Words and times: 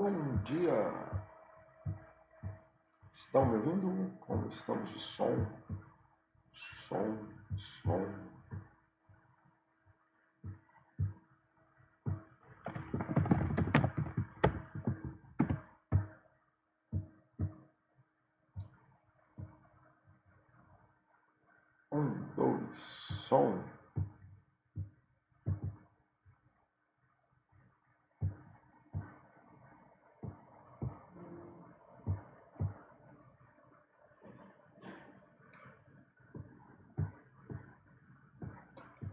Bom 0.00 0.34
dia! 0.44 1.20
Estão 3.12 3.44
me 3.44 3.56
ouvindo? 3.58 4.18
Como 4.20 4.48
estamos 4.48 4.88
de 4.92 4.98
som? 4.98 5.46
Som, 6.88 7.28
som. 7.82 8.30
Um, 21.92 22.34
dois, 22.36 22.74
som. 23.28 23.62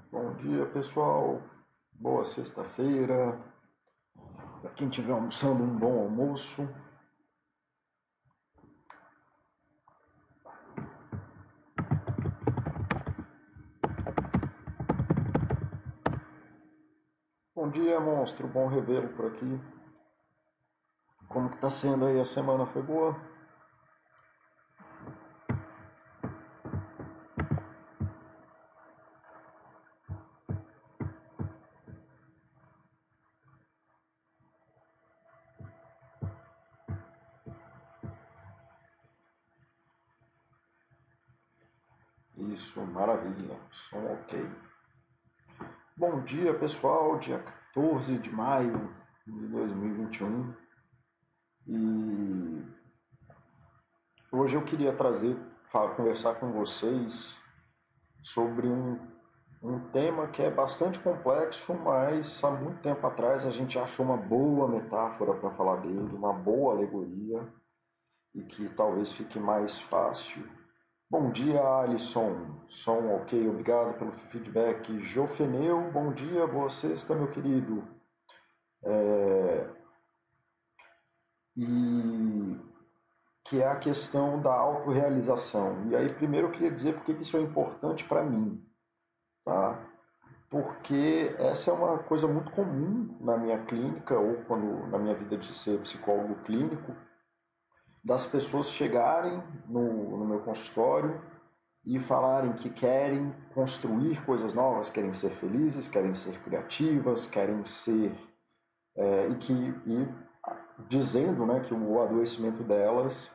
Bom 0.09 0.33
dia, 0.37 0.66
pessoal. 0.77 1.41
Boa 1.91 2.23
sexta-feira. 2.23 3.41
Para 4.61 4.69
quem 4.75 4.87
estiver 4.87 5.11
almoçando, 5.11 5.63
um 5.63 5.75
bom 5.75 6.03
almoço. 6.03 6.69
Bom 17.55 17.71
dia, 17.71 17.99
monstro. 17.99 18.47
Bom 18.47 18.67
revê-lo 18.67 19.09
por 19.15 19.25
aqui. 19.25 19.59
Como 21.27 21.49
que 21.49 21.57
tá 21.57 21.71
sendo 21.71 22.05
aí? 22.05 22.19
A 22.19 22.25
semana 22.25 22.67
foi 22.67 22.83
boa? 22.83 23.19
Dia, 46.27 46.53
pessoal. 46.53 47.17
Dia 47.19 47.39
14 47.73 48.17
de 48.17 48.29
maio 48.29 48.93
de 49.25 49.47
2021. 49.47 50.53
E 51.67 52.65
hoje 54.31 54.55
eu 54.55 54.63
queria 54.65 54.93
trazer, 54.93 55.37
conversar 55.95 56.35
com 56.35 56.51
vocês 56.51 57.33
sobre 58.23 58.67
um, 58.67 58.99
um 59.63 59.79
tema 59.91 60.27
que 60.27 60.41
é 60.41 60.51
bastante 60.51 60.99
complexo, 60.99 61.73
mas 61.73 62.43
há 62.43 62.51
muito 62.51 62.81
tempo 62.81 63.07
atrás 63.07 63.45
a 63.45 63.51
gente 63.51 63.79
achou 63.79 64.05
uma 64.05 64.17
boa 64.17 64.67
metáfora 64.67 65.33
para 65.33 65.51
falar 65.51 65.77
dele, 65.77 66.13
uma 66.13 66.33
boa 66.33 66.73
alegoria, 66.73 67.47
e 68.35 68.43
que 68.43 68.67
talvez 68.75 69.13
fique 69.13 69.39
mais 69.39 69.79
fácil 69.83 70.56
Bom 71.09 71.31
dia, 71.31 71.61
Alisson. 71.61 72.67
Som 72.67 73.15
ok, 73.15 73.47
obrigado 73.47 73.97
pelo 73.97 74.11
feedback. 74.29 74.99
Jofeneu, 75.03 75.89
bom 75.89 76.11
dia, 76.11 76.45
boa 76.45 76.69
sexta, 76.69 77.15
meu 77.15 77.31
querido. 77.31 77.81
É... 78.83 79.69
E 81.55 82.59
que 83.45 83.61
é 83.61 83.67
a 83.69 83.77
questão 83.77 84.41
da 84.41 84.53
autorrealização. 84.53 85.87
E 85.89 85.95
aí, 85.95 86.13
primeiro 86.13 86.47
eu 86.47 86.51
queria 86.51 86.71
dizer 86.71 86.95
por 86.95 87.05
que 87.05 87.13
isso 87.13 87.37
é 87.37 87.39
importante 87.39 88.03
para 88.03 88.21
mim. 88.21 88.61
Tá? 89.45 89.79
Porque 90.49 91.33
essa 91.39 91.71
é 91.71 91.73
uma 91.73 91.99
coisa 91.99 92.27
muito 92.27 92.51
comum 92.51 93.17
na 93.21 93.37
minha 93.37 93.63
clínica 93.63 94.19
ou 94.19 94.43
quando 94.43 94.87
na 94.87 94.99
minha 94.99 95.15
vida 95.15 95.37
de 95.37 95.53
ser 95.53 95.79
psicólogo 95.79 96.35
clínico 96.43 96.93
das 98.07 98.25
pessoas 98.25 98.71
chegarem 98.71 99.43
no, 99.67 100.17
no 100.17 100.25
meu 100.25 100.39
consultório 100.39 101.21
e 101.85 101.99
falarem 101.99 102.53
que 102.53 102.69
querem 102.69 103.35
construir 103.53 104.23
coisas 104.25 104.53
novas, 104.53 104.89
querem 104.89 105.11
ser 105.13 105.29
felizes, 105.31 105.89
querem 105.89 106.15
ser 106.15 106.39
criativas, 106.39 107.25
querem 107.25 107.65
ser 107.65 108.15
é, 108.95 109.27
e 109.27 109.35
que 109.35 109.53
e 109.53 110.07
dizendo 110.87 111.45
né, 111.45 111.59
que 111.59 111.73
o 111.73 112.01
adoecimento 112.01 112.63
delas 112.63 113.29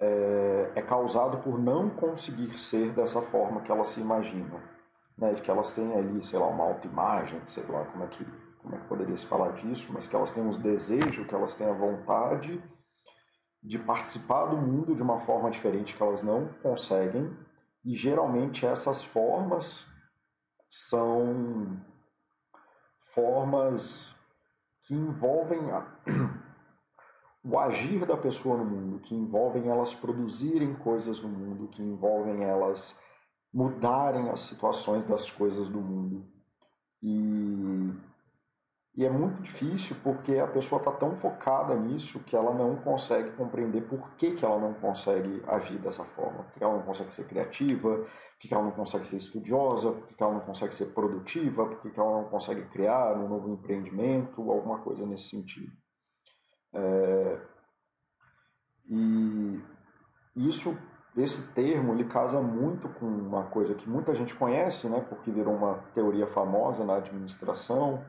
é, 0.00 0.72
é, 0.74 0.82
causado 0.82 1.38
por 1.38 1.56
não 1.56 1.88
conseguir 1.88 2.58
ser 2.58 2.90
dessa 2.90 3.22
forma 3.22 3.60
que 3.60 3.70
elas 3.70 3.90
se 3.90 4.00
imaginam, 4.00 4.60
né, 5.16 5.32
de 5.32 5.42
que 5.42 5.50
elas 5.50 5.72
têm 5.72 5.94
ali, 5.94 6.26
sei 6.26 6.40
lá, 6.40 6.48
uma 6.48 6.64
autoimagem, 6.64 7.40
sei 7.46 7.64
lá 7.68 7.84
como 7.84 8.02
é 8.02 8.08
que 8.08 8.26
como 8.60 8.74
é 8.74 8.78
que 8.78 8.88
poderia 8.88 9.16
se 9.16 9.26
falar 9.26 9.52
disso, 9.52 9.86
mas 9.92 10.08
que 10.08 10.16
elas 10.16 10.32
têm 10.32 10.44
os 10.44 10.56
desejos, 10.56 11.24
que 11.24 11.34
elas 11.36 11.54
têm 11.54 11.68
a 11.68 11.72
vontade 11.72 12.60
de 13.66 13.78
participar 13.80 14.46
do 14.46 14.56
mundo 14.56 14.94
de 14.94 15.02
uma 15.02 15.20
forma 15.20 15.50
diferente 15.50 15.94
que 15.94 16.02
elas 16.02 16.22
não 16.22 16.48
conseguem, 16.62 17.36
e 17.84 17.96
geralmente 17.96 18.64
essas 18.64 19.02
formas 19.02 19.84
são 20.70 21.76
formas 23.12 24.14
que 24.84 24.94
envolvem 24.94 25.70
a, 25.72 25.84
o 27.44 27.58
agir 27.58 28.06
da 28.06 28.16
pessoa 28.16 28.56
no 28.56 28.64
mundo, 28.64 29.00
que 29.00 29.14
envolvem 29.14 29.68
elas 29.68 29.92
produzirem 29.92 30.74
coisas 30.74 31.20
no 31.20 31.28
mundo, 31.28 31.68
que 31.68 31.82
envolvem 31.82 32.44
elas 32.44 32.96
mudarem 33.52 34.30
as 34.30 34.42
situações 34.42 35.04
das 35.04 35.28
coisas 35.30 35.68
do 35.68 35.80
mundo. 35.80 36.24
E 37.02 37.92
e 38.96 39.04
é 39.04 39.10
muito 39.10 39.42
difícil 39.42 39.94
porque 40.02 40.38
a 40.38 40.46
pessoa 40.46 40.78
está 40.78 40.90
tão 40.90 41.16
focada 41.16 41.74
nisso 41.74 42.18
que 42.20 42.34
ela 42.34 42.54
não 42.54 42.76
consegue 42.76 43.30
compreender 43.32 43.82
por 43.82 44.12
que, 44.12 44.34
que 44.34 44.42
ela 44.42 44.58
não 44.58 44.72
consegue 44.72 45.42
agir 45.46 45.78
dessa 45.78 46.02
forma. 46.02 46.44
Por 46.44 46.54
que 46.54 46.64
ela 46.64 46.76
não 46.76 46.82
consegue 46.82 47.12
ser 47.12 47.26
criativa, 47.26 47.98
por 47.98 48.08
que 48.40 48.54
ela 48.54 48.64
não 48.64 48.70
consegue 48.70 49.06
ser 49.06 49.16
estudiosa, 49.16 49.92
por 49.92 50.08
que 50.08 50.22
ela 50.22 50.32
não 50.32 50.40
consegue 50.40 50.74
ser 50.74 50.86
produtiva, 50.94 51.66
por 51.66 51.78
que 51.78 52.00
ela 52.00 52.22
não 52.22 52.24
consegue 52.30 52.62
criar 52.70 53.18
um 53.18 53.28
novo 53.28 53.50
empreendimento, 53.50 54.50
alguma 54.50 54.78
coisa 54.78 55.04
nesse 55.04 55.28
sentido. 55.28 55.70
É... 56.72 57.40
E 58.88 59.60
isso, 60.36 60.74
esse 61.14 61.42
termo, 61.52 61.92
ele 61.92 62.04
casa 62.04 62.40
muito 62.40 62.88
com 62.88 63.04
uma 63.04 63.44
coisa 63.50 63.74
que 63.74 63.86
muita 63.86 64.14
gente 64.14 64.34
conhece, 64.34 64.88
né, 64.88 65.04
porque 65.06 65.30
virou 65.30 65.54
uma 65.54 65.74
teoria 65.92 66.26
famosa 66.28 66.82
na 66.82 66.96
administração, 66.96 68.02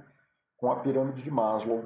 com 0.58 0.72
a 0.72 0.78
pirâmide 0.78 1.22
de 1.22 1.32
Maslow. 1.32 1.86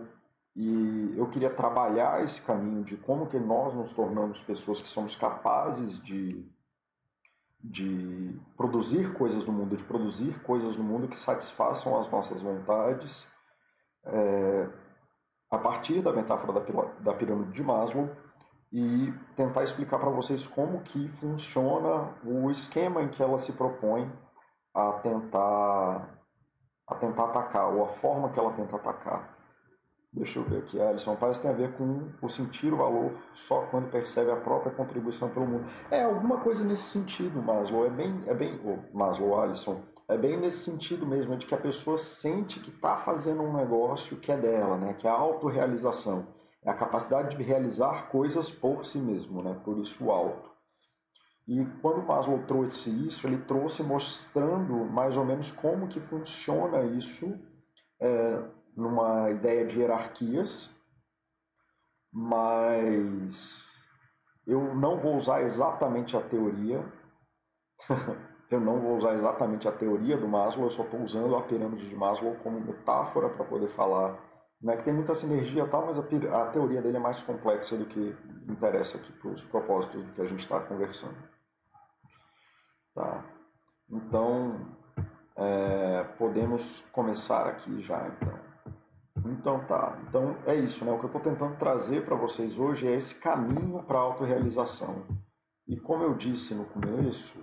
E 0.55 1.13
eu 1.17 1.29
queria 1.29 1.49
trabalhar 1.49 2.23
esse 2.23 2.41
caminho 2.41 2.83
de 2.83 2.97
como 2.97 3.27
que 3.27 3.39
nós 3.39 3.73
nos 3.73 3.93
tornamos 3.93 4.41
pessoas 4.41 4.81
que 4.81 4.87
somos 4.87 5.15
capazes 5.15 6.01
de, 6.03 6.45
de 7.63 8.37
produzir 8.57 9.13
coisas 9.13 9.45
no 9.45 9.53
mundo, 9.53 9.77
de 9.77 9.83
produzir 9.83 10.41
coisas 10.43 10.75
no 10.75 10.83
mundo 10.83 11.07
que 11.07 11.17
satisfaçam 11.17 11.97
as 11.97 12.09
nossas 12.09 12.41
vontades, 12.41 13.25
é, 14.03 14.69
a 15.49 15.57
partir 15.57 16.01
da 16.01 16.11
metáfora 16.11 16.59
da, 16.59 16.83
da 16.99 17.13
pirâmide 17.13 17.51
de 17.51 17.63
Maslow 17.63 18.09
e 18.71 19.13
tentar 19.35 19.63
explicar 19.63 19.99
para 19.99 20.09
vocês 20.09 20.47
como 20.47 20.81
que 20.81 21.09
funciona 21.19 22.13
o 22.25 22.49
esquema 22.49 23.01
em 23.01 23.09
que 23.09 23.21
ela 23.21 23.37
se 23.37 23.51
propõe 23.51 24.11
a 24.73 24.93
tentar 24.93 26.20
a 26.91 26.95
tentar 26.95 27.25
atacar, 27.25 27.73
ou 27.73 27.83
a 27.83 27.87
forma 27.87 28.29
que 28.29 28.39
ela 28.39 28.51
tenta 28.51 28.75
atacar. 28.75 29.37
Deixa 30.13 30.39
eu 30.39 30.43
ver 30.43 30.57
aqui, 30.57 30.79
Alisson. 30.79 31.15
Parece 31.15 31.39
que 31.39 31.47
tem 31.47 31.55
a 31.55 31.57
ver 31.57 31.71
com 31.77 32.09
o 32.21 32.27
sentir 32.27 32.73
o 32.73 32.77
valor 32.77 33.13
só 33.33 33.61
quando 33.71 33.89
percebe 33.89 34.29
a 34.29 34.35
própria 34.35 34.73
contribuição 34.73 35.29
pelo 35.29 35.47
mundo. 35.47 35.65
É 35.89 36.03
alguma 36.03 36.37
coisa 36.39 36.65
nesse 36.65 36.83
sentido, 36.83 37.41
Maslow. 37.41 37.85
É 37.85 37.89
bem, 37.89 38.21
é 38.27 38.33
bem, 38.33 38.59
oh, 38.65 38.97
Maslow, 38.97 39.39
Alisson. 39.39 39.81
É 40.09 40.17
bem 40.17 40.37
nesse 40.37 40.65
sentido 40.65 41.07
mesmo, 41.07 41.37
de 41.37 41.45
que 41.45 41.55
a 41.55 41.57
pessoa 41.57 41.97
sente 41.97 42.59
que 42.59 42.71
está 42.71 42.97
fazendo 42.97 43.41
um 43.41 43.53
negócio 43.53 44.17
que 44.17 44.29
é 44.29 44.35
dela, 44.35 44.75
né? 44.75 44.93
Que 44.95 45.07
é 45.07 45.09
a 45.09 45.13
autorrealização. 45.13 46.27
É 46.61 46.69
a 46.69 46.73
capacidade 46.73 47.37
de 47.37 47.41
realizar 47.41 48.09
coisas 48.09 48.51
por 48.51 48.85
si 48.85 48.97
mesmo, 48.97 49.41
né? 49.41 49.57
Por 49.63 49.77
isso 49.77 50.03
o 50.03 50.11
auto. 50.11 50.50
E 51.47 51.65
quando 51.81 52.05
Maslow 52.05 52.43
trouxe 52.45 52.89
isso, 53.07 53.25
ele 53.25 53.37
trouxe 53.39 53.83
mostrando 53.83 54.85
mais 54.85 55.17
ou 55.17 55.25
menos 55.25 55.51
como 55.51 55.87
que 55.87 55.99
funciona 55.99 56.83
isso 56.83 57.37
é, 57.99 58.43
numa 58.75 59.29
ideia 59.31 59.65
de 59.65 59.79
hierarquias, 59.79 60.69
mas 62.11 63.69
eu 64.45 64.75
não 64.75 64.99
vou 64.99 65.15
usar 65.15 65.41
exatamente 65.41 66.15
a 66.15 66.21
teoria, 66.21 66.85
eu 68.49 68.59
não 68.59 68.79
vou 68.79 68.97
usar 68.97 69.13
exatamente 69.13 69.67
a 69.67 69.71
teoria 69.71 70.17
do 70.17 70.27
Maslow, 70.27 70.65
eu 70.65 70.71
só 70.71 70.83
estou 70.83 71.01
usando 71.01 71.35
a 71.35 71.41
pirâmide 71.41 71.89
de 71.89 71.95
Maslow 71.95 72.35
como 72.43 72.59
metáfora 72.59 73.29
para 73.29 73.45
poder 73.45 73.69
falar 73.69 74.30
né, 74.61 74.77
que 74.77 74.83
tem 74.83 74.93
muita 74.93 75.15
sinergia 75.15 75.67
tal, 75.67 75.87
mas 75.87 75.97
a, 75.97 76.41
a 76.43 76.47
teoria 76.47 76.81
dele 76.81 76.97
é 76.97 76.99
mais 76.99 77.21
complexa 77.21 77.77
do 77.77 77.85
que 77.85 78.15
interessa 78.47 78.97
aqui 78.97 79.11
para 79.13 79.31
os 79.31 79.43
propósitos 79.43 80.05
do 80.05 80.13
que 80.13 80.21
a 80.21 80.25
gente 80.25 80.41
está 80.41 80.59
conversando. 80.59 81.17
Tá. 82.93 83.25
Então, 83.89 84.67
é, 85.35 86.03
podemos 86.17 86.81
começar 86.91 87.47
aqui 87.47 87.81
já, 87.81 88.07
então. 88.07 88.51
Então 89.23 89.59
tá, 89.65 89.99
então 90.07 90.35
é 90.47 90.55
isso, 90.55 90.83
né? 90.83 90.91
O 90.91 90.97
que 90.97 91.05
eu 91.05 91.07
estou 91.07 91.21
tentando 91.21 91.55
trazer 91.57 92.03
para 92.05 92.15
vocês 92.15 92.57
hoje 92.57 92.87
é 92.87 92.95
esse 92.95 93.13
caminho 93.15 93.83
para 93.83 93.99
a 93.99 94.01
autorrealização. 94.01 95.05
E 95.67 95.79
como 95.79 96.03
eu 96.03 96.15
disse 96.15 96.55
no 96.55 96.65
começo, 96.65 97.39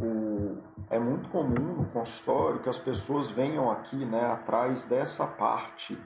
o, 0.00 0.58
é 0.90 0.98
muito 0.98 1.28
comum 1.28 1.76
no 1.76 1.86
consultório 1.90 2.60
que 2.60 2.68
as 2.68 2.78
pessoas 2.78 3.30
venham 3.30 3.70
aqui 3.70 4.04
né, 4.04 4.26
atrás 4.32 4.84
dessa 4.86 5.26
parte, 5.26 5.96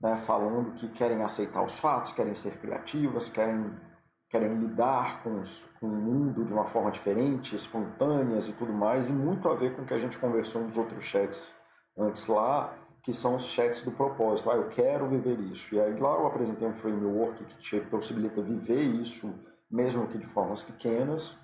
né, 0.00 0.22
falando 0.26 0.74
que 0.74 0.88
querem 0.88 1.22
aceitar 1.22 1.64
os 1.64 1.78
fatos, 1.78 2.12
querem 2.12 2.34
ser 2.34 2.58
criativas, 2.58 3.28
querem 3.28 3.74
querem 4.30 4.54
lidar 4.54 5.22
com, 5.22 5.40
os, 5.40 5.64
com 5.80 5.86
o 5.86 5.90
mundo 5.90 6.44
de 6.44 6.52
uma 6.52 6.66
forma 6.66 6.90
diferente, 6.90 7.56
espontâneas 7.56 8.48
e 8.48 8.52
tudo 8.52 8.72
mais, 8.72 9.08
e 9.08 9.12
muito 9.12 9.48
a 9.48 9.54
ver 9.54 9.74
com 9.74 9.82
o 9.82 9.86
que 9.86 9.94
a 9.94 9.98
gente 9.98 10.18
conversou 10.18 10.62
nos 10.62 10.76
outros 10.76 11.04
chats 11.04 11.54
antes 11.96 12.26
lá, 12.26 12.74
que 13.02 13.14
são 13.14 13.36
os 13.36 13.44
chats 13.44 13.82
do 13.82 13.90
propósito. 13.90 14.50
Ah, 14.50 14.56
eu 14.56 14.68
quero 14.68 15.08
viver 15.08 15.40
isso. 15.40 15.74
E 15.74 15.80
aí 15.80 15.98
lá 15.98 16.14
eu 16.14 16.26
apresentei 16.26 16.68
um 16.68 16.74
framework 16.74 17.42
que 17.42 17.56
te 17.56 17.80
possibilita 17.86 18.42
viver 18.42 18.82
isso, 18.82 19.32
mesmo 19.70 20.06
que 20.08 20.18
de 20.18 20.26
formas 20.26 20.62
pequenas. 20.62 21.34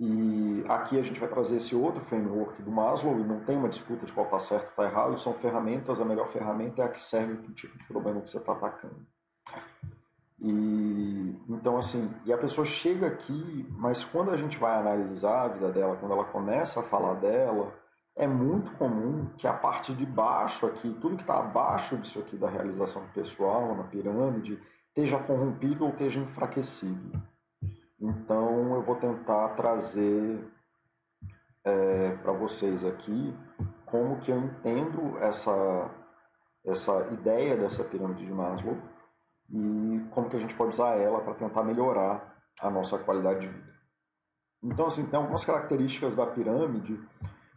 E 0.00 0.64
aqui 0.68 0.98
a 0.98 1.02
gente 1.02 1.18
vai 1.18 1.28
trazer 1.28 1.56
esse 1.56 1.74
outro 1.74 2.00
framework 2.04 2.62
do 2.62 2.70
Maslow, 2.70 3.18
e 3.18 3.24
não 3.24 3.40
tem 3.40 3.56
uma 3.56 3.68
disputa 3.68 4.06
de 4.06 4.12
qual 4.12 4.26
está 4.26 4.38
certo 4.38 4.64
ou 4.64 4.70
está 4.70 4.84
errado, 4.84 5.20
são 5.20 5.34
ferramentas, 5.34 6.00
a 6.00 6.04
melhor 6.04 6.28
ferramenta 6.28 6.82
é 6.82 6.84
a 6.84 6.88
que 6.88 7.02
serve 7.02 7.34
para 7.34 7.50
o 7.50 7.54
tipo 7.54 7.76
de 7.76 7.84
problema 7.84 8.20
que 8.20 8.30
você 8.30 8.38
está 8.38 8.52
atacando. 8.52 9.04
E 10.40 11.36
então 11.48 11.76
assim, 11.78 12.08
e 12.24 12.32
a 12.32 12.38
pessoa 12.38 12.64
chega 12.64 13.08
aqui, 13.08 13.66
mas 13.70 14.04
quando 14.04 14.30
a 14.30 14.36
gente 14.36 14.56
vai 14.56 14.78
analisar 14.78 15.46
a 15.46 15.48
vida 15.48 15.72
dela, 15.72 15.96
quando 15.96 16.12
ela 16.12 16.24
começa 16.26 16.78
a 16.78 16.84
falar 16.84 17.14
dela, 17.14 17.74
é 18.14 18.26
muito 18.26 18.70
comum 18.72 19.26
que 19.36 19.48
a 19.48 19.52
parte 19.52 19.92
de 19.92 20.06
baixo 20.06 20.66
aqui, 20.66 20.96
tudo 21.00 21.16
que 21.16 21.22
está 21.22 21.40
abaixo 21.40 21.96
disso 21.96 22.20
aqui 22.20 22.36
da 22.36 22.48
realização 22.48 23.02
pessoal, 23.12 23.74
na 23.74 23.84
pirâmide, 23.84 24.60
esteja 24.88 25.18
corrompido 25.18 25.84
ou 25.84 25.90
esteja 25.90 26.20
enfraquecido. 26.20 27.20
Então 28.00 28.74
eu 28.74 28.82
vou 28.82 28.96
tentar 28.96 29.48
trazer 29.50 30.44
é, 31.64 32.16
para 32.16 32.32
vocês 32.32 32.84
aqui 32.84 33.36
como 33.84 34.20
que 34.20 34.30
eu 34.30 34.38
entendo 34.38 35.18
essa, 35.18 35.90
essa 36.64 37.06
ideia 37.12 37.56
dessa 37.56 37.82
pirâmide 37.82 38.24
de 38.24 38.32
Maslow 38.32 38.76
e 39.50 40.06
como 40.10 40.28
que 40.28 40.36
a 40.36 40.40
gente 40.40 40.54
pode 40.54 40.74
usar 40.74 40.96
ela 40.96 41.20
para 41.20 41.34
tentar 41.34 41.62
melhorar 41.64 42.36
a 42.60 42.70
nossa 42.70 42.98
qualidade 42.98 43.40
de 43.40 43.48
vida. 43.48 43.78
Então, 44.62 44.86
assim, 44.86 45.06
tem 45.06 45.18
algumas 45.18 45.44
características 45.44 46.16
da 46.16 46.26
pirâmide 46.26 47.00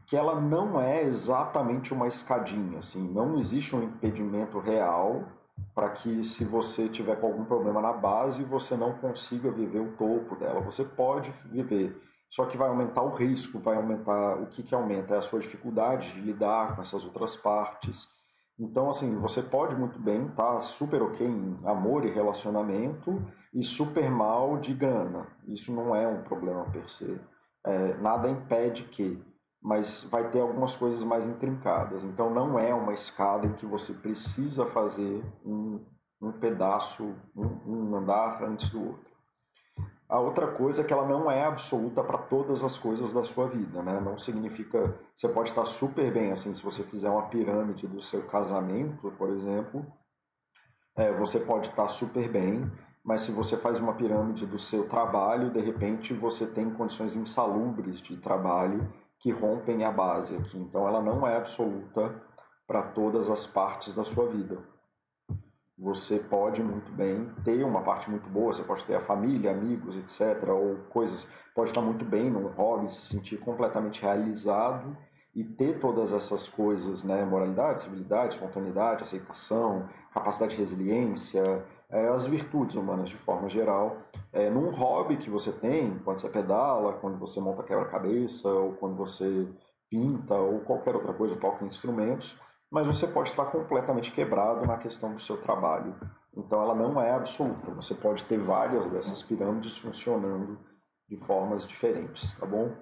que 0.06 0.16
ela 0.16 0.40
não 0.40 0.80
é 0.80 1.04
exatamente 1.04 1.94
uma 1.94 2.08
escadinha, 2.08 2.80
assim, 2.80 3.08
não 3.12 3.40
existe 3.40 3.76
um 3.76 3.84
impedimento 3.84 4.60
real 4.60 5.24
para 5.74 5.90
que 5.90 6.24
se 6.24 6.44
você 6.44 6.90
tiver 6.90 7.19
com 7.19 7.28
algum 7.28 7.46
problema 7.46 7.81
na 7.81 7.94
base, 7.94 8.44
você 8.44 8.75
não 8.75 8.94
consiga 8.94 9.52
viver 9.52 9.80
o 9.80 9.92
topo 9.94 10.36
dela. 10.36 10.62
Você 10.62 10.84
pode 10.84 11.34
viver, 11.46 12.02
só 12.30 12.46
que 12.46 12.58
vai 12.58 12.69
aumentar 12.69 13.02
o 13.04 13.16
risco, 13.16 13.60
vai 13.60 13.75
aumentar, 13.75 14.42
o 14.42 14.48
que 14.48 14.63
que 14.63 14.75
aumenta? 14.75 15.16
É 15.16 15.18
a 15.18 15.22
sua 15.22 15.40
dificuldade 15.40 16.12
de 16.13 16.22
lidar 16.22 16.75
com 16.75 16.81
essas 16.81 17.04
outras 17.04 17.36
partes, 17.36 18.08
então, 18.62 18.92
assim, 18.92 19.18
você 19.18 19.42
pode 19.42 19.75
muito 19.75 19.98
bem 19.98 20.28
estar 20.28 20.54
tá 20.54 20.62
super 20.62 21.02
ok 21.02 21.25
em 21.25 21.58
amor 21.66 22.06
e 22.06 22.12
relacionamento 22.12 23.19
e 23.52 23.63
super 23.63 24.08
mal 24.12 24.60
de 24.60 24.72
grana. 24.72 25.25
Isso 25.48 25.74
não 25.74 25.96
é 25.96 26.08
um 26.08 26.22
problema 26.22 26.66
per 26.66 26.88
se. 26.88 27.19
É, 27.66 27.98
nada 27.98 28.30
impede 28.30 28.84
que, 28.84 29.19
mas 29.62 30.04
vai 30.06 30.30
ter 30.31 30.40
algumas 30.40 30.75
coisas 30.75 31.04
mais 31.04 31.28
intrincadas. 31.28 32.04
Então, 32.04 32.30
não 32.34 32.58
é 32.58 32.74
uma 32.74 32.94
escada 32.94 33.46
em 33.46 33.54
que 33.54 33.66
você 33.66 33.94
precisa 33.94 34.66
fazer 34.66 35.24
um, 35.46 35.80
um 36.19 36.31
pedaço, 36.31 37.16
um, 37.36 37.92
um 37.92 37.96
andar 37.96 38.44
antes 38.44 38.69
do 38.69 38.88
outro. 38.88 39.12
A 40.10 40.19
outra 40.19 40.48
coisa 40.48 40.81
é 40.81 40.84
que 40.84 40.92
ela 40.92 41.08
não 41.08 41.31
é 41.31 41.46
absoluta 41.46 42.04
para 42.04 42.18
todas 42.18 42.62
as 42.63 42.78
coisas 42.78 43.13
da 43.13 43.24
sua 43.24 43.48
vida, 43.48 43.81
né? 43.81 43.98
Não 44.02 44.19
significa 44.19 44.94
você 45.16 45.30
pode 45.30 45.52
estar 45.52 45.63
super 45.63 46.12
bem 46.12 46.34
assim 46.34 46.54
se 46.54 46.62
você 46.62 46.84
fizer 46.84 47.10
uma 47.10 47.28
pirâmide 47.28 47.88
do 47.88 48.02
seu 48.02 48.22
casamento, 48.24 49.10
por 49.12 49.30
exemplo, 49.30 49.86
é, 50.98 51.13
você 51.13 51.40
pode 51.40 51.69
estar 51.69 51.88
super 51.88 52.30
bem, 52.30 52.69
mas 53.02 53.22
se 53.22 53.31
você 53.31 53.56
faz 53.56 53.80
uma 53.80 53.94
pirâmide 53.94 54.46
do 54.46 54.60
seu 54.60 54.90
trabalho, 54.90 55.50
de 55.50 55.62
repente 55.62 56.13
você 56.13 56.46
tem 56.46 56.69
condições 56.72 57.16
insalubres 57.16 58.02
de 58.02 58.18
trabalho 58.18 58.86
que 59.22 59.32
rompem 59.32 59.86
a 59.86 59.92
base 59.92 60.36
aqui. 60.36 60.58
Então 60.58 60.88
ela 60.88 61.02
não 61.02 61.26
é 61.26 61.38
absoluta 61.38 62.14
para 62.68 62.82
todas 62.84 63.30
as 63.30 63.48
partes 63.48 63.94
da 63.96 64.04
sua 64.04 64.28
vida 64.28 64.58
você 65.82 66.20
pode 66.20 66.62
muito 66.62 66.92
bem 66.92 67.28
ter 67.44 67.64
uma 67.64 67.82
parte 67.82 68.08
muito 68.08 68.30
boa, 68.30 68.54
você 68.54 68.64
pode 68.64 68.86
ter 68.86 68.96
a 68.96 69.02
família, 69.02 69.50
amigos, 69.50 69.98
etc., 69.98 70.48
ou 70.48 70.78
coisas, 70.90 71.28
pode 71.56 71.72
estar 71.72 71.82
muito 71.82 72.06
bem 72.06 72.30
num 72.30 72.48
hobby, 72.50 72.92
se 72.94 73.08
sentir 73.08 73.40
completamente 73.40 74.00
realizado 74.00 74.96
e 75.34 75.44
ter 75.44 75.80
todas 75.80 76.12
essas 76.12 76.48
coisas, 76.48 77.04
né, 77.04 77.26
moralidade, 77.26 77.82
civilidade, 77.82 78.36
espontaneidade, 78.36 79.04
aceitação, 79.04 79.90
capacidade 80.14 80.52
de 80.52 80.62
resiliência, 80.62 81.66
é, 81.90 82.10
as 82.10 82.28
virtudes 82.28 82.76
humanas 82.76 83.10
de 83.10 83.18
forma 83.18 83.50
geral, 83.50 83.98
é, 84.33 84.50
num 84.50 84.69
hobby 84.72 85.18
que 85.18 85.30
você 85.30 85.51
tem, 85.51 86.00
quando 86.00 86.22
você 86.22 86.30
pedala, 86.30 86.94
quando 86.94 87.18
você 87.18 87.39
monta 87.39 87.63
quebra-cabeça, 87.63 88.48
ou 88.48 88.74
quando 88.74 88.95
você 88.95 89.48
pinta, 89.89 90.36
ou 90.36 90.62
qualquer 90.62 90.95
outra 90.95 91.13
coisa, 91.13 91.36
toca 91.36 91.66
instrumentos, 91.66 92.39
mas 92.72 92.88
você 92.88 93.06
pode 93.06 93.31
estar 93.31 93.45
completamente 93.45 94.12
quebrado 94.12 94.66
na 94.66 94.78
questão 94.78 95.13
do 95.13 95.19
seu 95.19 95.42
trabalho. 95.42 95.94
Então 96.36 96.62
ela 96.62 96.74
não 96.74 97.01
é 97.01 97.12
absoluta. 97.12 97.72
Você 97.72 97.94
pode 97.94 98.24
ter 98.25 98.39
várias 98.39 98.89
dessas 98.89 99.22
pirâmides 99.22 99.78
funcionando 99.78 100.57
de 101.10 101.18
formas 101.25 101.68
diferentes, 101.68 102.34
tá 102.39 102.45
bom? 102.45 102.74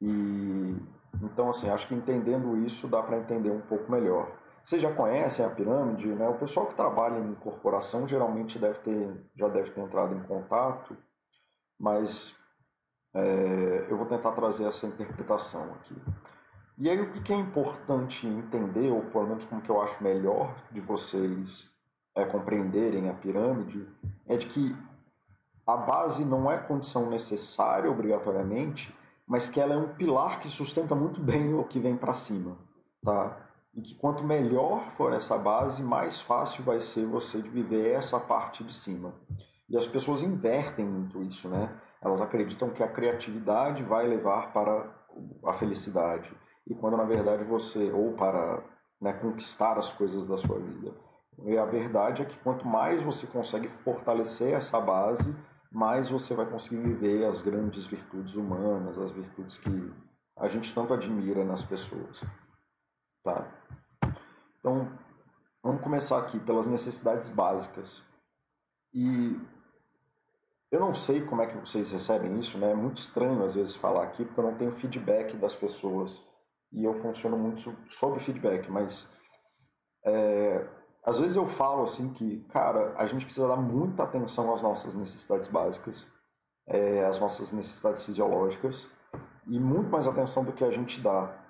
E 0.00 0.76
então 1.22 1.50
assim, 1.50 1.68
acho 1.68 1.86
que 1.86 1.94
entendendo 1.94 2.56
isso 2.64 2.88
dá 2.88 3.02
para 3.02 3.18
entender 3.18 3.50
um 3.50 3.60
pouco 3.60 3.90
melhor. 3.92 4.32
Vocês 4.68 4.82
já 4.82 4.92
conhecem 4.92 5.42
a 5.42 5.48
pirâmide, 5.48 6.08
né? 6.08 6.28
O 6.28 6.34
pessoal 6.34 6.66
que 6.66 6.74
trabalha 6.74 7.18
em 7.18 7.34
corporação 7.36 8.06
geralmente 8.06 8.58
deve 8.58 8.78
ter, 8.80 9.30
já 9.34 9.48
deve 9.48 9.70
ter 9.70 9.80
entrado 9.80 10.14
em 10.14 10.22
contato, 10.24 10.94
mas 11.80 12.36
é, 13.14 13.86
eu 13.88 13.96
vou 13.96 14.04
tentar 14.04 14.32
trazer 14.32 14.66
essa 14.66 14.86
interpretação 14.86 15.72
aqui. 15.72 15.96
E 16.76 16.90
aí 16.90 17.00
o 17.00 17.10
que 17.22 17.32
é 17.32 17.36
importante 17.36 18.26
entender, 18.26 18.90
ou 18.90 19.06
pelo 19.06 19.28
menos 19.28 19.42
como 19.46 19.62
que 19.62 19.70
eu 19.70 19.80
acho 19.80 20.04
melhor 20.04 20.54
de 20.70 20.82
vocês 20.82 21.66
é, 22.14 22.26
compreenderem 22.26 23.08
a 23.08 23.14
pirâmide, 23.14 23.88
é 24.26 24.36
de 24.36 24.48
que 24.48 24.76
a 25.66 25.78
base 25.78 26.22
não 26.26 26.52
é 26.52 26.58
condição 26.58 27.08
necessária 27.08 27.90
obrigatoriamente, 27.90 28.94
mas 29.26 29.48
que 29.48 29.62
ela 29.62 29.72
é 29.72 29.78
um 29.78 29.94
pilar 29.94 30.40
que 30.40 30.50
sustenta 30.50 30.94
muito 30.94 31.22
bem 31.22 31.54
o 31.54 31.64
que 31.64 31.80
vem 31.80 31.96
para 31.96 32.12
cima, 32.12 32.58
tá? 33.02 33.47
E 33.74 33.82
que 33.82 33.94
quanto 33.94 34.24
melhor 34.24 34.90
for 34.96 35.12
essa 35.12 35.36
base, 35.36 35.82
mais 35.82 36.20
fácil 36.20 36.64
vai 36.64 36.80
ser 36.80 37.06
você 37.06 37.40
viver 37.40 37.92
essa 37.92 38.18
parte 38.18 38.64
de 38.64 38.74
cima. 38.74 39.14
E 39.68 39.76
as 39.76 39.86
pessoas 39.86 40.22
invertem 40.22 40.84
muito 40.84 41.22
isso, 41.22 41.48
né? 41.48 41.70
Elas 42.02 42.20
acreditam 42.20 42.70
que 42.70 42.82
a 42.82 42.88
criatividade 42.88 43.82
vai 43.82 44.06
levar 44.06 44.52
para 44.52 44.90
a 45.44 45.52
felicidade 45.54 46.30
e 46.68 46.74
quando 46.74 46.96
na 46.96 47.04
verdade 47.04 47.44
você, 47.44 47.90
ou 47.90 48.12
para 48.12 48.62
né, 49.00 49.12
conquistar 49.14 49.78
as 49.78 49.90
coisas 49.90 50.26
da 50.26 50.36
sua 50.36 50.58
vida. 50.58 50.92
E 51.44 51.56
a 51.56 51.64
verdade 51.64 52.22
é 52.22 52.24
que 52.24 52.38
quanto 52.40 52.66
mais 52.66 53.02
você 53.02 53.26
consegue 53.26 53.68
fortalecer 53.84 54.52
essa 54.52 54.80
base, 54.80 55.34
mais 55.70 56.10
você 56.10 56.34
vai 56.34 56.46
conseguir 56.46 56.82
viver 56.82 57.24
as 57.24 57.40
grandes 57.40 57.86
virtudes 57.86 58.34
humanas, 58.34 58.98
as 58.98 59.12
virtudes 59.12 59.56
que 59.58 59.92
a 60.36 60.48
gente 60.48 60.74
tanto 60.74 60.92
admira 60.92 61.44
nas 61.44 61.62
pessoas. 61.62 62.22
Tá? 63.28 64.10
Então, 64.58 64.90
vamos 65.62 65.82
começar 65.82 66.18
aqui 66.18 66.40
pelas 66.40 66.66
necessidades 66.66 67.28
básicas. 67.28 68.02
E 68.94 69.38
eu 70.70 70.80
não 70.80 70.94
sei 70.94 71.24
como 71.24 71.42
é 71.42 71.46
que 71.46 71.56
vocês 71.58 71.92
recebem 71.92 72.40
isso, 72.40 72.56
né? 72.56 72.70
É 72.70 72.74
muito 72.74 73.02
estranho 73.02 73.44
às 73.44 73.54
vezes 73.54 73.76
falar 73.76 74.04
aqui, 74.04 74.24
porque 74.24 74.40
eu 74.40 74.44
não 74.44 74.56
tenho 74.56 74.72
feedback 74.76 75.36
das 75.36 75.54
pessoas 75.54 76.22
e 76.72 76.84
eu 76.84 76.94
funciono 77.02 77.36
muito 77.36 77.74
sobre 77.90 78.20
feedback, 78.20 78.70
mas 78.70 79.06
é, 80.04 80.66
às 81.04 81.18
vezes 81.18 81.36
eu 81.36 81.46
falo 81.48 81.84
assim 81.84 82.10
que, 82.12 82.40
cara, 82.50 82.94
a 82.96 83.06
gente 83.06 83.24
precisa 83.24 83.48
dar 83.48 83.56
muita 83.56 84.04
atenção 84.04 84.54
às 84.54 84.62
nossas 84.62 84.94
necessidades 84.94 85.48
básicas, 85.48 86.06
é, 86.66 87.04
às 87.04 87.18
nossas 87.18 87.52
necessidades 87.52 88.02
fisiológicas, 88.02 88.88
e 89.46 89.58
muito 89.58 89.90
mais 89.90 90.06
atenção 90.06 90.44
do 90.44 90.52
que 90.52 90.64
a 90.64 90.70
gente 90.70 91.00
dá. 91.00 91.47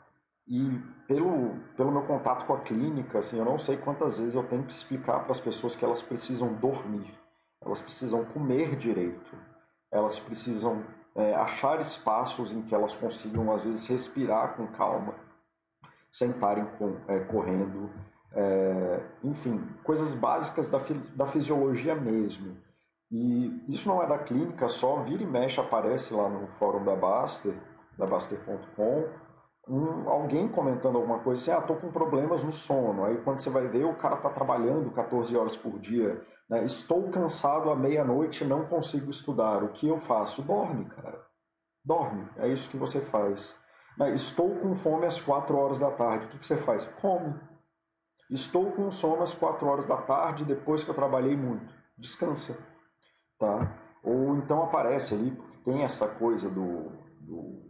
E 0.49 0.81
pelo, 1.07 1.57
pelo 1.77 1.93
meu 1.93 2.03
contato 2.03 2.47
com 2.47 2.55
a 2.55 2.61
clínica, 2.61 3.19
assim, 3.19 3.39
eu 3.39 3.45
não 3.45 3.59
sei 3.59 3.77
quantas 3.77 4.19
vezes 4.19 4.35
eu 4.35 4.45
tenho 4.45 4.65
que 4.65 4.75
explicar 4.75 5.21
para 5.21 5.33
as 5.33 5.41
pessoas 5.41 5.77
que 5.77 5.85
elas 5.85 6.01
precisam 6.01 6.55
dormir, 6.55 7.13
elas 7.63 7.81
precisam 7.81 8.25
comer 8.25 8.77
direito, 8.77 9.37
elas 9.93 10.19
precisam 10.19 10.83
é, 11.15 11.35
achar 11.35 11.81
espaços 11.81 12.51
em 12.51 12.63
que 12.63 12.75
elas 12.75 12.95
consigam, 12.95 13.53
às 13.53 13.63
vezes, 13.63 13.87
respirar 13.87 14.57
com 14.57 14.67
calma, 14.69 15.15
sentarem 16.11 16.65
com, 16.79 16.97
é, 17.09 17.21
correndo, 17.21 17.91
é, 18.33 19.03
enfim, 19.23 19.63
coisas 19.85 20.15
básicas 20.15 20.69
da, 20.69 20.79
da 21.15 21.27
fisiologia 21.27 21.95
mesmo. 21.95 22.57
E 23.11 23.65
isso 23.69 23.89
não 23.89 24.03
é 24.03 24.07
da 24.07 24.19
clínica 24.19 24.69
só, 24.69 25.03
vira 25.03 25.23
e 25.23 25.27
mexe 25.27 25.61
aparece 25.61 26.13
lá 26.15 26.29
no 26.29 26.47
fórum 26.59 26.85
da 26.85 26.95
Baster, 26.95 27.55
da 27.97 28.07
Baster.com, 28.07 29.09
um, 29.69 30.09
alguém 30.09 30.49
comentando 30.49 30.97
alguma 30.97 31.19
coisa 31.21 31.41
assim, 31.41 31.51
ah, 31.51 31.67
tô 31.67 31.75
com 31.77 31.91
problemas 31.91 32.43
no 32.43 32.53
sono. 32.53 33.05
Aí 33.05 33.19
quando 33.23 33.41
você 33.41 33.51
vai 33.51 33.67
ver, 33.69 33.85
o 33.85 33.97
cara 33.97 34.17
tá 34.17 34.31
trabalhando 34.31 34.91
14 34.91 35.37
horas 35.37 35.57
por 35.57 35.79
dia, 35.79 36.21
né? 36.49 36.65
Estou 36.65 37.11
cansado 37.11 37.71
à 37.71 37.77
meia-noite, 37.77 38.45
não 38.45 38.67
consigo 38.67 39.11
estudar. 39.11 39.63
O 39.63 39.73
que 39.73 39.89
eu 39.89 40.01
faço? 40.01 40.43
Dorme, 40.43 40.87
cara. 40.87 41.21
Dorme. 41.85 42.29
É 42.39 42.49
isso 42.49 42.69
que 42.71 42.77
você 42.77 43.01
faz. 43.01 43.55
Né? 43.99 44.15
Estou 44.15 44.57
com 44.57 44.75
fome 44.75 45.07
às 45.07 45.21
4 45.21 45.57
horas 45.57 45.79
da 45.79 45.91
tarde. 45.91 46.27
O 46.27 46.29
que, 46.31 46.39
que 46.39 46.47
você 46.47 46.57
faz? 46.57 46.85
Come. 47.01 47.35
Estou 48.31 48.73
com 48.73 48.91
sono 48.91 49.23
às 49.23 49.35
4 49.35 49.67
horas 49.67 49.87
da 49.87 49.97
tarde, 49.99 50.45
depois 50.45 50.83
que 50.83 50.91
eu 50.91 50.95
trabalhei 50.95 51.37
muito. 51.37 51.73
Descansa 51.97 52.57
tá? 53.39 53.79
Ou 54.03 54.37
então 54.37 54.63
aparece 54.63 55.15
ali, 55.15 55.31
porque 55.31 55.59
tem 55.65 55.83
essa 55.83 56.09
coisa 56.09 56.51
do, 56.51 56.91
do 57.21 57.68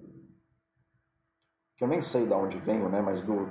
que 1.79 1.85
eu 1.85 1.89
nem 1.89 2.03
sei 2.03 2.27
de 2.27 2.35
onde 2.35 2.59
venho, 2.59 2.89
né? 2.89 3.01
Mas 3.01 3.23
do, 3.23 3.49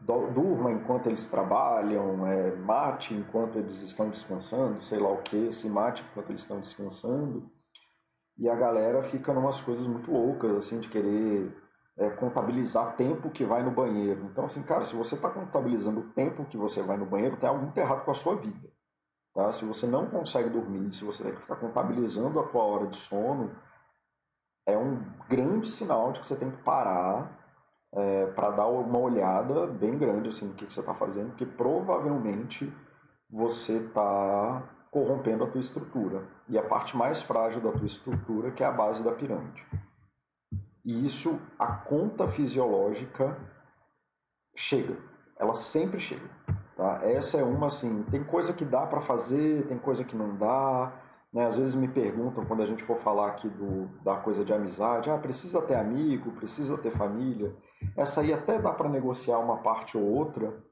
do, 0.00 0.30
durma 0.30 0.70
enquanto 0.70 1.08
eles 1.08 1.26
trabalham, 1.26 2.24
é, 2.24 2.54
mate 2.54 3.12
enquanto 3.12 3.58
eles 3.58 3.82
estão 3.82 4.08
descansando, 4.08 4.82
sei 4.84 5.00
lá 5.00 5.10
o 5.10 5.22
que, 5.22 5.52
se 5.52 5.68
mate 5.68 6.04
enquanto 6.08 6.30
eles 6.30 6.42
estão 6.42 6.60
descansando. 6.60 7.50
E 8.38 8.48
a 8.48 8.54
galera 8.54 9.02
fica 9.02 9.34
numas 9.34 9.60
coisas 9.60 9.86
muito 9.88 10.10
loucas, 10.10 10.56
assim, 10.56 10.78
de 10.78 10.88
querer 10.88 11.52
é, 11.96 12.10
contabilizar 12.10 12.96
tempo 12.96 13.30
que 13.30 13.44
vai 13.44 13.62
no 13.64 13.72
banheiro. 13.72 14.24
Então, 14.30 14.44
assim, 14.44 14.62
cara, 14.62 14.84
se 14.84 14.94
você 14.94 15.16
está 15.16 15.28
contabilizando 15.28 16.00
o 16.00 16.10
tempo 16.12 16.44
que 16.44 16.56
você 16.56 16.80
vai 16.80 16.96
no 16.96 17.06
banheiro, 17.06 17.36
tem 17.36 17.48
algo 17.48 17.72
errado 17.76 18.04
com 18.04 18.10
a 18.12 18.14
sua 18.14 18.36
vida. 18.36 18.70
Tá? 19.34 19.52
Se 19.52 19.64
você 19.64 19.84
não 19.84 20.06
consegue 20.06 20.48
dormir, 20.48 20.92
se 20.92 21.04
você 21.04 21.28
está 21.28 21.56
contabilizando 21.56 22.38
a 22.38 22.44
tua 22.44 22.62
hora 22.62 22.86
de 22.86 22.96
sono, 22.98 23.50
é 24.64 24.76
um 24.78 25.04
grande 25.28 25.68
sinal 25.70 26.12
de 26.12 26.20
que 26.20 26.26
você 26.26 26.36
tem 26.36 26.52
que 26.52 26.62
parar 26.62 27.43
é, 27.94 28.26
para 28.26 28.50
dar 28.50 28.66
uma 28.66 28.98
olhada 28.98 29.66
bem 29.66 29.96
grande 29.96 30.28
assim, 30.28 30.46
no 30.46 30.54
que, 30.54 30.66
que 30.66 30.74
você 30.74 30.80
está 30.80 30.94
fazendo, 30.94 31.28
porque 31.28 31.46
provavelmente 31.46 32.72
você 33.30 33.78
está 33.78 34.62
corrompendo 34.90 35.44
a 35.44 35.50
tua 35.50 35.60
estrutura. 35.60 36.24
E 36.48 36.58
a 36.58 36.62
parte 36.62 36.96
mais 36.96 37.20
frágil 37.22 37.60
da 37.60 37.72
tua 37.72 37.86
estrutura, 37.86 38.50
que 38.50 38.62
é 38.62 38.66
a 38.66 38.72
base 38.72 39.02
da 39.02 39.12
pirâmide. 39.12 39.64
E 40.84 41.06
isso, 41.06 41.40
a 41.58 41.66
conta 41.66 42.28
fisiológica 42.28 43.36
chega. 44.54 44.96
Ela 45.38 45.54
sempre 45.54 45.98
chega. 45.98 46.28
Tá? 46.76 47.00
Essa 47.02 47.38
é 47.38 47.42
uma 47.42 47.68
assim, 47.68 48.02
tem 48.10 48.22
coisa 48.22 48.52
que 48.52 48.64
dá 48.64 48.86
para 48.86 49.00
fazer, 49.00 49.66
tem 49.66 49.78
coisa 49.78 50.04
que 50.04 50.16
não 50.16 50.36
dá. 50.36 50.92
Né? 51.32 51.46
Às 51.46 51.56
vezes 51.56 51.74
me 51.74 51.88
perguntam 51.88 52.44
quando 52.44 52.62
a 52.62 52.66
gente 52.66 52.84
for 52.84 52.98
falar 52.98 53.28
aqui 53.28 53.48
do, 53.48 53.86
da 54.04 54.16
coisa 54.16 54.44
de 54.44 54.52
amizade, 54.52 55.10
ah, 55.10 55.18
precisa 55.18 55.60
ter 55.62 55.74
amigo, 55.74 56.30
precisa 56.32 56.76
ter 56.78 56.92
família. 56.92 57.52
Essa 57.96 58.20
aí 58.20 58.32
até 58.32 58.58
dá 58.58 58.72
para 58.72 58.88
negociar 58.88 59.38
uma 59.38 59.58
parte 59.58 59.96
ou 59.96 60.04
outra, 60.04 60.62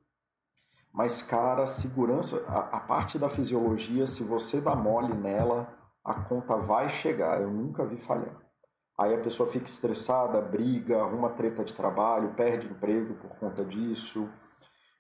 mas 0.93 1.23
cara, 1.23 1.67
segurança, 1.67 2.45
a, 2.47 2.77
a 2.77 2.81
parte 2.81 3.19
da 3.19 3.31
fisiologia, 3.31 4.07
se 4.07 4.23
você 4.23 4.61
dá 4.61 4.75
mole 4.75 5.15
nela, 5.15 5.73
a 6.05 6.15
conta 6.15 6.57
vai 6.57 6.91
chegar. 6.91 7.41
Eu 7.41 7.51
nunca 7.51 7.85
vi 7.87 7.97
falhar. 7.99 8.37
Aí 8.99 9.15
a 9.15 9.23
pessoa 9.23 9.51
fica 9.51 9.67
estressada, 9.67 10.41
briga, 10.41 11.01
arruma 11.01 11.31
treta 11.31 11.65
de 11.65 11.75
trabalho, 11.75 12.35
perde 12.35 12.67
emprego 12.67 13.15
por 13.15 13.31
conta 13.39 13.65
disso. 13.65 14.29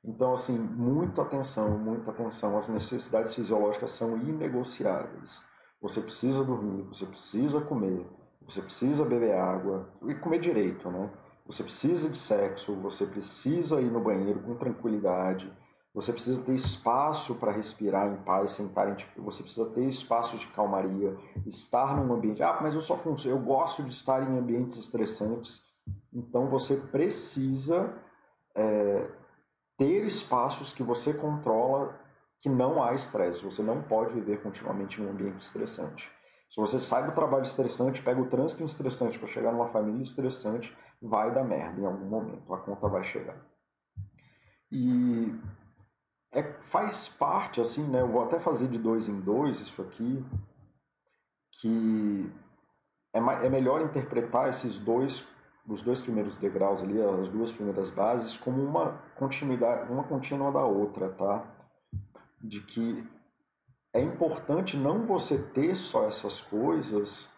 Então, 0.04 0.32
assim, 0.32 0.58
muita 0.58 1.22
atenção, 1.22 1.78
muita 1.78 2.10
atenção. 2.10 2.56
As 2.56 2.68
necessidades 2.68 3.34
fisiológicas 3.34 3.90
são 3.92 4.16
inegociáveis. 4.16 5.40
Você 5.80 6.00
precisa 6.00 6.42
dormir, 6.42 6.84
você 6.84 7.04
precisa 7.04 7.60
comer, 7.60 8.06
você 8.40 8.62
precisa 8.62 9.04
beber 9.04 9.34
água 9.34 9.92
e 10.06 10.14
comer 10.14 10.38
direito, 10.38 10.90
né? 10.90 11.10
Você 11.46 11.62
precisa 11.62 12.08
de 12.08 12.16
sexo, 12.16 12.74
você 12.76 13.04
precisa 13.04 13.80
ir 13.80 13.90
no 13.90 14.00
banheiro 14.00 14.40
com 14.40 14.54
tranquilidade, 14.54 15.52
você 15.94 16.12
precisa 16.12 16.40
ter 16.40 16.54
espaço 16.54 17.34
para 17.34 17.52
respirar 17.52 18.10
em 18.10 18.16
paz, 18.22 18.52
sentar 18.52 18.88
em 18.88 18.94
tipo, 18.94 19.20
você 19.22 19.42
precisa 19.42 19.66
ter 19.70 19.84
espaços 19.84 20.40
de 20.40 20.46
calmaria, 20.48 21.14
estar 21.44 21.96
num 21.96 22.14
ambiente. 22.14 22.42
Ah, 22.42 22.58
mas 22.62 22.74
eu 22.74 22.80
só 22.80 22.96
funciono, 22.96 23.36
eu 23.36 23.42
gosto 23.42 23.82
de 23.82 23.92
estar 23.92 24.22
em 24.22 24.38
ambientes 24.38 24.78
estressantes. 24.78 25.60
Então 26.12 26.48
você 26.48 26.76
precisa 26.76 27.92
é, 28.54 29.06
ter 29.76 30.06
espaços 30.06 30.72
que 30.72 30.82
você 30.82 31.12
controla 31.12 32.00
que 32.40 32.48
não 32.48 32.82
há 32.82 32.94
estresse. 32.94 33.44
Você 33.44 33.62
não 33.62 33.82
pode 33.82 34.14
viver 34.14 34.42
continuamente 34.42 35.00
em 35.00 35.06
um 35.06 35.10
ambiente 35.10 35.42
estressante. 35.42 36.10
Se 36.48 36.60
você 36.60 36.78
sai 36.78 37.06
do 37.06 37.12
trabalho 37.12 37.44
estressante, 37.44 38.02
pega 38.02 38.20
o 38.20 38.28
trânsito 38.28 38.64
estressante 38.64 39.18
para 39.18 39.28
chegar 39.28 39.52
numa 39.52 39.68
família 39.68 40.02
estressante, 40.02 40.74
vai 41.02 41.34
dar 41.34 41.44
merda 41.44 41.80
em 41.80 41.84
algum 41.84 42.06
momento. 42.06 42.54
A 42.54 42.58
conta 42.58 42.88
vai 42.88 43.04
chegar. 43.04 43.36
E 44.70 45.34
é, 46.32 46.42
faz 46.70 47.08
parte, 47.08 47.60
assim, 47.60 47.86
né? 47.88 48.00
Eu 48.00 48.08
vou 48.08 48.24
até 48.24 48.38
fazer 48.38 48.68
de 48.68 48.78
dois 48.78 49.08
em 49.08 49.20
dois 49.20 49.60
isso 49.60 49.82
aqui, 49.82 50.24
que 51.60 52.32
é, 53.12 53.18
é 53.18 53.50
melhor 53.50 53.82
interpretar 53.82 54.48
esses 54.48 54.78
dois 54.78 55.26
os 55.66 55.80
dois 55.80 56.02
primeiros 56.02 56.36
degraus 56.36 56.80
ali, 56.80 57.00
as 57.00 57.28
duas 57.28 57.52
primeiras 57.52 57.90
bases, 57.90 58.36
como 58.36 58.62
uma 58.62 59.00
continuidade, 59.16 59.92
uma 59.92 60.04
contínua 60.04 60.50
da 60.50 60.64
outra, 60.64 61.08
tá? 61.10 61.46
De 62.40 62.60
que 62.62 63.08
é 63.92 64.00
importante 64.00 64.76
não 64.76 65.06
você 65.06 65.38
ter 65.38 65.76
só 65.76 66.06
essas 66.06 66.40
coisas, 66.40 67.28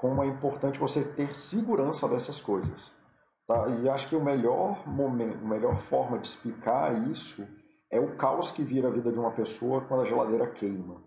como 0.00 0.22
é 0.22 0.26
importante 0.26 0.78
você 0.78 1.02
ter 1.02 1.34
segurança 1.34 2.08
dessas 2.08 2.40
coisas. 2.40 2.90
Tá? 3.46 3.68
E 3.68 3.88
acho 3.88 4.08
que 4.08 4.16
o 4.16 4.24
melhor 4.24 4.88
momento, 4.88 5.44
a 5.44 5.48
melhor 5.48 5.76
forma 5.82 6.18
de 6.18 6.26
explicar 6.26 7.06
isso 7.10 7.46
é 7.92 8.00
o 8.00 8.16
caos 8.16 8.50
que 8.50 8.62
vira 8.62 8.88
a 8.88 8.90
vida 8.90 9.12
de 9.12 9.18
uma 9.18 9.32
pessoa 9.32 9.82
quando 9.82 10.02
a 10.02 10.06
geladeira 10.06 10.46
queima. 10.46 11.02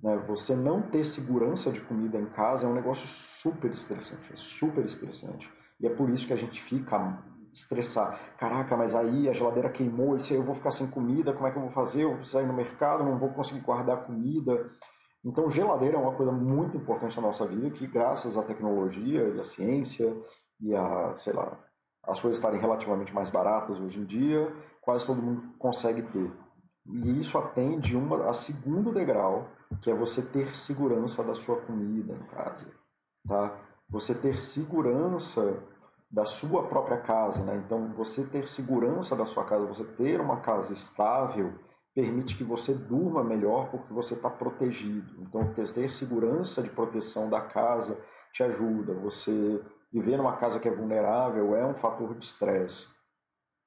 Né? 0.00 0.16
Você 0.28 0.54
não 0.54 0.80
ter 0.80 1.02
segurança 1.02 1.72
de 1.72 1.80
comida 1.80 2.18
em 2.18 2.26
casa 2.26 2.66
é 2.66 2.70
um 2.70 2.74
negócio 2.74 3.08
super 3.42 3.72
estressante, 3.72 4.32
é 4.32 4.36
super 4.36 4.84
estressante. 4.84 5.50
E 5.80 5.86
é 5.86 5.90
por 5.90 6.08
isso 6.10 6.26
que 6.26 6.32
a 6.32 6.36
gente 6.36 6.62
fica 6.62 7.20
estressado. 7.52 8.16
Caraca, 8.38 8.76
mas 8.76 8.94
aí 8.94 9.28
a 9.28 9.32
geladeira 9.32 9.70
queimou, 9.70 10.14
e 10.16 10.20
se 10.20 10.34
eu 10.34 10.44
vou 10.44 10.54
ficar 10.54 10.70
sem 10.70 10.86
comida, 10.86 11.32
como 11.32 11.48
é 11.48 11.50
que 11.50 11.56
eu 11.56 11.62
vou 11.62 11.72
fazer? 11.72 12.02
Eu 12.02 12.10
vou 12.10 12.18
precisar 12.18 12.42
ir 12.42 12.46
no 12.46 12.52
mercado, 12.52 13.02
não 13.02 13.18
vou 13.18 13.30
conseguir 13.30 13.60
guardar 13.60 14.04
comida. 14.04 14.70
Então, 15.26 15.50
geladeira 15.50 15.96
é 15.96 16.00
uma 16.00 16.14
coisa 16.14 16.30
muito 16.30 16.76
importante 16.76 17.16
na 17.16 17.26
nossa 17.26 17.44
vida, 17.44 17.68
que 17.70 17.84
graças 17.84 18.38
à 18.38 18.44
tecnologia 18.44 19.28
e 19.28 19.40
à 19.40 19.42
ciência 19.42 20.16
e 20.60 20.72
a, 20.72 21.16
sei 21.16 21.32
lá, 21.32 21.58
as 22.04 22.22
coisas 22.22 22.38
estarem 22.38 22.60
relativamente 22.60 23.12
mais 23.12 23.28
baratas 23.28 23.80
hoje 23.80 23.98
em 23.98 24.04
dia, 24.04 24.54
quase 24.80 25.04
todo 25.04 25.20
mundo 25.20 25.42
consegue 25.58 26.02
ter. 26.02 26.32
E 26.86 27.18
isso 27.18 27.36
atende 27.36 27.96
uma, 27.96 28.30
a 28.30 28.32
segundo 28.32 28.92
degrau, 28.92 29.48
que 29.82 29.90
é 29.90 29.94
você 29.94 30.22
ter 30.22 30.54
segurança 30.54 31.24
da 31.24 31.34
sua 31.34 31.56
comida 31.56 32.14
em 32.14 32.26
casa, 32.26 32.70
tá? 33.26 33.58
você 33.90 34.14
ter 34.14 34.38
segurança 34.38 35.60
da 36.08 36.24
sua 36.24 36.68
própria 36.68 36.98
casa, 36.98 37.42
né? 37.42 37.60
Então, 37.66 37.92
você 37.94 38.24
ter 38.24 38.46
segurança 38.46 39.16
da 39.16 39.26
sua 39.26 39.44
casa, 39.44 39.66
você 39.66 39.82
ter 39.82 40.20
uma 40.20 40.36
casa 40.36 40.72
estável, 40.72 41.52
permite 41.96 42.36
que 42.36 42.44
você 42.44 42.74
durma 42.74 43.24
melhor 43.24 43.70
porque 43.70 43.90
você 43.90 44.12
está 44.12 44.28
protegido. 44.28 45.22
Então, 45.22 45.54
ter 45.54 45.90
segurança 45.90 46.62
de 46.62 46.68
proteção 46.68 47.30
da 47.30 47.40
casa 47.40 47.98
te 48.34 48.42
ajuda. 48.42 48.92
Você 48.92 49.64
viver 49.90 50.18
numa 50.18 50.36
casa 50.36 50.60
que 50.60 50.68
é 50.68 50.70
vulnerável 50.70 51.56
é 51.56 51.64
um 51.64 51.72
fator 51.72 52.14
de 52.14 52.26
estresse, 52.26 52.86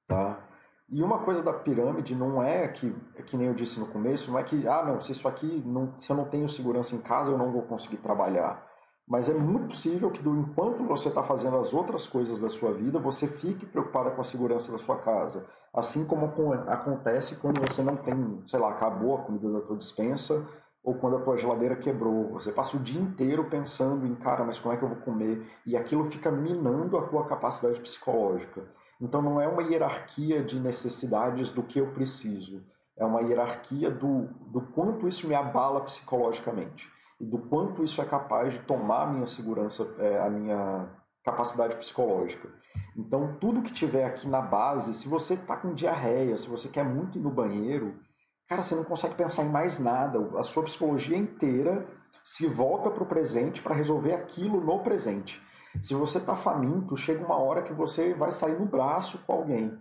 tá? 0.08 0.40
E 0.88 1.02
uma 1.02 1.20
coisa 1.20 1.42
da 1.42 1.54
pirâmide 1.54 2.14
não 2.14 2.44
é 2.44 2.68
que, 2.68 2.96
é 3.16 3.24
que 3.24 3.36
nem 3.36 3.48
eu 3.48 3.54
disse 3.56 3.80
no 3.80 3.88
começo, 3.88 4.32
não 4.32 4.38
é 4.38 4.44
que, 4.44 4.68
ah, 4.68 4.84
não, 4.84 5.02
se 5.02 5.12
isso 5.12 5.28
aqui, 5.28 5.64
não, 5.66 6.00
se 6.00 6.12
eu 6.12 6.16
não 6.16 6.26
tenho 6.26 6.48
segurança 6.48 6.96
em 6.96 7.02
casa, 7.02 7.32
eu 7.32 7.38
não 7.38 7.52
vou 7.52 7.64
conseguir 7.64 7.98
trabalhar. 7.98 8.69
Mas 9.10 9.28
é 9.28 9.34
muito 9.34 9.70
possível 9.70 10.12
que, 10.12 10.22
do 10.22 10.38
enquanto 10.38 10.84
você 10.84 11.10
está 11.10 11.24
fazendo 11.24 11.58
as 11.58 11.74
outras 11.74 12.06
coisas 12.06 12.38
da 12.38 12.48
sua 12.48 12.72
vida, 12.72 13.00
você 13.00 13.28
fique 13.28 13.66
preocupada 13.66 14.12
com 14.12 14.22
a 14.22 14.24
segurança 14.24 14.72
da 14.72 14.78
sua 14.78 14.98
casa. 14.98 15.48
Assim 15.74 16.06
como 16.06 16.32
acontece 16.68 17.36
quando 17.38 17.60
você 17.60 17.82
não 17.82 17.98
tem, 17.98 18.44
sei 18.46 18.60
lá, 18.60 18.70
acabou 18.70 19.16
a 19.16 19.22
comida 19.24 19.52
da 19.52 19.62
tua 19.62 19.78
dispensa 19.78 20.46
ou 20.84 20.94
quando 20.94 21.16
a 21.16 21.22
tua 21.22 21.40
geladeira 21.40 21.76
quebrou. 21.76 22.30
Você 22.34 22.52
passa 22.52 22.78
o 22.78 22.80
dia 22.80 23.02
inteiro 23.02 23.46
pensando 23.46 24.06
em, 24.06 24.14
cara, 24.14 24.44
mas 24.44 24.60
como 24.60 24.76
é 24.76 24.78
que 24.78 24.84
eu 24.84 24.90
vou 24.90 25.00
comer? 25.00 25.44
E 25.66 25.76
aquilo 25.76 26.12
fica 26.12 26.30
minando 26.30 26.96
a 26.96 27.08
tua 27.08 27.26
capacidade 27.26 27.80
psicológica. 27.80 28.62
Então 29.02 29.24
não 29.24 29.42
é 29.42 29.48
uma 29.48 29.64
hierarquia 29.64 30.44
de 30.44 30.60
necessidades 30.60 31.50
do 31.50 31.64
que 31.64 31.80
eu 31.80 31.88
preciso, 31.94 32.62
é 32.96 33.04
uma 33.04 33.22
hierarquia 33.22 33.90
do, 33.90 34.28
do 34.52 34.62
quanto 34.62 35.08
isso 35.08 35.28
me 35.28 35.34
abala 35.34 35.82
psicologicamente 35.82 36.88
e 37.20 37.26
do 37.26 37.38
quanto 37.38 37.84
isso 37.84 38.02
é 38.02 38.06
capaz 38.06 38.54
de 38.54 38.60
tomar 38.60 39.04
a 39.04 39.08
minha 39.08 39.28
segurança, 39.28 39.88
é, 40.00 40.20
a 40.20 40.30
minha 40.30 40.90
capacidade 41.24 41.76
psicológica. 41.76 42.50
Então, 42.96 43.38
tudo 43.40 43.62
que 43.62 43.74
tiver 43.74 44.06
aqui 44.06 44.28
na 44.28 44.42
base, 44.42 44.94
se 44.94 45.08
você 45.08 45.34
está 45.34 45.58
com 45.58 45.74
diarreia, 45.74 46.38
se 46.38 46.48
você 46.48 46.70
quer 46.70 46.86
muito 46.86 47.18
ir 47.18 47.22
no 47.22 47.30
banheiro, 47.30 48.00
cara, 48.48 48.62
você 48.62 48.74
não 48.74 48.84
consegue 48.84 49.16
pensar 49.16 49.44
em 49.44 49.50
mais 49.50 49.80
nada. 49.80 50.20
A 50.40 50.44
sua 50.44 50.64
psicologia 50.64 51.18
inteira 51.18 51.86
se 52.24 52.48
volta 52.48 52.90
para 52.90 53.04
o 53.04 53.08
presente 53.08 53.62
para 53.62 53.76
resolver 53.76 54.14
aquilo 54.14 54.62
no 54.62 54.80
presente. 54.80 55.42
Se 55.84 55.94
você 55.94 56.18
está 56.18 56.36
faminto, 56.36 56.98
chega 56.98 57.24
uma 57.24 57.38
hora 57.38 57.62
que 57.62 57.74
você 57.74 58.14
vai 58.14 58.32
sair 58.32 58.60
no 58.60 58.66
braço 58.66 59.20
com 59.26 59.34
alguém 59.34 59.78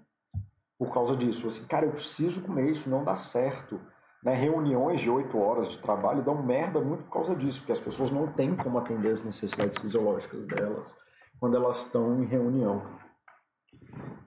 por 0.78 0.92
causa 0.92 1.16
disso. 1.16 1.48
Assim, 1.48 1.64
cara, 1.66 1.86
eu 1.86 1.92
preciso 1.92 2.40
comer 2.42 2.70
isso, 2.70 2.88
não 2.88 3.02
dá 3.02 3.16
certo. 3.16 3.80
Né? 4.22 4.34
Reuniões 4.34 5.00
de 5.00 5.10
oito 5.10 5.38
horas 5.38 5.68
de 5.70 5.78
trabalho 5.78 6.22
dão 6.22 6.42
merda 6.42 6.80
muito 6.80 7.04
por 7.04 7.12
causa 7.12 7.36
disso, 7.36 7.60
porque 7.60 7.72
as 7.72 7.80
pessoas 7.80 8.10
não 8.10 8.32
têm 8.32 8.56
como 8.56 8.78
atender 8.78 9.12
as 9.12 9.24
necessidades 9.24 9.78
fisiológicas 9.78 10.46
delas 10.46 10.94
quando 11.38 11.56
elas 11.56 11.78
estão 11.78 12.20
em 12.20 12.26
reunião. 12.26 12.82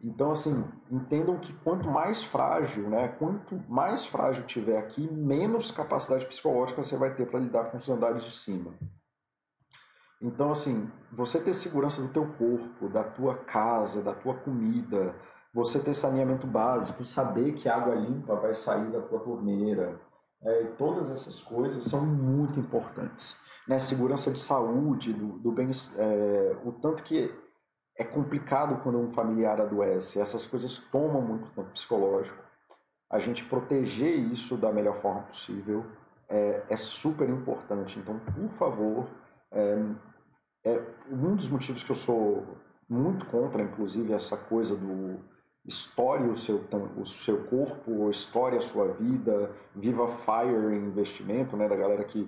Então, 0.03 0.31
assim, 0.31 0.63
entendam 0.89 1.37
que 1.37 1.53
quanto 1.59 1.89
mais 1.89 2.23
frágil, 2.23 2.89
né, 2.89 3.09
quanto 3.19 3.55
mais 3.69 4.05
frágil 4.05 4.45
tiver 4.45 4.77
aqui, 4.77 5.07
menos 5.11 5.71
capacidade 5.71 6.25
psicológica 6.25 6.83
você 6.83 6.97
vai 6.97 7.13
ter 7.13 7.29
para 7.29 7.39
lidar 7.39 7.65
com 7.65 7.77
os 7.77 7.89
andares 7.89 8.23
de 8.23 8.35
cima. 8.37 8.73
Então, 10.21 10.51
assim, 10.51 10.89
você 11.11 11.39
ter 11.39 11.53
segurança 11.53 12.01
do 12.01 12.09
teu 12.09 12.27
corpo, 12.33 12.89
da 12.89 13.03
tua 13.03 13.35
casa, 13.35 14.01
da 14.01 14.13
tua 14.13 14.35
comida, 14.35 15.15
você 15.53 15.79
ter 15.79 15.93
saneamento 15.93 16.47
básico, 16.47 17.03
saber 17.03 17.53
que 17.53 17.67
água 17.67 17.93
limpa 17.95 18.35
vai 18.35 18.55
sair 18.55 18.89
da 18.89 19.01
tua 19.01 19.19
torneira, 19.19 19.99
é, 20.43 20.63
todas 20.77 21.11
essas 21.11 21.41
coisas 21.41 21.83
são 21.83 22.05
muito 22.05 22.59
importantes. 22.59 23.35
Né? 23.67 23.79
Segurança 23.79 24.31
de 24.31 24.39
saúde, 24.39 25.13
do, 25.13 25.39
do 25.39 25.51
bem, 25.51 25.69
é, 25.97 26.57
o 26.63 26.71
tanto 26.71 27.03
que 27.03 27.33
é 27.97 28.03
complicado 28.03 28.81
quando 28.81 28.97
um 28.97 29.13
familiar 29.13 29.59
adoece, 29.59 30.19
essas 30.19 30.45
coisas 30.45 30.77
tomam 30.91 31.21
muito 31.21 31.49
tempo 31.51 31.69
psicológico. 31.71 32.41
A 33.09 33.19
gente 33.19 33.43
proteger 33.45 34.17
isso 34.31 34.55
da 34.55 34.71
melhor 34.71 35.01
forma 35.01 35.23
possível 35.23 35.85
é, 36.29 36.63
é 36.69 36.77
super 36.77 37.29
importante. 37.29 37.99
Então, 37.99 38.17
por 38.19 38.49
favor, 38.57 39.07
é, 39.51 39.85
é 40.63 40.81
um 41.09 41.35
dos 41.35 41.49
motivos 41.49 41.83
que 41.83 41.91
eu 41.91 41.95
sou 41.95 42.57
muito 42.89 43.25
contra, 43.25 43.61
inclusive, 43.61 44.13
essa 44.13 44.37
coisa 44.37 44.75
do 44.75 45.19
Estoure 45.65 46.27
o 46.27 46.35
seu, 46.35 46.63
o 46.97 47.05
seu 47.05 47.43
corpo, 47.45 48.09
estoure 48.09 48.57
a 48.57 48.61
sua 48.61 48.93
vida, 48.93 49.51
viva 49.75 50.07
FIRE 50.07 50.75
investimento, 50.75 51.55
né, 51.55 51.67
da 51.67 51.75
galera 51.75 52.03
que 52.03 52.27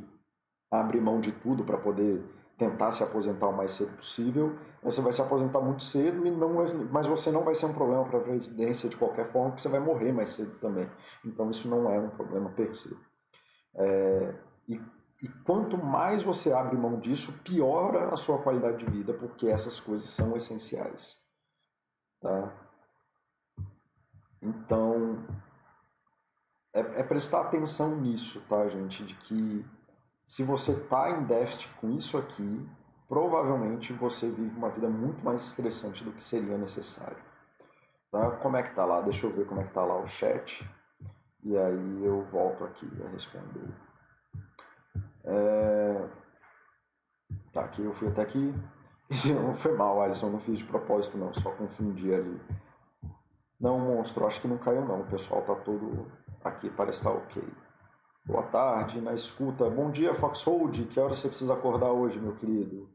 abre 0.72 1.00
mão 1.02 1.20
de 1.20 1.32
tudo 1.32 1.63
para 1.63 1.78
poder 1.78 2.24
tentar 2.58 2.92
se 2.92 3.04
aposentar 3.04 3.48
o 3.48 3.56
mais 3.56 3.72
cedo 3.72 3.96
possível. 3.98 4.56
Você 4.84 5.02
vai 5.02 5.13
se 5.13 5.22
aposentar 5.22 5.60
muito 5.60 5.84
cedo, 5.84 6.25
e 6.25 6.32
não, 6.32 6.54
mas 6.92 7.08
você 7.08 7.32
não 7.32 7.44
vai 7.44 7.56
ser 7.56 7.66
um 7.66 7.74
problema 7.74 8.06
para 8.06 8.20
a 8.20 8.24
presidência 8.24 8.88
de 8.88 8.96
qualquer 8.96 9.32
forma, 9.32 9.50
porque 9.50 9.63
você 9.63 9.70
vai 9.70 9.80
morrer 9.80 10.12
mais 10.12 10.32
cedo 10.32 10.56
também. 10.60 10.90
Então 11.25 11.50
isso 11.50 11.68
não 11.68 11.90
é 11.90 12.00
um 12.00 12.10
problema 12.10 12.50
per 12.52 12.75
se. 12.75 12.96
É, 13.75 14.36
e, 14.68 14.80
e 15.22 15.28
quanto 15.44 15.78
mais 15.78 16.22
você 16.22 16.52
abre 16.52 16.78
mão 16.78 17.00
disso, 17.00 17.34
piora 17.44 18.13
a 18.13 18.18
sua 18.18 18.38
qualidade 18.40 18.86
de 18.86 18.92
vida, 18.92 19.13
porque 19.13 19.48
essas 19.48 19.80
coisas 19.80 20.10
são 20.10 20.36
essenciais. 20.38 21.18
Tá? 22.22 22.62
Então, 24.44 25.26
é, 26.74 26.80
é, 26.80 27.04
prestar 27.04 27.42
atenção 27.42 27.96
nisso, 27.96 28.41
tá, 28.50 28.67
gente? 28.67 29.06
De 29.06 29.15
que 29.15 29.65
se 30.28 30.44
você 30.44 30.74
está 30.74 31.12
em 31.12 31.24
déficit 31.24 31.70
com 31.80 31.89
isso 31.91 32.17
aqui, 32.17 32.70
provavelmente 33.08 33.94
você 33.94 34.30
vive 34.30 34.56
uma 34.58 34.70
vida 34.70 34.89
muito 34.89 35.24
mais 35.24 35.41
estressante 35.44 36.04
do 36.04 36.12
que 36.12 36.24
seria 36.24 36.58
necessário. 36.58 37.17
Tá? 38.12 38.32
Como 38.38 38.58
é 38.58 38.63
que 38.63 38.76
tá 38.76 38.86
lá? 38.86 39.02
Deixa 39.02 39.26
eu 39.26 39.32
ver 39.32 39.46
como 39.46 39.62
é 39.62 39.63
que 39.63 39.74
tá 39.74 39.84
lá 39.84 39.98
o 39.98 40.08
chat. 40.08 40.70
E 41.41 41.58
aí 41.58 42.04
eu 42.04 42.24
volto 42.26 42.65
aqui 42.65 42.89
a 43.06 43.10
responder. 43.10 43.74
É... 45.24 46.10
Tá, 47.54 47.62
aqui 47.65 47.84
eu 47.84 47.94
fui 47.94 48.10
até 48.10 48.24
aqui. 48.24 48.54
Não 49.26 49.56
foi 49.62 49.76
mal, 49.76 50.02
Alisson, 50.02 50.30
não 50.30 50.39
fiz 50.39 50.58
de 50.58 50.65
propósito 50.65 51.17
não, 51.17 51.34
só 51.34 51.52
confundi 51.52 52.13
ali. 52.13 52.41
Não, 53.63 53.80
monstro, 53.80 54.28
acho 54.28 54.41
que 54.41 54.47
não 54.49 54.58
caiu 54.58 54.84
não. 54.84 54.99
O 54.99 55.06
pessoal 55.06 55.41
tá 55.43 55.56
todo 55.56 56.12
aqui, 56.43 56.69
parece 56.69 56.97
estar 56.97 57.12
tá 57.12 57.15
ok. 57.15 57.41
Boa 58.26 58.43
tarde, 58.43 58.99
na 58.99 59.13
escuta. 59.13 59.69
Bom 59.69 59.89
dia, 59.89 60.13
Foxhold. 60.15 60.84
Que 60.88 60.99
hora 60.99 61.15
você 61.15 61.30
precisa 61.30 61.54
acordar 61.54 61.93
hoje, 61.93 62.19
meu 62.19 62.36
querido? 62.36 62.89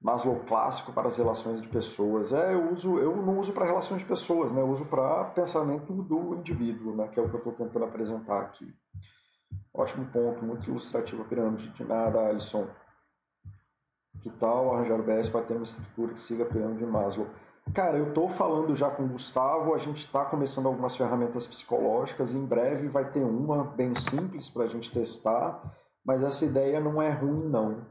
Maslow 0.00 0.40
clássico 0.48 0.90
para 0.94 1.08
as 1.08 1.18
relações 1.18 1.60
de 1.60 1.68
pessoas. 1.68 2.32
É, 2.32 2.54
eu 2.54 2.72
uso, 2.72 2.98
eu 2.98 3.14
não 3.14 3.38
uso 3.38 3.52
para 3.52 3.66
relações 3.66 4.00
de 4.00 4.06
pessoas, 4.06 4.50
né? 4.52 4.62
Eu 4.62 4.70
uso 4.70 4.86
para 4.86 5.24
pensamento 5.24 5.92
do 5.92 6.34
indivíduo, 6.34 6.96
né? 6.96 7.08
Que 7.08 7.20
é 7.20 7.22
o 7.22 7.28
que 7.28 7.34
eu 7.34 7.38
estou 7.38 7.52
tentando 7.52 7.84
apresentar 7.84 8.40
aqui. 8.40 8.74
Ótimo 9.74 10.06
ponto, 10.06 10.42
muito 10.42 10.70
ilustrativo 10.70 11.20
a 11.20 11.24
pirâmide. 11.26 11.68
De 11.68 11.84
nada, 11.84 12.26
Alisson. 12.26 12.68
Que 14.22 14.30
tal 14.30 14.74
arranjar 14.74 14.98
o 14.98 15.02
BS 15.02 15.28
para 15.28 15.42
ter 15.44 15.52
uma 15.52 15.64
estrutura 15.64 16.14
que 16.14 16.20
siga 16.20 16.44
a 16.44 16.46
pirâmide 16.46 16.78
de 16.78 16.86
Maslow? 16.86 17.28
Cara, 17.74 17.96
eu 17.96 18.08
estou 18.08 18.28
falando 18.30 18.76
já 18.76 18.90
com 18.90 19.04
o 19.04 19.08
Gustavo, 19.08 19.74
a 19.74 19.78
gente 19.78 20.04
está 20.04 20.24
começando 20.26 20.66
algumas 20.66 20.94
ferramentas 20.94 21.46
psicológicas, 21.46 22.34
em 22.34 22.44
breve 22.44 22.88
vai 22.88 23.10
ter 23.10 23.20
uma 23.20 23.64
bem 23.64 23.94
simples 24.10 24.50
para 24.50 24.64
a 24.64 24.68
gente 24.68 24.92
testar, 24.92 25.72
mas 26.04 26.22
essa 26.22 26.44
ideia 26.44 26.80
não 26.80 27.00
é 27.00 27.10
ruim 27.10 27.48
não, 27.48 27.86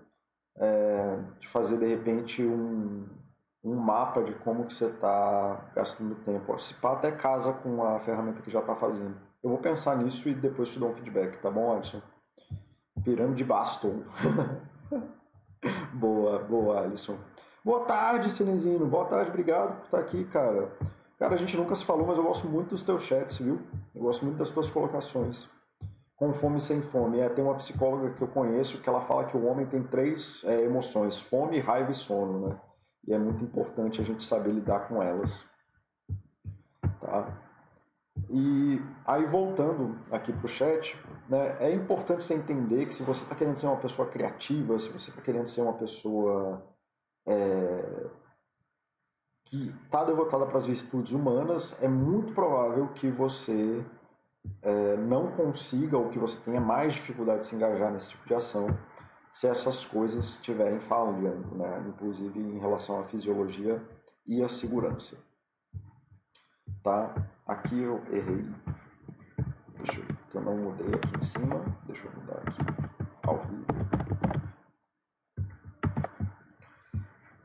é, 0.58 1.20
de 1.40 1.48
fazer 1.48 1.80
de 1.80 1.88
repente 1.88 2.44
um, 2.44 3.08
um 3.64 3.76
mapa 3.76 4.22
de 4.22 4.36
como 4.36 4.68
que 4.68 4.74
você 4.74 4.86
está 4.86 5.72
gastando 5.74 6.16
tempo, 6.26 6.60
se 6.60 6.76
pá 6.76 6.94
até 6.94 7.12
casa 7.12 7.52
com 7.54 7.84
a 7.84 8.00
ferramenta 8.02 8.42
que 8.42 8.52
já 8.52 8.60
está 8.60 8.76
fazendo. 8.76 9.16
Eu 9.42 9.50
vou 9.50 9.60
pensar 9.60 9.98
nisso 9.98 10.30
e 10.30 10.36
depois 10.36 10.70
te 10.70 10.78
dou 10.78 10.90
um 10.90 10.96
feedback, 10.96 11.42
tá 11.42 11.50
bom, 11.50 11.74
Alisson? 11.74 12.02
Pirâmide 13.04 13.44
Baston. 13.44 14.04
boa, 15.94 16.38
boa, 16.40 16.82
Alisson. 16.82 17.18
Boa 17.64 17.86
tarde, 17.86 18.32
Cinezino. 18.32 18.88
Boa 18.88 19.06
tarde, 19.06 19.30
obrigado 19.30 19.76
por 19.76 19.86
estar 19.86 20.00
aqui, 20.00 20.26
cara. 20.26 20.72
Cara, 21.20 21.36
a 21.36 21.38
gente 21.38 21.56
nunca 21.56 21.76
se 21.76 21.86
falou, 21.86 22.08
mas 22.08 22.18
eu 22.18 22.24
gosto 22.24 22.48
muito 22.48 22.70
dos 22.70 22.82
teus 22.82 23.04
chats, 23.04 23.38
viu? 23.38 23.62
Eu 23.94 24.02
gosto 24.02 24.26
muito 24.26 24.40
das 24.40 24.50
tuas 24.50 24.68
colocações. 24.72 25.48
Com 26.16 26.34
fome 26.34 26.58
e 26.58 26.62
sem 26.62 26.82
fome. 26.82 27.20
É, 27.20 27.30
tem 27.30 27.44
uma 27.44 27.54
psicóloga 27.54 28.16
que 28.16 28.22
eu 28.24 28.28
conheço 28.28 28.82
que 28.82 28.90
ela 28.90 29.02
fala 29.02 29.26
que 29.26 29.38
o 29.38 29.46
homem 29.46 29.68
tem 29.68 29.84
três 29.84 30.44
é, 30.44 30.64
emoções: 30.64 31.20
fome, 31.20 31.60
raiva 31.60 31.92
e 31.92 31.96
sono, 31.96 32.48
né? 32.48 32.60
E 33.08 33.14
é 33.14 33.20
muito 33.20 33.44
importante 33.44 34.02
a 34.02 34.04
gente 34.04 34.26
saber 34.26 34.54
lidar 34.54 34.88
com 34.88 35.04
elas. 35.04 35.46
Tá? 37.00 37.28
E 38.28 38.82
aí, 39.06 39.26
voltando 39.28 40.00
aqui 40.12 40.34
para 40.34 40.46
o 40.48 40.50
chat, 40.50 40.98
né, 41.30 41.58
é 41.60 41.72
importante 41.72 42.24
você 42.24 42.34
entender 42.34 42.88
que 42.88 42.96
se 42.96 43.04
você 43.04 43.22
está 43.22 43.36
querendo 43.36 43.58
ser 43.58 43.68
uma 43.68 43.78
pessoa 43.78 44.08
criativa, 44.08 44.80
se 44.80 44.90
você 44.90 45.12
está 45.12 45.22
querendo 45.22 45.48
ser 45.48 45.62
uma 45.62 45.74
pessoa 45.74 46.71
é, 47.26 48.10
que 49.46 49.70
está 49.84 50.04
devotada 50.06 50.46
para 50.46 50.60
as 50.60 50.66
virtudes 50.66 51.12
humanas, 51.12 51.76
é 51.82 51.88
muito 51.88 52.34
provável 52.34 52.88
que 52.90 53.10
você 53.10 53.86
é, 54.62 54.98
não 54.98 55.32
consiga 55.32 55.98
ou 55.98 56.10
que 56.10 56.18
você 56.18 56.38
tenha 56.46 56.62
mais 56.62 56.94
dificuldade 56.94 57.42
de 57.42 57.46
se 57.48 57.56
engajar 57.56 57.92
nesse 57.92 58.10
tipo 58.10 58.26
de 58.28 58.34
ação 58.34 58.68
se 59.34 59.48
essas 59.48 59.86
coisas 59.86 60.26
estiverem 60.26 60.80
falhando, 60.82 61.56
né? 61.56 61.86
inclusive 61.88 62.38
em 62.38 62.60
relação 62.60 63.00
à 63.00 63.04
fisiologia 63.06 63.82
e 64.26 64.44
à 64.44 64.50
segurança. 64.50 65.18
Tá? 66.84 67.14
Aqui 67.48 67.80
eu 67.80 68.02
errei. 68.12 68.46
Deixa 69.78 70.00
eu, 70.00 70.06
eu 70.34 70.42
não 70.42 70.58
mudei 70.58 70.96
aqui 70.96 71.18
em 71.18 71.24
cima. 71.24 71.64
Deixa 71.86 72.08
eu 72.08 72.12
mudar 72.14 72.38
aqui 72.40 72.91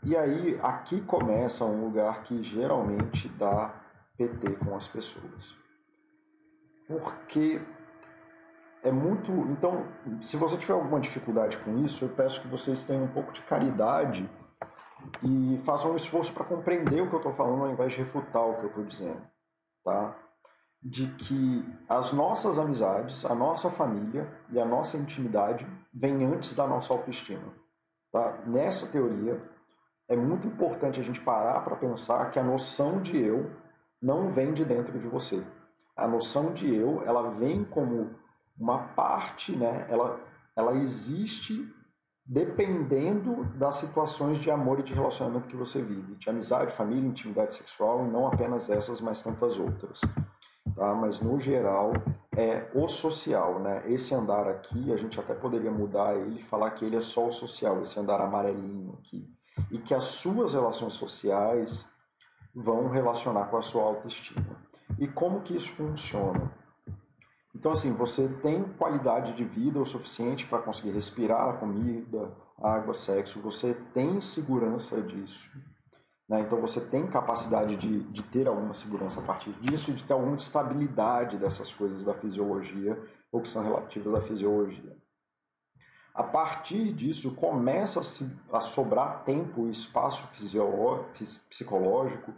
E 0.07 0.17
aí, 0.17 0.57
aqui 0.63 1.01
começa 1.01 1.65
um 1.65 1.85
lugar 1.85 2.23
que 2.23 2.41
geralmente 2.45 3.29
dá 3.31 3.75
PT 4.17 4.53
com 4.65 4.77
as 4.77 4.87
pessoas. 4.87 5.53
Porque 6.87 7.61
é 8.85 8.93
muito. 8.93 9.33
Então, 9.51 9.85
se 10.23 10.37
você 10.37 10.57
tiver 10.59 10.75
alguma 10.75 11.01
dificuldade 11.01 11.57
com 11.59 11.85
isso, 11.85 12.05
eu 12.05 12.09
peço 12.11 12.41
que 12.41 12.47
vocês 12.47 12.85
tenham 12.85 13.03
um 13.03 13.09
pouco 13.09 13.33
de 13.33 13.43
caridade 13.43 14.31
e 15.25 15.61
façam 15.67 15.91
um 15.91 15.97
esforço 15.97 16.33
para 16.33 16.45
compreender 16.45 17.03
o 17.03 17.09
que 17.09 17.15
eu 17.17 17.19
estou 17.19 17.35
falando 17.35 17.65
ao 17.65 17.73
invés 17.73 17.91
de 17.91 17.99
refutar 17.99 18.45
o 18.45 18.55
que 18.61 18.63
eu 18.63 18.69
estou 18.69 18.85
dizendo. 18.85 19.23
Tá? 19.85 20.17
De 20.81 21.09
que 21.15 21.65
as 21.89 22.13
nossas 22.13 22.61
amizades, 22.61 23.25
a 23.25 23.35
nossa 23.35 23.73
família 23.73 24.33
e 24.51 24.61
a 24.61 24.65
nossa 24.65 24.97
intimidade 24.97 25.67
vêm 25.93 26.25
antes 26.25 26.55
da 26.55 26.65
nossa 26.65 26.93
autoestima. 26.93 27.53
Tá? 28.13 28.39
Nessa 28.47 28.87
teoria, 28.87 29.56
é 30.09 30.17
muito 30.17 30.47
importante 30.47 31.01
a 31.01 31.03
gente 31.03 31.21
parar 31.21 31.61
para 31.61 31.77
pensar 31.77 32.31
que 32.31 32.39
a 32.39 32.45
noção 32.45 33.01
de 33.03 33.19
eu 33.19 33.51
não 34.01 34.33
vem 34.33 34.55
de 34.55 34.65
dentro 34.65 34.99
de 34.99 35.09
você. 35.09 35.43
A 35.97 36.07
noção 36.07 36.53
de 36.53 36.73
eu, 36.73 37.03
ela 37.05 37.31
vem 37.31 37.65
como 37.65 38.11
uma 38.59 38.89
parte, 38.89 39.55
né? 39.57 39.87
Ela, 39.89 40.21
ela 40.55 40.77
existe 40.77 41.75
dependendo 42.25 43.45
das 43.57 43.77
situações 43.77 44.39
de 44.41 44.51
amor 44.51 44.81
e 44.81 44.83
de 44.83 44.93
relacionamento 44.93 45.47
que 45.47 45.57
você 45.57 45.81
vive, 45.81 46.17
de 46.17 46.29
amizade, 46.29 46.77
família, 46.77 47.09
intimidade 47.09 47.55
sexual, 47.55 48.05
e 48.05 48.11
não 48.11 48.27
apenas 48.27 48.69
essas, 48.69 49.01
mas 49.01 49.21
tantas 49.21 49.59
outras. 49.59 50.01
Tá? 50.75 50.93
Mas 50.95 51.21
no 51.21 51.41
geral 51.41 51.93
é 52.37 52.69
o 52.75 52.89
social, 52.89 53.61
né? 53.61 53.83
Esse 53.87 54.15
andar 54.15 54.49
aqui, 54.49 54.93
a 54.93 54.97
gente 54.97 55.19
até 55.19 55.35
poderia 55.35 55.71
mudar 55.71 56.17
ele 56.17 56.41
e 56.41 56.45
falar 56.45 56.73
que 56.73 56.85
ele 56.85 56.97
é 56.97 57.03
só 57.03 57.29
o 57.29 57.33
social, 57.33 57.81
esse 57.83 57.99
andar 57.99 58.21
amarelinho 58.21 58.99
aqui, 58.99 59.27
e 59.71 59.79
que 59.79 59.95
as 59.95 60.05
suas 60.05 60.53
relações 60.53 60.95
sociais 60.95 61.87
vão 62.55 62.89
relacionar 62.89 63.47
com 63.47 63.59
a 63.59 63.63
sua 63.63 63.83
autoestima. 63.83 64.57
E 64.99 65.07
como 65.07 65.43
que 65.43 65.55
isso 65.55 65.71
funciona? 65.73 66.51
Então, 67.55 67.73
assim, 67.73 67.93
você 67.93 68.29
tem 68.43 68.65
qualidade 68.65 69.35
de 69.35 69.45
vida 69.45 69.81
o 69.81 69.87
suficiente 69.87 70.47
para 70.47 70.63
conseguir 70.63 70.91
respirar 70.91 71.59
comida, 71.59 72.31
água, 72.63 72.95
sexo, 72.95 73.41
você 73.41 73.75
tem 73.95 74.21
segurança 74.21 75.01
disso. 75.03 75.51
Né? 76.29 76.41
Então, 76.41 76.61
você 76.61 76.81
tem 76.81 77.07
capacidade 77.07 77.77
de, 77.77 78.01
de 78.05 78.23
ter 78.25 78.47
alguma 78.47 78.75
segurança 78.75 79.21
a 79.21 79.23
partir 79.23 79.53
disso, 79.55 79.93
de 79.93 80.05
ter 80.05 80.13
alguma 80.13 80.37
estabilidade 80.37 81.39
dessas 81.39 81.73
coisas 81.73 82.05
da 82.05 82.15
fisiologia, 82.15 83.01
ou 83.33 83.41
que 83.41 83.49
são 83.49 83.63
relativas 83.63 84.15
à 84.15 84.21
fisiologia. 84.23 84.97
A 86.17 86.23
partir 86.23 86.95
disso, 86.95 87.35
começa 87.35 88.01
a, 88.51 88.61
sobrar 88.63 89.23
tempo 89.25 89.67
e 89.67 89.71
espaço 89.71 90.27
psicológico 91.51 92.33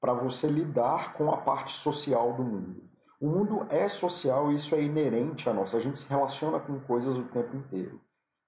para 0.00 0.14
você 0.14 0.46
lidar 0.46 1.14
com 1.14 1.32
a 1.32 1.38
parte 1.38 1.72
social 1.72 2.32
do 2.34 2.44
mundo. 2.44 2.84
O 3.20 3.26
mundo 3.28 3.66
é 3.70 3.88
social 3.88 4.52
e 4.52 4.54
isso 4.54 4.72
é 4.76 4.80
inerente 4.80 5.48
a 5.48 5.52
nós. 5.52 5.74
A 5.74 5.80
gente 5.80 5.98
se 5.98 6.08
relaciona 6.08 6.60
com 6.60 6.78
coisas 6.78 7.16
o 7.16 7.24
tempo 7.24 7.56
inteiro. 7.56 8.00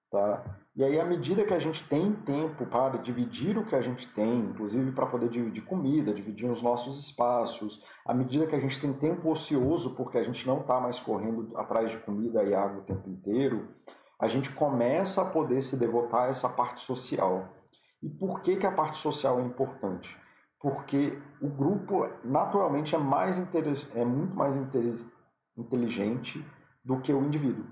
Tá? 0.09 0.41
E 0.73 0.81
aí, 0.85 0.97
à 0.97 1.03
medida 1.03 1.43
que 1.43 1.53
a 1.53 1.59
gente 1.59 1.85
tem 1.89 2.13
tempo 2.13 2.65
para 2.67 2.97
dividir 2.99 3.57
o 3.57 3.65
que 3.65 3.75
a 3.75 3.81
gente 3.81 4.07
tem, 4.13 4.39
inclusive 4.39 4.93
para 4.93 5.07
poder 5.07 5.27
dividir 5.27 5.65
comida, 5.65 6.13
dividir 6.13 6.49
os 6.49 6.61
nossos 6.61 6.97
espaços, 6.97 7.83
à 8.05 8.13
medida 8.13 8.47
que 8.47 8.55
a 8.55 8.59
gente 8.59 8.79
tem 8.79 8.93
tempo 8.93 9.29
ocioso, 9.29 9.95
porque 9.95 10.17
a 10.17 10.23
gente 10.23 10.47
não 10.47 10.61
está 10.61 10.79
mais 10.79 10.97
correndo 10.97 11.51
atrás 11.57 11.91
de 11.91 11.97
comida 11.97 12.41
e 12.41 12.55
água 12.55 12.79
o 12.79 12.85
tempo 12.85 13.09
inteiro, 13.09 13.67
a 14.19 14.27
gente 14.27 14.51
começa 14.53 15.21
a 15.21 15.25
poder 15.25 15.63
se 15.63 15.75
devotar 15.75 16.23
a 16.23 16.27
essa 16.29 16.49
parte 16.49 16.81
social. 16.81 17.49
E 18.01 18.09
por 18.09 18.41
que, 18.41 18.55
que 18.55 18.65
a 18.65 18.71
parte 18.71 18.97
social 18.99 19.39
é 19.39 19.43
importante? 19.43 20.17
porque 20.59 21.17
o 21.41 21.47
grupo 21.47 22.09
naturalmente 22.23 22.95
é 22.95 22.97
mais 22.97 23.37
é 23.37 24.05
muito 24.05 24.35
mais 24.35 24.55
inteligente 25.57 26.43
do 26.83 26.99
que 26.99 27.13
o 27.13 27.23
indivíduo. 27.23 27.65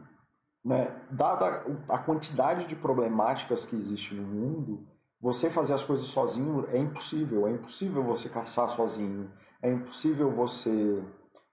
Né? 0.64 0.96
Dada 1.12 1.64
a 1.90 1.98
quantidade 1.98 2.68
de 2.68 2.76
problemáticas 2.76 3.66
que 3.66 3.76
existe 3.76 4.14
no 4.14 4.24
mundo, 4.24 4.88
você 5.20 5.50
fazer 5.50 5.74
as 5.74 5.84
coisas 5.84 6.08
sozinho 6.08 6.68
é 6.72 6.78
impossível. 6.78 7.48
É 7.48 7.52
impossível 7.52 8.04
você 8.04 8.30
caçar 8.30 8.70
sozinho, 8.70 9.32
é 9.62 9.72
impossível 9.72 10.32
você 10.32 11.04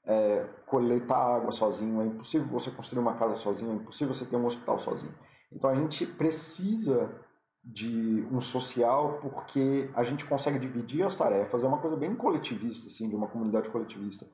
é, 0.06 0.46
coletar 0.66 1.36
água 1.36 1.52
sozinho, 1.52 2.02
é 2.02 2.06
impossível 2.06 2.48
você 2.48 2.70
construir 2.70 3.00
uma 3.00 3.14
casa 3.14 3.36
sozinho, 3.36 3.72
é 3.72 3.74
impossível 3.74 4.14
você 4.14 4.24
ter 4.24 4.36
um 4.36 4.46
hospital 4.46 4.78
sozinho. 4.78 5.14
Então 5.52 5.70
a 5.70 5.74
gente 5.74 6.06
precisa 6.06 7.10
de 7.64 8.26
um 8.32 8.40
social 8.40 9.18
porque 9.20 9.88
a 9.94 10.02
gente 10.02 10.24
consegue 10.24 10.58
dividir 10.58 11.04
as 11.04 11.14
tarefas, 11.14 11.62
é 11.62 11.66
uma 11.66 11.78
coisa 11.78 11.96
bem 11.96 12.14
coletivista, 12.14 12.88
assim, 12.88 13.08
de 13.08 13.14
uma 13.14 13.28
comunidade 13.28 13.68
coletivista. 13.68 14.26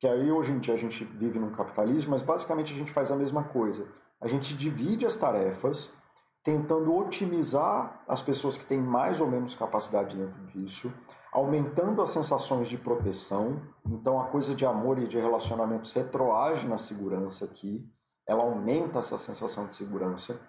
Que 0.00 0.08
aí 0.08 0.30
hoje 0.30 0.52
em 0.52 0.58
dia 0.58 0.74
a 0.74 0.78
gente 0.78 1.04
vive 1.04 1.38
num 1.38 1.52
capitalismo, 1.52 2.10
mas 2.10 2.22
basicamente 2.22 2.72
a 2.72 2.76
gente 2.76 2.92
faz 2.92 3.10
a 3.10 3.16
mesma 3.16 3.44
coisa. 3.44 3.86
A 4.20 4.26
gente 4.26 4.56
divide 4.56 5.06
as 5.06 5.16
tarefas, 5.16 5.90
tentando 6.42 6.94
otimizar 6.94 8.02
as 8.06 8.22
pessoas 8.22 8.56
que 8.56 8.64
têm 8.66 8.80
mais 8.80 9.20
ou 9.20 9.26
menos 9.26 9.54
capacidade 9.54 10.16
dentro 10.16 10.46
disso, 10.46 10.92
aumentando 11.38 12.02
as 12.02 12.10
sensações 12.10 12.68
de 12.68 12.78
proteção. 12.78 13.60
Então 13.86 14.20
a 14.20 14.26
coisa 14.26 14.54
de 14.54 14.64
amor 14.64 14.98
e 14.98 15.06
de 15.06 15.18
relacionamentos 15.18 15.92
retroage 15.92 16.66
na 16.66 16.78
segurança 16.78 17.44
aqui, 17.44 17.86
ela 18.26 18.42
aumenta 18.42 18.98
essa 18.98 19.18
sensação 19.18 19.66
de 19.66 19.76
segurança 19.76 20.40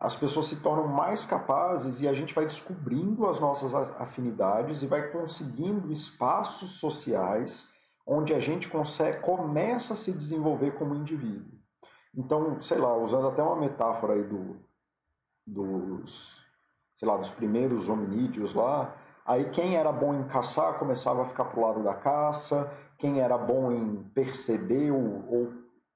as 0.00 0.16
pessoas 0.16 0.46
se 0.46 0.56
tornam 0.56 0.88
mais 0.88 1.26
capazes 1.26 2.00
e 2.00 2.08
a 2.08 2.14
gente 2.14 2.34
vai 2.34 2.46
descobrindo 2.46 3.26
as 3.26 3.38
nossas 3.38 3.74
afinidades 4.00 4.82
e 4.82 4.86
vai 4.86 5.08
conseguindo 5.08 5.92
espaços 5.92 6.78
sociais 6.78 7.68
onde 8.06 8.32
a 8.32 8.40
gente 8.40 8.66
consegue, 8.70 9.20
começa 9.20 9.92
a 9.92 9.96
se 9.96 10.10
desenvolver 10.10 10.70
como 10.78 10.94
indivíduo. 10.94 11.52
Então, 12.16 12.62
sei 12.62 12.78
lá, 12.78 12.96
usando 12.96 13.28
até 13.28 13.42
uma 13.42 13.56
metáfora 13.56 14.14
aí 14.14 14.22
do, 14.22 14.56
dos, 15.46 16.42
sei 16.98 17.06
lá, 17.06 17.18
dos 17.18 17.30
primeiros 17.30 17.86
hominídeos 17.86 18.54
lá, 18.54 18.96
aí 19.30 19.50
quem 19.50 19.76
era 19.76 19.92
bom 19.92 20.12
em 20.14 20.24
caçar 20.24 20.78
começava 20.78 21.22
a 21.22 21.26
ficar 21.26 21.44
pro 21.44 21.60
lado 21.60 21.82
da 21.82 21.94
caça, 21.94 22.70
quem 22.98 23.20
era 23.20 23.38
bom 23.38 23.70
em 23.70 24.02
perceber 24.14 24.90
ou, 24.90 25.24
ou 25.28 25.52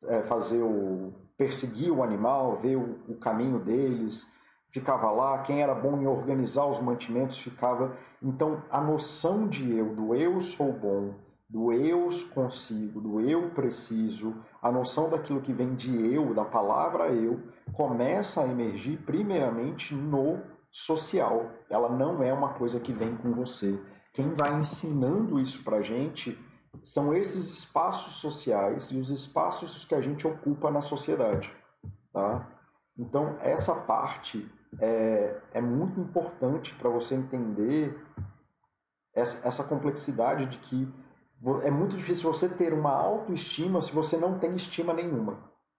é, 0.07 0.23
fazer 0.23 0.63
o 0.63 1.13
perseguir 1.37 1.91
o 1.91 2.03
animal, 2.03 2.57
ver 2.57 2.77
o, 2.77 3.01
o 3.09 3.17
caminho 3.17 3.59
deles, 3.59 4.25
ficava 4.71 5.11
lá. 5.11 5.39
Quem 5.39 5.63
era 5.63 5.75
bom 5.75 6.01
em 6.01 6.07
organizar 6.07 6.67
os 6.67 6.81
mantimentos 6.81 7.39
ficava. 7.39 7.97
Então, 8.23 8.63
a 8.71 8.81
noção 8.81 9.49
de 9.49 9.77
eu, 9.77 9.95
do 9.95 10.15
eu 10.15 10.41
sou 10.41 10.73
bom, 10.73 11.15
do 11.49 11.73
eu 11.73 12.09
consigo, 12.33 13.01
do 13.01 13.21
eu 13.21 13.51
preciso, 13.51 14.35
a 14.63 14.71
noção 14.71 15.11
daquilo 15.11 15.41
que 15.41 15.53
vem 15.53 15.75
de 15.75 16.15
eu, 16.15 16.33
da 16.35 16.45
palavra 16.45 17.09
eu, 17.09 17.41
começa 17.73 18.41
a 18.41 18.47
emergir 18.47 18.99
primeiramente 19.05 19.95
no 19.95 20.41
social. 20.75 21.51
Ela 21.71 21.89
não 21.89 22.23
é 22.23 22.33
uma 22.33 22.55
coisa 22.55 22.81
que 22.81 22.93
vem 22.93 23.17
com 23.17 23.33
você. 23.33 23.81
Quem 24.13 24.35
vai 24.35 24.53
ensinando 24.61 25.39
isso 25.39 25.63
para 25.63 25.81
gente 25.83 26.37
são 26.83 27.15
esses 27.15 27.49
espaços 27.49 28.15
sociais 28.15 28.91
e 28.91 28.99
os 28.99 29.09
espaços 29.09 29.85
que 29.85 29.95
a 29.95 30.01
gente 30.01 30.27
ocupa 30.27 30.71
na 30.71 30.83
sociedade. 30.83 31.51
Tá? 32.13 32.51
Então, 32.99 33.39
essa 33.41 33.75
parte 33.75 34.51
é, 34.81 35.41
é 35.53 35.61
muito 35.61 36.01
importante 36.01 36.75
para 36.75 36.91
você 36.91 37.15
entender 37.15 37.97
essa, 39.15 39.47
essa 39.47 39.63
complexidade 39.63 40.47
de 40.47 40.59
que 40.59 40.93
é 41.63 41.71
muito 41.71 41.97
difícil 41.97 42.33
você 42.33 42.49
ter 42.49 42.73
uma 42.73 42.93
autoestima 42.93 43.81
se 43.81 43.93
você 43.93 44.17
não 44.17 44.39
tem 44.39 44.57
estima 44.57 44.93
nenhuma. 44.93 45.39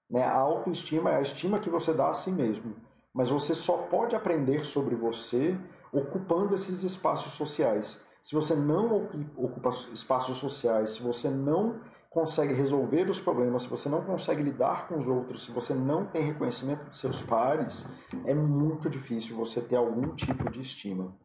Né? 0.09 0.23
A 0.23 0.37
autoestima 0.37 1.11
é 1.11 1.17
a 1.17 1.21
estima 1.21 1.59
que 1.59 1.69
você 1.69 1.93
dá 1.93 2.09
a 2.09 2.13
si 2.13 2.31
mesmo. 2.31 2.75
Mas 3.15 3.29
você 3.29 3.55
só 3.55 3.77
pode 3.77 4.13
aprender 4.13 4.65
sobre 4.65 4.93
você 4.93 5.57
ocupando 5.89 6.53
esses 6.53 6.83
espaços 6.83 7.31
sociais. 7.31 7.97
Se 8.21 8.35
você 8.35 8.53
não 8.53 9.07
ocupa 9.37 9.69
espaços 9.93 10.37
sociais, 10.37 10.95
se 10.95 11.01
você 11.01 11.29
não 11.29 11.79
consegue 12.09 12.53
resolver 12.53 13.09
os 13.09 13.19
problemas, 13.19 13.63
se 13.63 13.69
você 13.69 13.87
não 13.87 14.01
consegue 14.03 14.43
lidar 14.43 14.89
com 14.89 14.97
os 14.97 15.07
outros, 15.07 15.45
se 15.45 15.51
você 15.51 15.73
não 15.73 16.05
tem 16.05 16.23
reconhecimento 16.23 16.89
de 16.89 16.97
seus 16.97 17.21
pares, 17.21 17.85
é 18.25 18.33
muito 18.33 18.89
difícil 18.89 19.37
você 19.37 19.61
ter 19.61 19.77
algum 19.77 20.13
tipo 20.15 20.51
de 20.51 20.59
estima. 20.59 21.15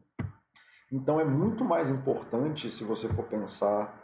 Então 0.89 1.19
é 1.19 1.25
muito 1.25 1.65
mais 1.65 1.89
importante 1.89 2.69
se 2.71 2.85
você 2.85 3.09
for 3.09 3.25
pensar 3.25 4.01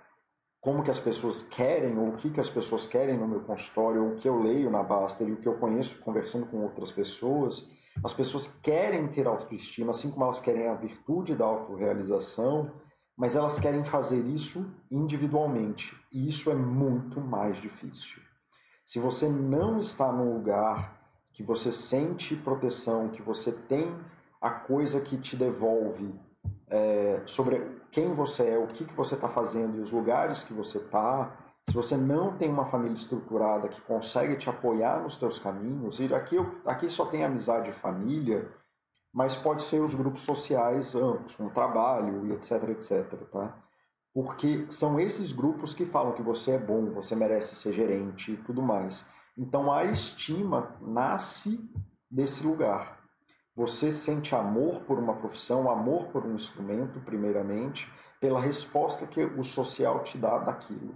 como 0.59 0.83
que 0.83 0.91
as 0.91 0.99
pessoas 0.99 1.41
querem 1.43 1.97
ou 1.97 2.09
o 2.09 2.17
que 2.17 2.29
que 2.29 2.41
as 2.41 2.49
pessoas 2.49 2.85
querem 2.85 3.17
no 3.17 3.27
meu 3.27 3.41
consultório, 3.41 4.03
ou 4.03 4.09
o 4.11 4.15
que 4.15 4.27
eu 4.27 4.41
leio 4.41 4.69
na 4.69 4.83
Baster 4.83 5.27
e 5.27 5.31
o 5.31 5.37
que 5.37 5.47
eu 5.47 5.57
conheço 5.57 5.97
conversando 5.99 6.45
com 6.47 6.63
outras 6.63 6.91
pessoas, 6.91 7.65
as 8.03 8.13
pessoas 8.13 8.47
querem 8.61 9.07
ter 9.07 9.27
autoestima, 9.27 9.91
assim 9.91 10.09
como 10.09 10.25
elas 10.25 10.39
querem 10.39 10.67
a 10.67 10.75
virtude 10.75 11.35
da 11.35 11.45
autorrealização, 11.45 12.71
mas 13.15 13.35
elas 13.35 13.57
querem 13.57 13.83
fazer 13.85 14.19
isso 14.19 14.65
individualmente, 14.91 15.95
e 16.11 16.29
isso 16.29 16.51
é 16.51 16.55
muito 16.55 17.19
mais 17.19 17.59
difícil. 17.61 18.21
Se 18.85 18.99
você 18.99 19.27
não 19.27 19.79
está 19.79 20.11
num 20.11 20.35
lugar 20.35 20.95
que 21.33 21.43
você 21.43 21.71
sente 21.71 22.35
proteção, 22.35 23.09
que 23.09 23.21
você 23.21 23.51
tem 23.51 23.95
a 24.39 24.49
coisa 24.49 25.01
que 25.01 25.17
te 25.17 25.35
devolve 25.35 26.13
é, 26.69 27.21
sobre 27.25 27.59
quem 27.91 28.13
você 28.13 28.49
é, 28.49 28.57
o 28.57 28.67
que, 28.67 28.85
que 28.85 28.93
você 28.93 29.15
está 29.15 29.27
fazendo 29.27 29.77
e 29.77 29.81
os 29.81 29.91
lugares 29.91 30.43
que 30.43 30.53
você 30.53 30.77
está, 30.77 31.35
se 31.69 31.75
você 31.75 31.97
não 31.97 32.37
tem 32.37 32.49
uma 32.49 32.67
família 32.67 32.95
estruturada 32.95 33.67
que 33.67 33.81
consegue 33.81 34.37
te 34.37 34.49
apoiar 34.49 35.01
nos 35.03 35.17
teus 35.17 35.37
caminhos, 35.37 35.99
e 35.99 36.13
aqui, 36.13 36.37
aqui 36.65 36.89
só 36.89 37.05
tem 37.05 37.25
amizade 37.25 37.69
e 37.69 37.73
família, 37.73 38.49
mas 39.13 39.35
pode 39.35 39.63
ser 39.63 39.81
os 39.81 39.93
grupos 39.93 40.21
sociais 40.21 40.95
amplos, 40.95 41.35
como 41.35 41.49
trabalho 41.49 42.25
e 42.27 42.31
etc, 42.33 42.69
etc, 42.69 43.13
tá? 43.31 43.53
Porque 44.13 44.65
são 44.69 44.99
esses 44.99 45.31
grupos 45.31 45.73
que 45.73 45.85
falam 45.85 46.13
que 46.13 46.21
você 46.21 46.51
é 46.51 46.57
bom, 46.57 46.91
você 46.91 47.15
merece 47.15 47.55
ser 47.55 47.73
gerente 47.73 48.31
e 48.31 48.37
tudo 48.37 48.61
mais. 48.61 49.05
Então 49.37 49.71
a 49.71 49.83
estima 49.85 50.75
nasce 50.81 51.59
desse 52.09 52.43
lugar. 52.43 52.97
Você 53.55 53.91
sente 53.91 54.33
amor 54.33 54.81
por 54.81 54.97
uma 54.97 55.15
profissão, 55.15 55.69
amor 55.69 56.07
por 56.07 56.25
um 56.25 56.35
instrumento, 56.35 56.99
primeiramente, 57.01 57.91
pela 58.19 58.39
resposta 58.39 59.05
que 59.05 59.23
o 59.23 59.43
social 59.43 60.03
te 60.03 60.17
dá 60.17 60.37
daquilo. 60.37 60.95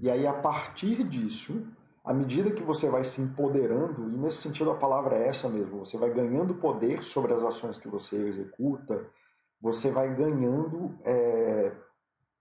E 0.00 0.10
aí, 0.10 0.26
a 0.26 0.32
partir 0.32 1.02
disso, 1.04 1.66
à 2.04 2.12
medida 2.12 2.50
que 2.50 2.62
você 2.62 2.88
vai 2.88 3.04
se 3.04 3.20
empoderando, 3.20 4.10
e 4.10 4.16
nesse 4.16 4.38
sentido 4.38 4.70
a 4.70 4.76
palavra 4.76 5.16
é 5.16 5.28
essa 5.28 5.48
mesmo, 5.48 5.78
você 5.78 5.96
vai 5.96 6.10
ganhando 6.10 6.54
poder 6.54 7.02
sobre 7.02 7.32
as 7.32 7.42
ações 7.42 7.78
que 7.78 7.88
você 7.88 8.16
executa, 8.16 9.06
você 9.60 9.90
vai 9.90 10.14
ganhando, 10.14 10.94
é, 11.04 11.72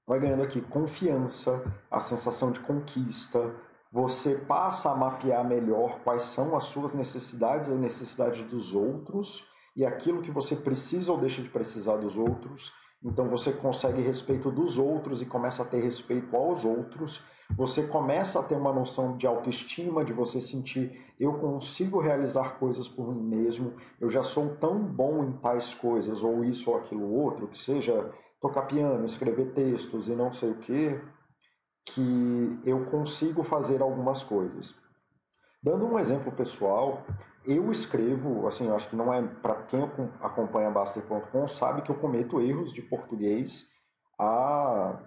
vai 0.06 0.20
ganhando 0.20 0.44
aqui 0.44 0.60
confiança, 0.62 1.64
a 1.90 2.02
sensação 2.02 2.52
de 2.52 2.60
conquista, 2.60 3.56
você 3.90 4.36
passa 4.36 4.90
a 4.92 4.96
mapear 4.96 5.48
melhor 5.48 6.00
quais 6.04 6.24
são 6.24 6.58
as 6.58 6.66
suas 6.66 6.94
necessidades, 6.94 7.70
as 7.70 7.80
necessidades 7.80 8.44
dos 8.50 8.74
outros 8.74 9.48
e 9.76 9.86
aquilo 9.86 10.22
que 10.22 10.32
você 10.32 10.56
precisa 10.56 11.12
ou 11.12 11.20
deixa 11.20 11.42
de 11.42 11.50
precisar 11.50 11.98
dos 11.98 12.18
outros. 12.18 12.72
Então 13.04 13.28
você 13.30 13.52
consegue 13.52 14.02
respeito 14.02 14.50
dos 14.50 14.78
outros 14.78 15.22
e 15.22 15.26
começa 15.26 15.64
a 15.64 15.66
ter 15.66 15.82
respeito 15.82 16.36
aos 16.36 16.64
outros 16.64 17.22
você 17.56 17.84
começa 17.84 18.40
a 18.40 18.44
ter 18.44 18.56
uma 18.56 18.74
noção 18.74 19.16
de 19.18 19.28
autoestima, 19.28 20.04
de 20.04 20.14
você 20.14 20.42
sentir 20.42 21.14
eu 21.20 21.34
consigo 21.40 22.00
realizar 22.00 22.58
coisas 22.58 22.88
por 22.88 23.14
mim 23.14 23.22
mesmo, 23.22 23.74
eu 24.02 24.10
já 24.10 24.24
sou 24.24 24.56
tão 24.56 24.80
bom 24.80 25.24
em 25.24 25.34
tais 25.34 25.74
coisas, 25.74 26.24
ou 26.24 26.44
isso 26.44 26.72
ou 26.72 26.78
aquilo 26.78 27.14
outro, 27.14 27.48
que 27.48 27.58
seja 27.58 28.12
tocar 28.42 28.64
piano, 28.64 29.06
escrever 29.06 29.54
textos 29.54 30.08
e 30.08 30.16
não 30.16 30.34
sei 30.34 30.52
o 30.52 30.58
que, 30.58 31.00
que 31.86 32.60
eu 32.66 32.86
consigo 32.86 33.44
fazer 33.44 33.82
algumas 33.82 34.24
coisas. 34.24 34.74
Dando 35.62 35.86
um 35.86 36.00
exemplo 36.00 36.32
pessoal, 36.32 37.06
eu 37.46 37.72
escrevo, 37.72 38.48
assim, 38.48 38.68
eu 38.68 38.76
acho 38.76 38.90
que 38.90 38.96
não 38.96 39.14
é 39.14 39.22
para 39.22 39.64
quem 39.64 39.84
acompanha 40.22 40.72
Baster.com 40.72 41.48
sabe 41.48 41.82
que 41.82 41.92
eu 41.92 41.96
cometo 41.96 42.42
erros 42.42 42.74
de 42.74 42.82
português 42.82 43.68
a 44.20 45.00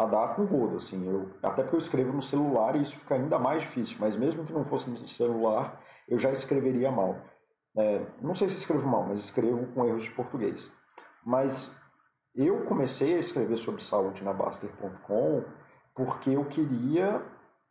a 0.00 0.06
dar 0.06 0.34
com 0.34 0.46
rodo, 0.46 0.76
assim. 0.76 1.06
Eu, 1.06 1.30
até 1.42 1.62
porque 1.62 1.76
eu 1.76 1.80
escrevo 1.80 2.10
no 2.10 2.22
celular 2.22 2.74
e 2.74 2.80
isso 2.80 2.96
fica 2.96 3.16
ainda 3.16 3.38
mais 3.38 3.62
difícil, 3.62 3.98
mas 4.00 4.16
mesmo 4.16 4.46
que 4.46 4.52
não 4.52 4.64
fosse 4.64 4.88
no 4.88 4.96
celular, 5.06 5.78
eu 6.08 6.18
já 6.18 6.30
escreveria 6.32 6.90
mal. 6.90 7.20
É, 7.76 8.06
não 8.22 8.34
sei 8.34 8.48
se 8.48 8.56
escrevo 8.56 8.88
mal, 8.88 9.04
mas 9.06 9.20
escrevo 9.20 9.66
com 9.74 9.84
erros 9.84 10.04
de 10.04 10.10
português. 10.12 10.72
Mas 11.22 11.70
eu 12.34 12.64
comecei 12.64 13.14
a 13.14 13.18
escrever 13.18 13.58
sobre 13.58 13.82
saúde 13.82 14.24
na 14.24 14.32
Baster.com 14.32 15.44
porque 15.94 16.30
eu 16.30 16.46
queria 16.46 17.22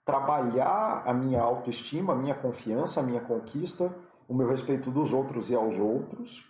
trabalhar 0.05 1.03
a 1.05 1.13
minha 1.13 1.41
autoestima, 1.41 2.13
a 2.13 2.15
minha 2.15 2.35
confiança, 2.35 2.99
a 2.99 3.03
minha 3.03 3.21
conquista, 3.21 3.93
o 4.27 4.33
meu 4.33 4.47
respeito 4.47 4.91
dos 4.91 5.13
outros 5.13 5.49
e 5.49 5.55
aos 5.55 5.77
outros, 5.77 6.45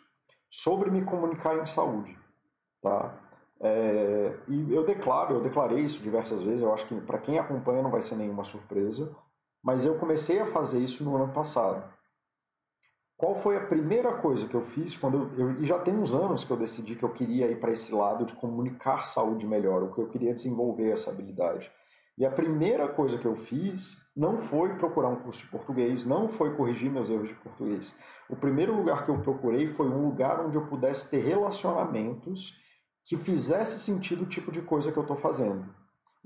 sobre 0.50 0.90
me 0.90 1.04
comunicar 1.04 1.58
em 1.58 1.66
saúde, 1.66 2.18
tá? 2.82 3.18
É, 3.62 4.38
e 4.48 4.74
eu 4.74 4.86
declaro, 4.86 5.36
eu 5.36 5.42
declarei 5.42 5.82
isso 5.82 6.02
diversas 6.02 6.42
vezes, 6.42 6.62
eu 6.62 6.74
acho 6.74 6.86
que 6.88 6.96
para 7.02 7.20
quem 7.20 7.38
acompanha 7.38 7.84
não 7.84 7.92
vai 7.92 8.02
ser 8.02 8.16
nenhuma 8.16 8.44
surpresa, 8.44 9.14
mas 9.62 9.86
eu 9.86 9.98
comecei 10.00 10.40
a 10.40 10.46
fazer 10.46 10.80
isso 10.80 11.04
no 11.04 11.16
ano 11.16 11.34
passado. 11.34 11.84
Qual 13.18 13.36
foi 13.36 13.58
a 13.58 13.66
primeira 13.68 14.16
coisa 14.16 14.48
que 14.48 14.56
eu 14.56 14.62
fiz 14.68 14.96
quando 14.96 15.30
eu, 15.34 15.48
eu 15.48 15.62
e 15.62 15.66
já 15.66 15.78
tem 15.78 15.94
uns 15.94 16.14
anos 16.14 16.46
que 16.46 16.52
eu 16.52 16.56
decidi 16.56 16.96
que 16.96 17.04
eu 17.04 17.12
queria 17.12 17.52
ir 17.52 17.60
para 17.60 17.74
esse 17.74 17.94
lado 17.94 18.26
de 18.26 18.34
comunicar 18.36 19.06
saúde 19.08 19.46
melhor, 19.46 19.84
o 19.84 19.94
que 19.94 20.00
eu 20.00 20.08
queria 20.08 20.34
desenvolver 20.34 20.92
essa 20.92 21.10
habilidade. 21.10 21.70
E 22.20 22.26
a 22.26 22.30
primeira 22.30 22.86
coisa 22.90 23.18
que 23.18 23.26
eu 23.26 23.38
fiz 23.38 23.98
não 24.14 24.42
foi 24.50 24.76
procurar 24.76 25.08
um 25.08 25.16
curso 25.16 25.40
de 25.40 25.48
português, 25.48 26.04
não 26.04 26.28
foi 26.28 26.54
corrigir 26.54 26.92
meus 26.92 27.10
erros 27.10 27.30
de 27.30 27.36
português. 27.36 27.96
O 28.30 28.36
primeiro 28.36 28.76
lugar 28.76 29.06
que 29.06 29.10
eu 29.10 29.22
procurei 29.22 29.70
foi 29.70 29.88
um 29.88 30.06
lugar 30.06 30.46
onde 30.46 30.58
eu 30.58 30.68
pudesse 30.68 31.10
ter 31.10 31.24
relacionamentos 31.24 32.54
que 33.06 33.16
fizesse 33.16 33.80
sentido 33.80 34.24
o 34.24 34.30
tipo 34.30 34.52
de 34.52 34.62
coisa 34.62 34.92
que 34.92 35.00
eu 35.00 35.04
estou 35.04 35.16
fazendo. 35.16 35.66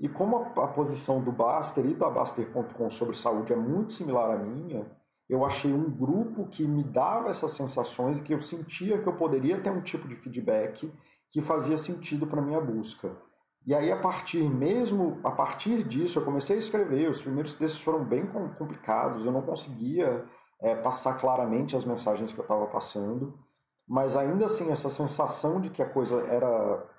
E 0.00 0.08
como 0.08 0.36
a, 0.36 0.64
a, 0.64 0.66
posição 0.66 1.22
do 1.22 1.30
Baster 1.30 1.86
e 1.86 1.94
da 1.94 2.10
Baster.com 2.10 2.90
sobre 2.90 3.16
saúde 3.16 3.52
é 3.52 3.56
muito 3.56 3.92
similar 3.92 4.32
à 4.32 4.36
minha, 4.36 4.84
eu 5.30 5.44
achei 5.44 5.72
um 5.72 5.88
grupo 5.88 6.48
que 6.48 6.66
me 6.66 6.82
dava 6.82 7.30
essas 7.30 7.52
sensações 7.52 8.18
e 8.18 8.22
que 8.22 8.34
eu 8.34 8.42
sentia 8.42 8.98
que 8.98 9.06
eu 9.06 9.14
poderia 9.14 9.60
ter 9.60 9.70
um 9.70 9.80
tipo 9.80 10.08
de 10.08 10.16
feedback 10.16 10.92
que 11.30 11.40
fazia 11.40 11.78
sentido 11.78 12.26
para 12.26 12.42
minha 12.42 12.60
busca. 12.60 13.16
E 13.66 13.74
aí 13.74 13.90
a 13.90 14.00
partir 14.00 14.42
mesmo 14.42 15.20
a 15.24 15.30
partir 15.30 15.82
disso 15.84 16.18
eu 16.18 16.24
comecei 16.24 16.56
a 16.56 16.58
escrever. 16.58 17.08
Os 17.08 17.22
primeiros 17.22 17.54
textos 17.54 17.80
foram 17.80 18.04
bem 18.04 18.26
complicados, 18.26 19.24
eu 19.24 19.32
não 19.32 19.42
conseguia 19.42 20.24
é, 20.60 20.74
passar 20.74 21.14
claramente 21.14 21.76
as 21.76 21.84
mensagens 21.84 22.32
que 22.32 22.38
eu 22.38 22.44
estava 22.44 22.66
passando 22.66 23.38
mas 23.86 24.16
ainda 24.16 24.46
assim 24.46 24.70
essa 24.70 24.88
sensação 24.88 25.60
de 25.60 25.70
que 25.70 25.82
a 25.82 25.88
coisa 25.88 26.20
era 26.26 26.90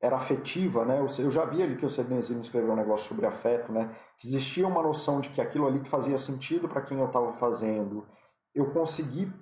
era 0.00 0.16
afetiva, 0.16 0.84
né? 0.84 1.00
Eu 1.00 1.30
já 1.30 1.44
vi 1.44 1.60
ali 1.60 1.76
que 1.76 1.84
o 1.84 1.90
Sedenzinho 1.90 2.40
escreveu 2.40 2.72
um 2.72 2.76
negócio 2.76 3.08
sobre 3.08 3.26
afeto, 3.26 3.72
né? 3.72 3.96
Que 4.16 4.28
existia 4.28 4.66
uma 4.66 4.80
noção 4.80 5.20
de 5.20 5.28
que 5.30 5.40
aquilo 5.40 5.66
ali 5.66 5.80
fazia 5.88 6.16
sentido 6.18 6.68
para 6.68 6.82
quem 6.82 7.00
eu 7.00 7.06
estava 7.06 7.32
fazendo. 7.32 8.06
Eu 8.54 8.70
consegui 8.70 9.32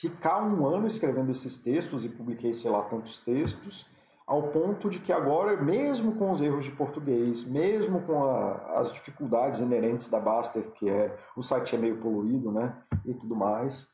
ficar 0.00 0.42
um 0.42 0.66
ano 0.66 0.88
escrevendo 0.88 1.30
esses 1.30 1.58
textos 1.60 2.04
e 2.04 2.08
publiquei, 2.08 2.52
sei 2.54 2.72
lá, 2.72 2.82
tantos 2.82 3.20
textos, 3.20 3.86
ao 4.26 4.44
ponto 4.50 4.88
de 4.88 4.98
que 4.98 5.12
agora, 5.12 5.60
mesmo 5.60 6.16
com 6.16 6.32
os 6.32 6.40
erros 6.40 6.64
de 6.64 6.70
português, 6.70 7.44
mesmo 7.44 8.02
com 8.02 8.24
a, 8.24 8.80
as 8.80 8.92
dificuldades 8.92 9.60
inerentes 9.60 10.08
da 10.08 10.18
Baster, 10.18 10.70
que 10.72 10.88
é 10.88 11.16
o 11.36 11.42
site 11.42 11.74
é 11.74 11.78
meio 11.78 12.00
poluído, 12.00 12.50
né? 12.50 12.74
E 13.04 13.12
tudo 13.12 13.36
mais, 13.36 13.86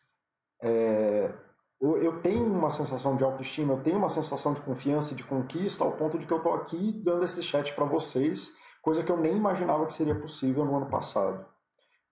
é, 0.62 1.32
eu 1.80 2.20
tenho 2.20 2.44
uma 2.44 2.70
sensação 2.70 3.16
de 3.16 3.24
autoestima, 3.24 3.72
eu 3.72 3.82
tenho 3.82 3.96
uma 3.96 4.10
sensação 4.10 4.52
de 4.52 4.60
confiança 4.60 5.14
de 5.14 5.24
conquista 5.24 5.82
ao 5.82 5.92
ponto 5.92 6.18
de 6.18 6.26
que 6.26 6.32
eu 6.32 6.36
estou 6.36 6.54
aqui 6.54 6.92
dando 7.02 7.24
esse 7.24 7.42
chat 7.42 7.74
para 7.74 7.86
vocês, 7.86 8.52
coisa 8.82 9.02
que 9.02 9.10
eu 9.10 9.16
nem 9.16 9.36
imaginava 9.36 9.86
que 9.86 9.94
seria 9.94 10.14
possível 10.14 10.64
no 10.64 10.76
ano 10.76 10.86
passado. 10.86 11.44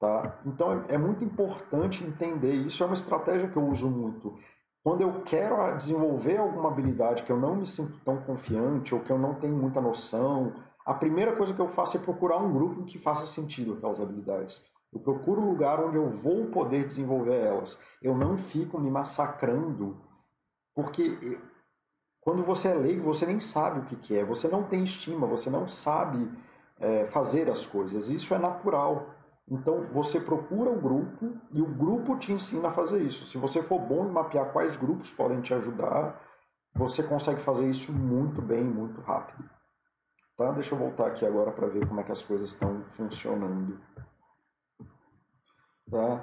Tá? 0.01 0.41
Então 0.47 0.73
é, 0.73 0.95
é 0.95 0.99
muito 0.99 1.23
importante 1.23 2.03
entender 2.03 2.53
isso, 2.53 2.83
é 2.83 2.87
uma 2.87 2.95
estratégia 2.95 3.49
que 3.49 3.57
eu 3.57 3.69
uso 3.69 3.89
muito. 3.91 4.39
Quando 4.89 5.03
eu 5.03 5.21
quero 5.21 5.77
desenvolver 5.77 6.39
alguma 6.39 6.71
habilidade 6.71 7.23
que 7.23 7.31
eu 7.31 7.37
não 7.37 7.57
me 7.57 7.67
sinto 7.67 8.01
tão 8.07 8.23
confiante 8.23 8.95
ou 8.95 9.03
que 9.03 9.13
eu 9.13 9.19
não 9.19 9.35
tenho 9.35 9.55
muita 9.55 9.83
noção, 9.83 10.55
a 10.83 10.95
primeira 10.95 11.37
coisa 11.37 11.53
que 11.53 11.61
eu 11.61 11.69
faço 11.69 11.99
é 11.99 12.01
procurar 12.01 12.39
um 12.39 12.51
grupo 12.51 12.87
que 12.87 12.99
faça 12.99 13.27
sentido 13.27 13.75
aquelas 13.75 14.01
habilidades. 14.01 14.63
Eu 14.91 14.99
procuro 14.99 15.43
um 15.43 15.51
lugar 15.51 15.79
onde 15.79 15.97
eu 15.97 16.09
vou 16.09 16.47
poder 16.47 16.87
desenvolver 16.87 17.39
elas. 17.39 17.79
Eu 18.01 18.17
não 18.17 18.39
fico 18.39 18.81
me 18.81 18.91
massacrando, 18.91 19.95
porque 20.75 21.39
quando 22.23 22.43
você 22.43 22.69
é 22.69 22.75
leigo, 22.75 23.05
você 23.05 23.27
nem 23.27 23.41
sabe 23.41 23.81
o 23.81 23.85
que, 23.85 23.97
que 23.97 24.17
é, 24.17 24.25
você 24.25 24.49
não 24.49 24.63
tem 24.63 24.85
estima, 24.85 25.27
você 25.27 25.51
não 25.51 25.69
sabe 25.69 26.33
é, 26.81 27.05
fazer 27.09 27.51
as 27.51 27.67
coisas. 27.67 28.09
Isso 28.09 28.33
é 28.33 28.39
natural. 28.39 29.18
Então 29.51 29.87
você 29.93 30.21
procura 30.21 30.71
o 30.71 30.81
grupo 30.81 31.33
e 31.51 31.63
o 31.63 31.67
grupo 31.67 32.17
te 32.19 32.33
ensina 32.33 32.69
a 32.69 32.73
fazer 32.73 33.03
isso. 33.03 33.25
Se 33.25 33.39
você 33.39 33.63
for 33.63 33.79
bom 33.81 34.07
em 34.07 34.13
mapear 34.13 34.53
quais 34.53 34.77
grupos 34.77 35.13
podem 35.13 35.41
te 35.41 35.55
ajudar, 35.55 36.21
você 36.75 37.03
consegue 37.03 37.41
fazer 37.41 37.69
isso 37.69 37.93
muito 37.93 38.43
bem, 38.43 38.63
muito 38.63 39.01
rápido. 39.01 39.49
Tá? 40.37 40.53
Deixa 40.53 40.75
eu 40.75 40.79
voltar 40.79 41.09
aqui 41.09 41.25
agora 41.25 41.51
para 41.51 41.67
ver 41.67 41.87
como 41.89 42.01
é 42.01 42.05
que 42.05 42.13
as 42.13 42.23
coisas 42.23 42.51
estão 42.51 42.85
funcionando. 42.93 43.81
Tá? 45.91 46.23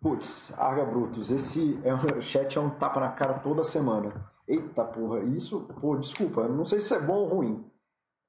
Putz, 0.00 0.52
Arga 0.58 0.84
Brutus, 0.84 1.30
esse 1.30 1.80
é 1.84 1.94
um, 1.94 1.98
chat 2.20 2.58
é 2.58 2.60
um 2.60 2.70
tapa 2.70 3.00
na 3.00 3.12
cara 3.12 3.38
toda 3.38 3.64
semana. 3.64 4.28
Eita 4.48 4.84
porra, 4.84 5.20
isso, 5.20 5.68
pô, 5.80 5.96
desculpa, 5.96 6.48
não 6.48 6.64
sei 6.64 6.80
se 6.80 6.92
é 6.92 6.98
bom 6.98 7.18
ou 7.18 7.28
ruim, 7.28 7.70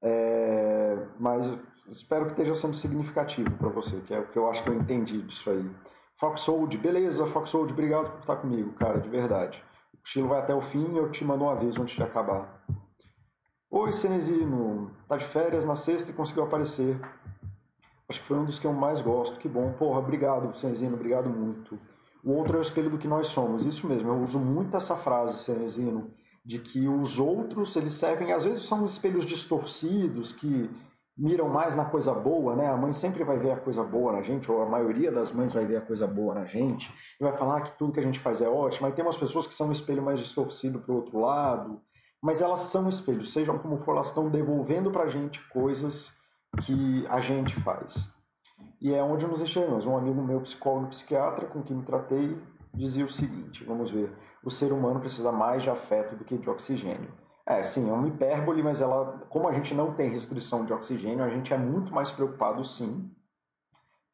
é, 0.04 1.08
mas 1.20 1.58
espero 1.92 2.26
que 2.26 2.32
esteja 2.32 2.56
sendo 2.56 2.76
significativo 2.76 3.52
para 3.58 3.70
você, 3.70 4.00
que 4.02 4.14
é 4.14 4.20
o 4.20 4.28
que 4.28 4.38
eu 4.38 4.50
acho 4.50 4.64
que 4.64 4.70
eu 4.70 4.76
entendi 4.76 5.22
disso 5.22 5.50
aí. 5.50 5.70
Foxhold, 6.20 6.78
beleza, 6.78 7.26
Foxhold, 7.28 7.72
obrigado 7.74 8.12
por 8.12 8.20
estar 8.20 8.36
comigo, 8.38 8.72
cara, 8.74 9.00
de 9.00 9.10
verdade. 9.10 9.62
O 9.94 10.06
estilo 10.06 10.30
vai 10.30 10.40
até 10.40 10.54
o 10.54 10.62
fim 10.62 10.96
eu 10.96 11.12
te 11.12 11.24
mando 11.26 11.44
um 11.44 11.50
aviso 11.50 11.82
antes 11.82 11.96
de 11.96 12.04
acabar. 12.04 12.64
Oi, 13.70 13.92
Cenezino, 13.94 14.92
tá 15.08 15.18
de 15.18 15.26
férias 15.28 15.66
na 15.66 15.76
sexta 15.76 16.10
e 16.10 16.14
conseguiu 16.14 16.44
aparecer. 16.44 17.00
Acho 18.08 18.20
que 18.20 18.28
foi 18.28 18.38
um 18.38 18.46
dos 18.46 18.60
que 18.60 18.68
eu 18.68 18.74
mais 18.74 19.02
gosto. 19.02 19.40
Que 19.40 19.48
bom. 19.48 19.72
Porra, 19.74 20.00
obrigado, 20.00 20.56
Cenezino, 20.58 20.96
obrigado 20.96 21.30
muito. 21.30 21.80
O 22.24 22.34
outro 22.34 22.58
é 22.58 22.60
o 22.60 22.62
espelho 22.62 22.90
do 22.90 22.98
que 22.98 23.08
nós 23.08 23.28
somos. 23.28 23.66
Isso 23.66 23.88
mesmo, 23.88 24.10
eu 24.10 24.22
uso 24.22 24.40
muito 24.40 24.76
essa 24.76 24.96
frase, 24.96 25.44
Cenezino, 25.44 26.12
de 26.46 26.60
que 26.60 26.88
os 26.88 27.18
outros, 27.18 27.76
eles 27.76 27.94
servem, 27.94 28.34
às 28.34 28.44
vezes 28.44 28.64
são 28.64 28.86
espelhos 28.86 29.26
distorcidos, 29.26 30.34
que 30.34 30.70
miram 31.18 31.50
mais 31.50 31.76
na 31.76 31.86
coisa 31.86 32.14
boa, 32.14 32.56
né? 32.56 32.68
A 32.68 32.78
mãe 32.78 32.94
sempre 32.94 33.24
vai 33.24 33.38
ver 33.38 33.52
a 33.52 33.58
coisa 33.58 33.84
boa 33.84 34.14
na 34.14 34.22
gente, 34.22 34.52
ou 34.52 34.62
a 34.62 34.66
maioria 34.66 35.12
das 35.12 35.32
mães 35.32 35.54
vai 35.54 35.66
ver 35.66 35.78
a 35.78 35.82
coisa 35.82 36.08
boa 36.08 36.34
na 36.34 36.46
gente, 36.46 36.92
e 37.20 37.24
vai 37.24 37.38
falar 37.38 37.62
que 37.62 37.78
tudo 37.78 37.94
que 37.94 38.00
a 38.00 38.04
gente 38.04 38.20
faz 38.20 38.42
é 38.42 38.48
ótimo, 38.48 38.88
mas 38.88 38.96
tem 38.96 39.04
umas 39.04 39.18
pessoas 39.18 39.46
que 39.46 39.54
são 39.54 39.68
um 39.68 39.72
espelho 39.72 40.02
mais 40.02 40.20
distorcido 40.20 40.80
para 40.80 40.92
o 40.92 40.96
outro 40.96 41.20
lado, 41.20 41.82
mas 42.22 42.42
elas 42.42 42.62
são 42.62 42.88
espelhos, 42.88 43.34
sejam 43.34 43.58
como 43.58 43.78
for, 43.80 43.96
elas 43.96 44.08
estão 44.08 44.30
devolvendo 44.30 44.92
para 44.92 45.04
a 45.04 45.10
gente 45.10 45.40
coisas 45.50 46.12
que 46.66 47.06
a 47.08 47.20
gente 47.20 47.60
faz. 47.62 47.96
E 48.80 48.94
é 48.94 49.02
onde 49.02 49.26
nos 49.28 49.42
enxergamos. 49.42 49.86
Um 49.86 49.98
amigo 49.98 50.22
meu, 50.22 50.42
psicólogo 50.42 50.90
psiquiatra, 50.90 51.48
com 51.48 51.62
quem 51.64 51.78
me 51.78 51.84
tratei, 51.84 52.38
dizia 52.74 53.06
o 53.06 53.10
seguinte: 53.10 53.64
vamos 53.64 53.92
ver, 53.92 54.12
o 54.44 54.50
ser 54.50 54.72
humano 54.72 55.00
precisa 55.00 55.32
mais 55.32 55.64
de 55.64 55.70
afeto 55.70 56.16
do 56.16 56.26
que 56.26 56.38
de 56.38 56.50
oxigênio. 56.50 57.12
É, 57.46 57.64
sim, 57.64 57.90
é 57.90 57.94
uma 57.94 58.08
hipérbole, 58.08 58.62
mas 58.62 58.82
ela, 58.82 59.26
como 59.30 59.48
a 59.48 59.54
gente 59.54 59.74
não 59.74 59.94
tem 59.94 60.10
restrição 60.10 60.64
de 60.64 60.74
oxigênio, 60.74 61.24
a 61.24 61.30
gente 61.30 61.54
é 61.54 61.58
muito 61.58 61.94
mais 61.94 62.12
preocupado, 62.12 62.64
sim, 62.64 63.12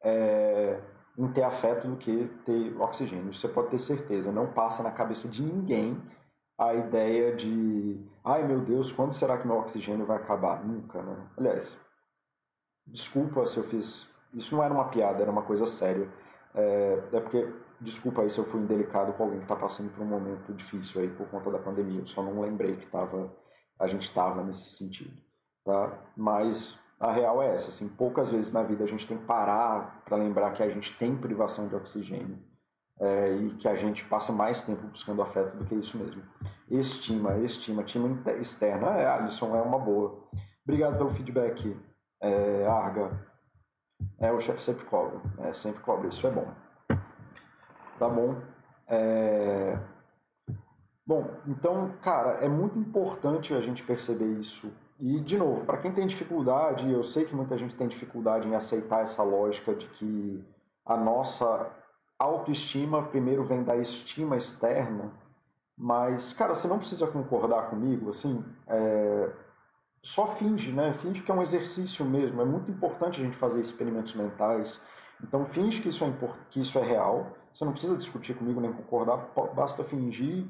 é, 0.02 0.80
em 1.16 1.28
ter 1.32 1.42
afeto 1.42 1.88
do 1.88 1.96
que 1.96 2.28
ter 2.44 2.80
oxigênio. 2.80 3.34
Você 3.34 3.48
pode 3.48 3.70
ter 3.70 3.80
certeza. 3.80 4.30
Não 4.32 4.52
passa 4.52 4.82
na 4.82 4.90
cabeça 4.90 5.28
de 5.28 5.42
ninguém 5.42 6.00
a 6.56 6.74
ideia 6.74 7.36
de, 7.36 8.00
ai 8.24 8.46
meu 8.46 8.60
Deus, 8.60 8.90
quando 8.92 9.12
será 9.12 9.38
que 9.38 9.46
meu 9.46 9.58
oxigênio 9.58 10.06
vai 10.06 10.16
acabar? 10.16 10.64
Nunca, 10.64 11.02
né? 11.02 11.16
Aliás, 11.36 11.78
desculpa 12.86 13.46
se 13.46 13.58
eu 13.58 13.64
fiz. 13.64 14.08
Isso 14.32 14.54
não 14.54 14.62
era 14.62 14.74
uma 14.74 14.88
piada, 14.88 15.22
era 15.22 15.30
uma 15.30 15.42
coisa 15.42 15.66
séria. 15.66 16.08
É, 16.54 17.02
é 17.12 17.20
porque, 17.20 17.52
desculpa 17.80 18.22
aí 18.22 18.30
se 18.30 18.38
eu 18.38 18.44
fui 18.44 18.60
indelicado 18.60 19.12
com 19.12 19.24
alguém 19.24 19.38
que 19.38 19.44
está 19.44 19.56
passando 19.56 19.90
por 19.90 20.02
um 20.02 20.06
momento 20.06 20.52
difícil 20.52 21.00
aí 21.00 21.08
por 21.08 21.28
conta 21.28 21.50
da 21.50 21.58
pandemia. 21.58 22.00
Eu 22.00 22.06
só 22.06 22.22
não 22.22 22.40
lembrei 22.40 22.76
que 22.76 22.86
tava, 22.86 23.32
a 23.78 23.86
gente 23.86 24.08
estava 24.08 24.42
nesse 24.42 24.76
sentido. 24.76 25.16
Tá? 25.64 25.98
Mas 26.16 26.78
a 26.98 27.12
real 27.12 27.42
é 27.42 27.54
essa, 27.54 27.68
assim, 27.68 27.88
poucas 27.88 28.30
vezes 28.30 28.52
na 28.52 28.62
vida 28.62 28.84
a 28.84 28.86
gente 28.86 29.06
tem 29.06 29.18
que 29.18 29.24
parar 29.24 30.02
para 30.04 30.16
lembrar 30.16 30.52
que 30.52 30.62
a 30.62 30.68
gente 30.68 30.96
tem 30.98 31.16
privação 31.16 31.68
de 31.68 31.74
oxigênio 31.76 32.38
é, 33.00 33.32
e 33.36 33.54
que 33.54 33.68
a 33.68 33.76
gente 33.76 34.04
passa 34.06 34.32
mais 34.32 34.62
tempo 34.62 34.86
buscando 34.88 35.22
afeto 35.22 35.56
do 35.56 35.64
que 35.64 35.76
isso 35.76 35.96
mesmo. 35.96 36.22
Estima, 36.68 37.36
estima, 37.38 37.82
estima 37.82 38.20
externa, 38.40 38.98
é, 38.98 39.06
Alisson, 39.06 39.56
é 39.56 39.62
uma 39.62 39.78
boa. 39.78 40.28
Obrigado 40.64 40.98
pelo 40.98 41.10
feedback, 41.10 41.76
é, 42.20 42.66
Arga. 42.66 43.26
É, 44.18 44.32
o 44.32 44.40
chefe 44.40 44.62
sempre 44.62 44.84
cobra, 44.86 45.20
é, 45.38 45.52
sempre 45.52 45.82
cobra, 45.82 46.08
isso 46.08 46.26
é 46.26 46.30
bom. 46.30 46.52
Tá 47.98 48.08
bom? 48.08 48.36
É... 48.86 49.78
Bom, 51.06 51.26
então, 51.46 51.92
cara, 52.02 52.44
é 52.44 52.48
muito 52.48 52.78
importante 52.78 53.54
a 53.54 53.60
gente 53.60 53.82
perceber 53.82 54.26
isso 54.38 54.70
e, 55.00 55.20
de 55.20 55.38
novo, 55.38 55.64
para 55.64 55.78
quem 55.78 55.92
tem 55.92 56.08
dificuldade, 56.08 56.90
eu 56.90 57.04
sei 57.04 57.24
que 57.24 57.34
muita 57.34 57.56
gente 57.56 57.76
tem 57.76 57.86
dificuldade 57.86 58.48
em 58.48 58.56
aceitar 58.56 59.02
essa 59.02 59.22
lógica 59.22 59.72
de 59.74 59.86
que 59.90 60.44
a 60.84 60.96
nossa 60.96 61.70
autoestima 62.18 63.04
primeiro 63.04 63.44
vem 63.44 63.62
da 63.62 63.76
estima 63.76 64.36
externa, 64.36 65.12
mas, 65.76 66.32
cara, 66.32 66.56
você 66.56 66.66
não 66.66 66.80
precisa 66.80 67.06
concordar 67.06 67.70
comigo, 67.70 68.10
assim, 68.10 68.44
é... 68.66 69.30
só 70.02 70.26
finge, 70.34 70.72
né? 70.72 70.92
Finge 70.94 71.22
que 71.22 71.30
é 71.30 71.34
um 71.34 71.42
exercício 71.42 72.04
mesmo. 72.04 72.42
É 72.42 72.44
muito 72.44 72.68
importante 72.68 73.20
a 73.20 73.24
gente 73.24 73.36
fazer 73.36 73.60
experimentos 73.60 74.14
mentais. 74.14 74.80
Então, 75.22 75.46
finge 75.46 75.80
que 75.80 75.90
isso 75.90 76.02
é, 76.02 76.08
import... 76.08 76.36
que 76.50 76.60
isso 76.60 76.76
é 76.76 76.82
real. 76.82 77.37
Você 77.52 77.64
não 77.64 77.72
precisa 77.72 77.96
discutir 77.96 78.34
comigo 78.34 78.60
nem 78.60 78.72
concordar, 78.72 79.32
basta 79.54 79.84
fingir 79.84 80.46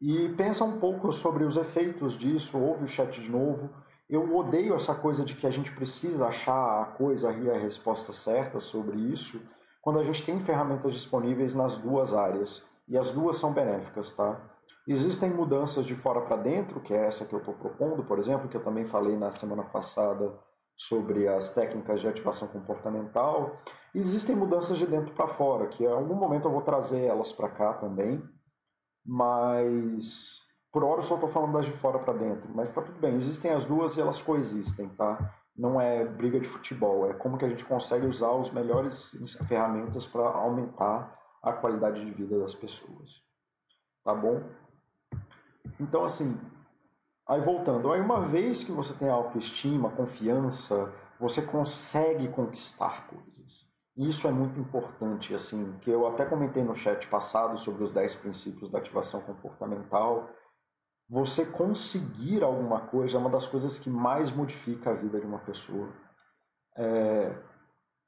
e 0.00 0.28
pensa 0.36 0.64
um 0.64 0.78
pouco 0.78 1.12
sobre 1.12 1.44
os 1.44 1.56
efeitos 1.56 2.16
disso, 2.16 2.56
ouve 2.56 2.84
o 2.84 2.88
chat 2.88 3.20
de 3.20 3.28
novo. 3.28 3.70
Eu 4.08 4.36
odeio 4.36 4.74
essa 4.74 4.94
coisa 4.94 5.24
de 5.24 5.34
que 5.34 5.46
a 5.46 5.50
gente 5.50 5.72
precisa 5.72 6.26
achar 6.26 6.82
a 6.82 6.84
coisa 6.84 7.32
e 7.32 7.50
a 7.50 7.58
resposta 7.58 8.12
certa 8.12 8.60
sobre 8.60 8.98
isso, 8.98 9.40
quando 9.82 9.98
a 9.98 10.04
gente 10.04 10.24
tem 10.24 10.40
ferramentas 10.44 10.92
disponíveis 10.92 11.54
nas 11.54 11.76
duas 11.76 12.14
áreas. 12.14 12.62
E 12.88 12.96
as 12.96 13.10
duas 13.10 13.36
são 13.36 13.52
benéficas, 13.52 14.12
tá? 14.12 14.40
Existem 14.86 15.30
mudanças 15.30 15.84
de 15.84 15.94
fora 15.96 16.22
para 16.22 16.36
dentro, 16.36 16.80
que 16.80 16.94
é 16.94 17.06
essa 17.06 17.26
que 17.26 17.34
eu 17.34 17.40
estou 17.40 17.52
propondo, 17.52 18.02
por 18.04 18.18
exemplo, 18.18 18.48
que 18.48 18.56
eu 18.56 18.64
também 18.64 18.86
falei 18.86 19.16
na 19.16 19.30
semana 19.32 19.62
passada 19.62 20.32
sobre 20.78 21.28
as 21.28 21.52
técnicas 21.52 22.00
de 22.00 22.08
ativação 22.08 22.48
comportamental. 22.48 23.58
E 23.94 24.00
existem 24.00 24.34
mudanças 24.34 24.78
de 24.78 24.86
dentro 24.86 25.12
para 25.12 25.28
fora, 25.34 25.66
que 25.66 25.84
em 25.84 25.88
algum 25.88 26.14
momento 26.14 26.46
eu 26.46 26.52
vou 26.52 26.62
trazer 26.62 27.04
elas 27.04 27.32
para 27.32 27.50
cá 27.50 27.74
também 27.74 28.22
mas 29.08 30.42
por 30.70 30.84
hora 30.84 31.00
eu 31.00 31.04
só 31.04 31.14
estou 31.14 31.30
falando 31.30 31.54
das 31.54 31.64
de 31.64 31.72
fora 31.78 31.98
para 31.98 32.12
dentro, 32.12 32.46
mas 32.54 32.70
tá 32.70 32.82
tudo 32.82 33.00
bem, 33.00 33.16
existem 33.16 33.50
as 33.50 33.64
duas 33.64 33.96
e 33.96 34.00
elas 34.02 34.20
coexistem, 34.20 34.90
tá? 34.90 35.34
Não 35.56 35.80
é 35.80 36.04
briga 36.04 36.38
de 36.38 36.46
futebol, 36.46 37.10
é 37.10 37.14
como 37.14 37.38
que 37.38 37.44
a 37.46 37.48
gente 37.48 37.64
consegue 37.64 38.06
usar 38.06 38.38
as 38.38 38.50
melhores 38.50 39.16
ferramentas 39.48 40.06
para 40.06 40.28
aumentar 40.28 41.18
a 41.42 41.52
qualidade 41.54 42.04
de 42.04 42.10
vida 42.12 42.38
das 42.38 42.54
pessoas, 42.54 43.22
tá 44.04 44.14
bom? 44.14 44.42
Então 45.80 46.04
assim, 46.04 46.38
aí 47.28 47.40
voltando, 47.42 47.92
aí 47.92 48.00
uma 48.00 48.26
vez 48.26 48.64
que 48.64 48.72
você 48.72 48.94
tem 48.94 49.08
autoestima, 49.08 49.90
confiança, 49.90 50.92
você 51.20 51.42
consegue 51.42 52.28
conquistar 52.28 53.06
coisas. 53.08 53.68
Isso 53.96 54.26
é 54.28 54.30
muito 54.30 54.58
importante, 54.58 55.34
assim, 55.34 55.76
que 55.80 55.90
eu 55.90 56.06
até 56.06 56.24
comentei 56.24 56.62
no 56.62 56.76
chat 56.76 57.06
passado 57.08 57.58
sobre 57.58 57.82
os 57.82 57.92
10 57.92 58.14
princípios 58.16 58.70
da 58.70 58.78
ativação 58.78 59.20
comportamental. 59.20 60.30
Você 61.10 61.44
conseguir 61.44 62.44
alguma 62.44 62.82
coisa 62.82 63.16
é 63.16 63.20
uma 63.20 63.28
das 63.28 63.46
coisas 63.46 63.78
que 63.78 63.90
mais 63.90 64.30
modifica 64.30 64.90
a 64.90 64.94
vida 64.94 65.18
de 65.20 65.26
uma 65.26 65.40
pessoa. 65.40 65.88
É... 66.76 67.36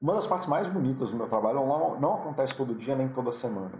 Uma 0.01 0.13
das 0.15 0.25
partes 0.25 0.47
mais 0.47 0.67
bonitas 0.69 1.11
do 1.11 1.17
meu 1.17 1.27
trabalho 1.27 1.65
não, 1.67 1.99
não 1.99 2.15
acontece 2.15 2.55
todo 2.55 2.73
dia 2.73 2.95
nem 2.95 3.09
toda 3.09 3.31
semana. 3.33 3.77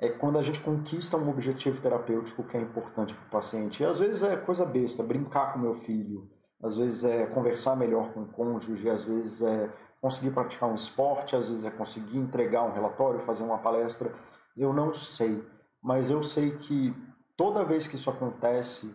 É 0.00 0.08
quando 0.10 0.38
a 0.38 0.42
gente 0.42 0.60
conquista 0.60 1.16
um 1.16 1.28
objetivo 1.28 1.80
terapêutico 1.80 2.44
que 2.44 2.56
é 2.56 2.60
importante 2.60 3.14
para 3.14 3.26
o 3.26 3.30
paciente. 3.30 3.82
E 3.82 3.86
às 3.86 3.98
vezes 3.98 4.22
é 4.22 4.36
coisa 4.36 4.64
besta, 4.64 5.02
brincar 5.02 5.52
com 5.52 5.58
meu 5.58 5.74
filho, 5.80 6.30
às 6.62 6.76
vezes 6.76 7.04
é 7.04 7.26
conversar 7.26 7.76
melhor 7.76 8.12
com 8.12 8.22
o 8.22 8.28
cônjuge, 8.28 8.88
às 8.88 9.04
vezes 9.04 9.42
é 9.42 9.70
conseguir 10.00 10.30
praticar 10.30 10.68
um 10.68 10.74
esporte, 10.74 11.34
às 11.34 11.48
vezes 11.48 11.64
é 11.64 11.70
conseguir 11.70 12.18
entregar 12.18 12.62
um 12.62 12.72
relatório, 12.72 13.20
fazer 13.20 13.42
uma 13.42 13.58
palestra. 13.58 14.14
Eu 14.56 14.72
não 14.72 14.94
sei, 14.94 15.44
mas 15.82 16.10
eu 16.10 16.22
sei 16.22 16.56
que 16.58 16.94
toda 17.36 17.64
vez 17.64 17.86
que 17.86 17.96
isso 17.96 18.10
acontece 18.10 18.92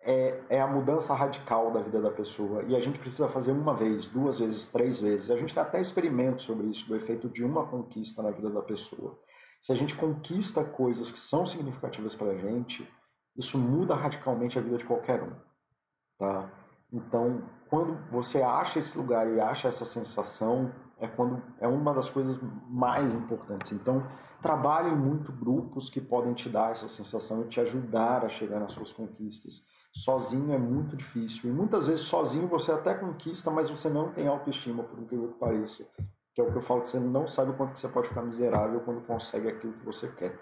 é, 0.00 0.40
é 0.48 0.60
a 0.60 0.66
mudança 0.66 1.12
radical 1.12 1.70
da 1.72 1.82
vida 1.82 2.00
da 2.00 2.10
pessoa 2.10 2.62
e 2.64 2.74
a 2.74 2.80
gente 2.80 2.98
precisa 2.98 3.28
fazer 3.28 3.52
uma 3.52 3.74
vez, 3.74 4.06
duas 4.06 4.38
vezes, 4.38 4.68
três 4.68 5.00
vezes. 5.00 5.30
A 5.30 5.36
gente 5.36 5.52
tem 5.52 5.62
até 5.62 5.80
experimentos 5.80 6.44
sobre 6.44 6.66
isso, 6.68 6.86
do 6.86 6.96
efeito 6.96 7.28
de 7.28 7.44
uma 7.44 7.66
conquista 7.66 8.22
na 8.22 8.30
vida 8.30 8.50
da 8.50 8.62
pessoa. 8.62 9.18
Se 9.60 9.72
a 9.72 9.74
gente 9.74 9.94
conquista 9.96 10.64
coisas 10.64 11.10
que 11.10 11.18
são 11.18 11.44
significativas 11.46 12.14
para 12.14 12.32
a 12.32 12.38
gente, 12.38 12.88
isso 13.36 13.58
muda 13.58 13.94
radicalmente 13.94 14.58
a 14.58 14.62
vida 14.62 14.78
de 14.78 14.84
qualquer 14.84 15.22
um. 15.22 15.32
Tá? 16.18 16.50
Então, 16.92 17.42
quando 17.68 17.96
você 18.10 18.40
acha 18.40 18.78
esse 18.78 18.96
lugar 18.96 19.30
e 19.30 19.40
acha 19.40 19.68
essa 19.68 19.84
sensação, 19.84 20.72
é 20.98 21.06
quando 21.06 21.42
é 21.60 21.68
uma 21.68 21.92
das 21.92 22.08
coisas 22.08 22.38
mais 22.68 23.14
importantes. 23.14 23.72
Então, 23.72 24.04
trabalhe 24.42 24.90
muito 24.90 25.32
grupos 25.32 25.90
que 25.90 26.00
podem 26.00 26.34
te 26.34 26.48
dar 26.48 26.72
essa 26.72 26.88
sensação 26.88 27.42
e 27.42 27.48
te 27.48 27.60
ajudar 27.60 28.24
a 28.24 28.28
chegar 28.28 28.60
nas 28.60 28.72
suas 28.72 28.92
conquistas. 28.92 29.62
Sozinho 29.92 30.52
é 30.52 30.58
muito 30.58 30.96
difícil. 30.96 31.50
E 31.50 31.52
muitas 31.52 31.86
vezes 31.86 32.06
sozinho 32.06 32.48
você 32.48 32.72
até 32.72 32.94
conquista, 32.94 33.50
mas 33.50 33.70
você 33.70 33.88
não 33.88 34.12
tem 34.12 34.26
autoestima, 34.26 34.82
por 34.82 34.98
incrível 34.98 35.28
que 35.28 35.38
pareça. 35.38 35.86
Que 36.38 36.42
é 36.42 36.44
o 36.44 36.52
que 36.52 36.58
eu 36.58 36.62
falo 36.62 36.82
que 36.82 36.90
você 36.90 37.00
não 37.00 37.26
sabe 37.26 37.50
o 37.50 37.54
quanto 37.54 37.76
você 37.76 37.88
pode 37.88 38.10
ficar 38.10 38.22
miserável 38.22 38.78
quando 38.82 39.04
consegue 39.04 39.48
aquilo 39.48 39.72
que 39.72 39.84
você 39.84 40.06
quer. 40.12 40.38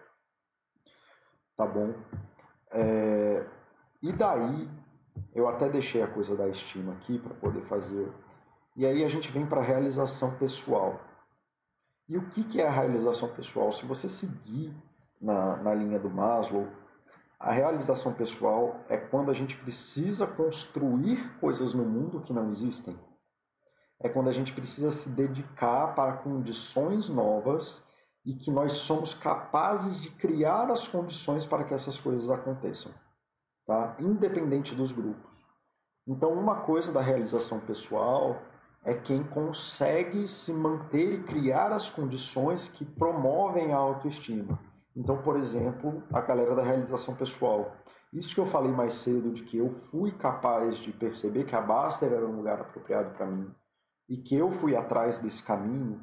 Tá 1.57 1.65
bom? 1.65 1.95
É... 2.71 3.47
E 4.03 4.13
daí 4.13 4.69
eu 5.35 5.49
até 5.49 5.71
deixei 5.71 6.03
a 6.03 6.07
coisa 6.07 6.37
da 6.37 6.47
estima 6.49 6.93
aqui 6.93 7.19
para 7.19 7.33
poder 7.37 7.63
fazer. 7.63 8.13
E 8.77 8.85
aí 8.85 9.03
a 9.03 9.09
gente 9.09 9.33
vem 9.33 9.47
para 9.47 9.63
a 9.63 9.65
realização 9.65 10.37
pessoal. 10.37 11.01
E 12.07 12.19
o 12.19 12.29
que, 12.29 12.45
que 12.45 12.61
é 12.61 12.69
a 12.69 12.71
realização 12.71 13.31
pessoal? 13.31 13.73
Se 13.73 13.87
você 13.87 14.07
seguir 14.07 14.77
na, 15.19 15.57
na 15.57 15.73
linha 15.73 15.99
do 15.99 16.11
Maslow, 16.11 16.69
a 17.41 17.53
realização 17.53 18.13
pessoal 18.13 18.85
é 18.91 18.99
quando 18.99 19.31
a 19.31 19.35
gente 19.35 19.57
precisa 19.57 20.27
construir 20.27 21.39
coisas 21.41 21.73
no 21.73 21.87
mundo 21.87 22.21
que 22.21 22.35
não 22.35 22.53
existem. 22.53 22.95
É 24.01 24.09
quando 24.09 24.29
a 24.29 24.33
gente 24.33 24.53
precisa 24.53 24.91
se 24.91 25.09
dedicar 25.09 25.95
para 25.95 26.19
condições 26.19 27.09
novas 27.09 27.83
e 28.25 28.35
que 28.35 28.51
nós 28.51 28.79
somos 28.79 29.15
capazes 29.15 30.01
de 30.01 30.11
criar 30.11 30.71
as 30.71 30.87
condições 30.87 31.47
para 31.47 31.65
que 31.65 31.73
essas 31.73 31.99
coisas 31.99 32.29
aconteçam 32.29 32.93
tá? 33.67 33.97
independente 33.99 34.75
dos 34.75 34.93
grupos. 34.93 35.31
Então, 36.07 36.33
uma 36.33 36.61
coisa 36.61 36.93
da 36.93 37.01
realização 37.01 37.59
pessoal 37.61 38.41
é 38.85 38.95
quem 38.95 39.25
consegue 39.25 40.29
se 40.29 40.53
manter 40.53 41.15
e 41.15 41.23
criar 41.25 41.73
as 41.73 41.91
condições 41.91 42.69
que 42.69 42.85
promovem 42.85 43.73
a 43.73 43.77
autoestima. 43.77 44.59
Então, 44.97 45.21
por 45.21 45.37
exemplo, 45.37 46.03
a 46.13 46.21
galera 46.21 46.55
da 46.55 46.63
realização 46.63 47.15
pessoal. 47.17 47.77
Isso 48.13 48.33
que 48.33 48.41
eu 48.41 48.47
falei 48.47 48.71
mais 48.71 48.95
cedo, 48.95 49.33
de 49.33 49.43
que 49.43 49.59
eu 49.59 49.75
fui 49.91 50.13
capaz 50.13 50.79
de 50.79 50.93
perceber 50.93 51.45
que 51.45 51.57
a 51.57 51.61
Baster 51.61 52.13
era 52.13 52.25
um 52.25 52.37
lugar 52.37 52.61
apropriado 52.61 53.11
para 53.11 53.27
mim 53.27 53.53
e 54.09 54.17
que 54.17 54.37
eu 54.37 54.51
fui 54.53 54.77
atrás 54.77 55.19
desse 55.19 55.43
caminho, 55.43 56.01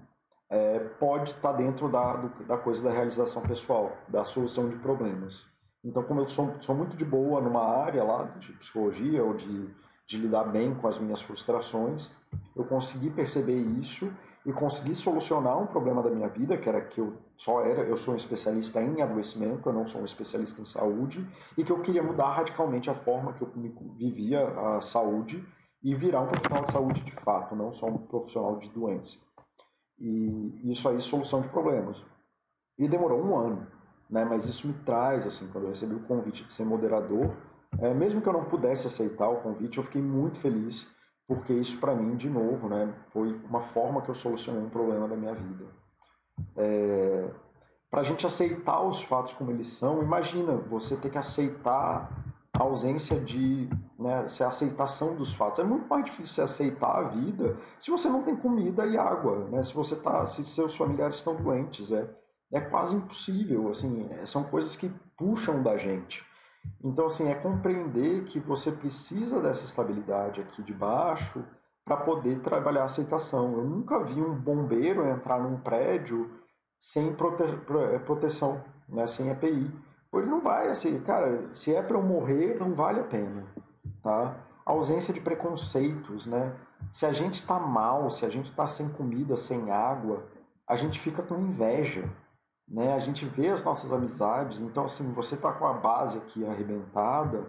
é, 0.49 0.79
pode 0.79 1.31
estar 1.31 1.51
tá 1.51 1.57
dentro 1.57 1.89
da, 1.89 2.15
do, 2.15 2.43
da 2.45 2.57
coisa 2.57 2.83
da 2.83 2.91
realização 2.91 3.41
pessoal, 3.41 3.97
da 4.07 4.23
solução 4.23 4.69
de 4.69 4.75
problemas. 4.77 5.45
Então, 5.83 6.03
como 6.03 6.21
eu 6.21 6.27
sou, 6.27 6.53
sou 6.61 6.75
muito 6.75 6.95
de 6.95 7.03
boa 7.03 7.41
numa 7.41 7.63
área 7.63 8.03
lá 8.03 8.23
de 8.39 8.53
psicologia 8.53 9.23
ou 9.23 9.33
de, 9.33 9.69
de 10.07 10.17
lidar 10.17 10.45
bem 10.45 10.73
com 10.75 10.87
as 10.87 10.99
minhas 10.99 11.21
frustrações, 11.21 12.09
eu 12.55 12.63
consegui 12.65 13.09
perceber 13.09 13.57
isso 13.57 14.11
e 14.45 14.51
consegui 14.51 14.93
solucionar 14.93 15.57
um 15.57 15.67
problema 15.67 16.03
da 16.03 16.09
minha 16.09 16.27
vida, 16.27 16.57
que 16.57 16.67
era 16.67 16.81
que 16.81 16.99
eu 16.99 17.13
só 17.37 17.61
era, 17.61 17.81
eu 17.81 17.97
sou 17.97 18.13
um 18.13 18.17
especialista 18.17 18.81
em 18.81 19.01
adoecimento, 19.01 19.67
eu 19.67 19.73
não 19.73 19.87
sou 19.87 20.01
um 20.01 20.05
especialista 20.05 20.61
em 20.61 20.65
saúde, 20.65 21.25
e 21.57 21.63
que 21.63 21.71
eu 21.71 21.79
queria 21.81 22.03
mudar 22.03 22.33
radicalmente 22.33 22.89
a 22.89 22.93
forma 22.93 23.33
que 23.33 23.41
eu 23.41 23.51
vivia 23.97 24.45
a 24.47 24.81
saúde 24.81 25.43
e 25.83 25.93
virar 25.95 26.21
um 26.21 26.27
profissional 26.27 26.65
de 26.65 26.71
saúde 26.71 27.01
de 27.01 27.11
fato, 27.11 27.55
não 27.55 27.73
só 27.73 27.87
um 27.87 27.97
profissional 27.97 28.57
de 28.57 28.69
doença. 28.69 29.17
E 29.99 30.71
isso 30.71 30.87
aí, 30.87 31.01
solução 31.01 31.41
de 31.41 31.49
problemas. 31.49 32.01
E 32.77 32.87
demorou 32.87 33.21
um 33.21 33.37
ano, 33.37 33.67
né? 34.09 34.23
Mas 34.25 34.45
isso 34.45 34.67
me 34.67 34.73
traz, 34.85 35.25
assim, 35.25 35.47
quando 35.51 35.65
eu 35.65 35.71
recebi 35.71 35.93
o 35.93 36.03
convite 36.03 36.43
de 36.45 36.53
ser 36.53 36.65
moderador, 36.65 37.35
é, 37.79 37.93
mesmo 37.93 38.21
que 38.21 38.29
eu 38.29 38.33
não 38.33 38.45
pudesse 38.45 38.87
aceitar 38.87 39.27
o 39.29 39.41
convite, 39.41 39.77
eu 39.77 39.83
fiquei 39.83 40.01
muito 40.01 40.39
feliz, 40.39 40.87
porque 41.27 41.53
isso 41.53 41.79
para 41.79 41.95
mim, 41.95 42.15
de 42.15 42.29
novo, 42.29 42.69
né, 42.69 42.93
foi 43.11 43.33
uma 43.45 43.63
forma 43.69 44.01
que 44.01 44.09
eu 44.09 44.15
solucionei 44.15 44.61
um 44.61 44.69
problema 44.69 45.07
da 45.07 45.15
minha 45.15 45.33
vida. 45.33 45.65
É, 46.55 47.29
para 47.89 48.01
a 48.01 48.03
gente 48.03 48.25
aceitar 48.25 48.81
os 48.81 49.03
fatos 49.03 49.33
como 49.33 49.51
eles 49.51 49.67
são, 49.73 50.01
imagina 50.01 50.55
você 50.57 50.95
ter 50.95 51.09
que 51.09 51.17
aceitar 51.17 52.09
a 52.53 52.63
ausência 52.63 53.19
de, 53.19 53.67
né, 53.97 54.27
a 54.39 54.47
aceitação 54.47 55.15
dos 55.15 55.33
fatos. 55.33 55.59
É 55.59 55.63
muito 55.63 55.87
mais 55.87 56.05
difícil 56.05 56.35
você 56.35 56.41
aceitar 56.43 56.99
a 56.99 57.07
vida 57.09 57.57
se 57.81 57.89
você 57.89 58.07
não 58.07 58.21
tem 58.21 58.35
comida 58.35 58.85
e 58.85 58.97
água, 58.97 59.47
né? 59.49 59.63
Se 59.63 59.73
você 59.73 59.95
tá, 59.95 60.27
se 60.27 60.45
seus 60.45 60.75
familiares 60.75 61.15
estão 61.15 61.35
doentes, 61.35 61.91
é, 61.91 62.07
é 62.51 62.61
quase 62.61 62.95
impossível. 62.95 63.71
Assim, 63.71 64.07
é, 64.11 64.25
são 64.27 64.43
coisas 64.43 64.75
que 64.75 64.89
puxam 65.17 65.63
da 65.63 65.77
gente. 65.77 66.23
Então, 66.83 67.07
assim, 67.07 67.27
é 67.27 67.35
compreender 67.35 68.25
que 68.25 68.39
você 68.39 68.71
precisa 68.71 69.41
dessa 69.41 69.65
estabilidade 69.65 70.39
aqui 70.39 70.61
de 70.61 70.73
baixo 70.73 71.43
para 71.83 71.97
poder 71.97 72.39
trabalhar 72.41 72.83
a 72.83 72.85
aceitação. 72.85 73.53
Eu 73.53 73.63
nunca 73.63 73.99
vi 74.03 74.21
um 74.21 74.35
bombeiro 74.35 75.05
entrar 75.07 75.39
num 75.39 75.59
prédio 75.59 76.29
sem 76.79 77.13
prote 77.15 77.43
é, 77.43 77.99
proteção, 77.99 78.63
né, 78.87 79.07
sem 79.07 79.29
EPI. 79.29 79.71
Ele 80.19 80.29
não 80.29 80.41
vai, 80.41 80.69
assim, 80.69 80.99
cara, 81.01 81.49
se 81.53 81.73
é 81.73 81.81
para 81.81 81.97
eu 81.97 82.03
morrer, 82.03 82.59
não 82.59 82.73
vale 82.73 82.99
a 82.99 83.03
pena, 83.03 83.45
tá? 84.01 84.35
A 84.65 84.71
ausência 84.71 85.13
de 85.13 85.19
preconceitos, 85.19 86.27
né? 86.27 86.55
Se 86.91 87.05
a 87.05 87.11
gente 87.11 87.35
está 87.35 87.59
mal, 87.59 88.09
se 88.09 88.25
a 88.25 88.29
gente 88.29 88.49
está 88.49 88.67
sem 88.67 88.89
comida, 88.89 89.35
sem 89.35 89.71
água, 89.71 90.23
a 90.67 90.75
gente 90.75 90.99
fica 90.99 91.23
com 91.23 91.35
inveja, 91.39 92.09
né? 92.67 92.93
A 92.93 92.99
gente 92.99 93.25
vê 93.25 93.49
as 93.49 93.63
nossas 93.63 93.91
amizades, 93.91 94.59
então 94.59 94.85
assim, 94.85 95.11
você 95.11 95.35
tá 95.35 95.51
com 95.51 95.65
a 95.65 95.73
base 95.73 96.17
aqui 96.17 96.45
arrebentada, 96.45 97.45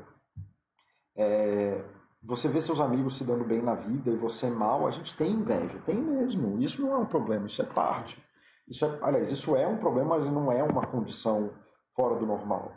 é, 1.17 1.85
você 2.23 2.49
vê 2.49 2.61
seus 2.61 2.81
amigos 2.81 3.19
se 3.19 3.25
dando 3.25 3.45
bem 3.45 3.61
na 3.61 3.75
vida 3.75 4.11
e 4.11 4.17
você 4.17 4.49
mal, 4.49 4.87
a 4.87 4.91
gente 4.91 5.15
tem 5.17 5.33
inveja, 5.33 5.79
tem 5.85 5.97
mesmo. 5.97 6.59
Isso 6.61 6.81
não 6.81 6.95
é 6.95 6.99
um 6.99 7.07
problema, 7.07 7.47
isso 7.47 7.61
é 7.61 7.67
parte. 7.67 8.19
Isso 8.67 8.85
é, 8.85 8.99
aliás, 9.03 9.31
isso 9.31 9.55
é 9.55 9.67
um 9.67 9.77
problema, 9.77 10.19
mas 10.19 10.33
não 10.33 10.51
é 10.51 10.63
uma 10.63 10.87
condição 10.87 11.51
fora 11.95 12.17
do 12.17 12.27
normal. 12.27 12.73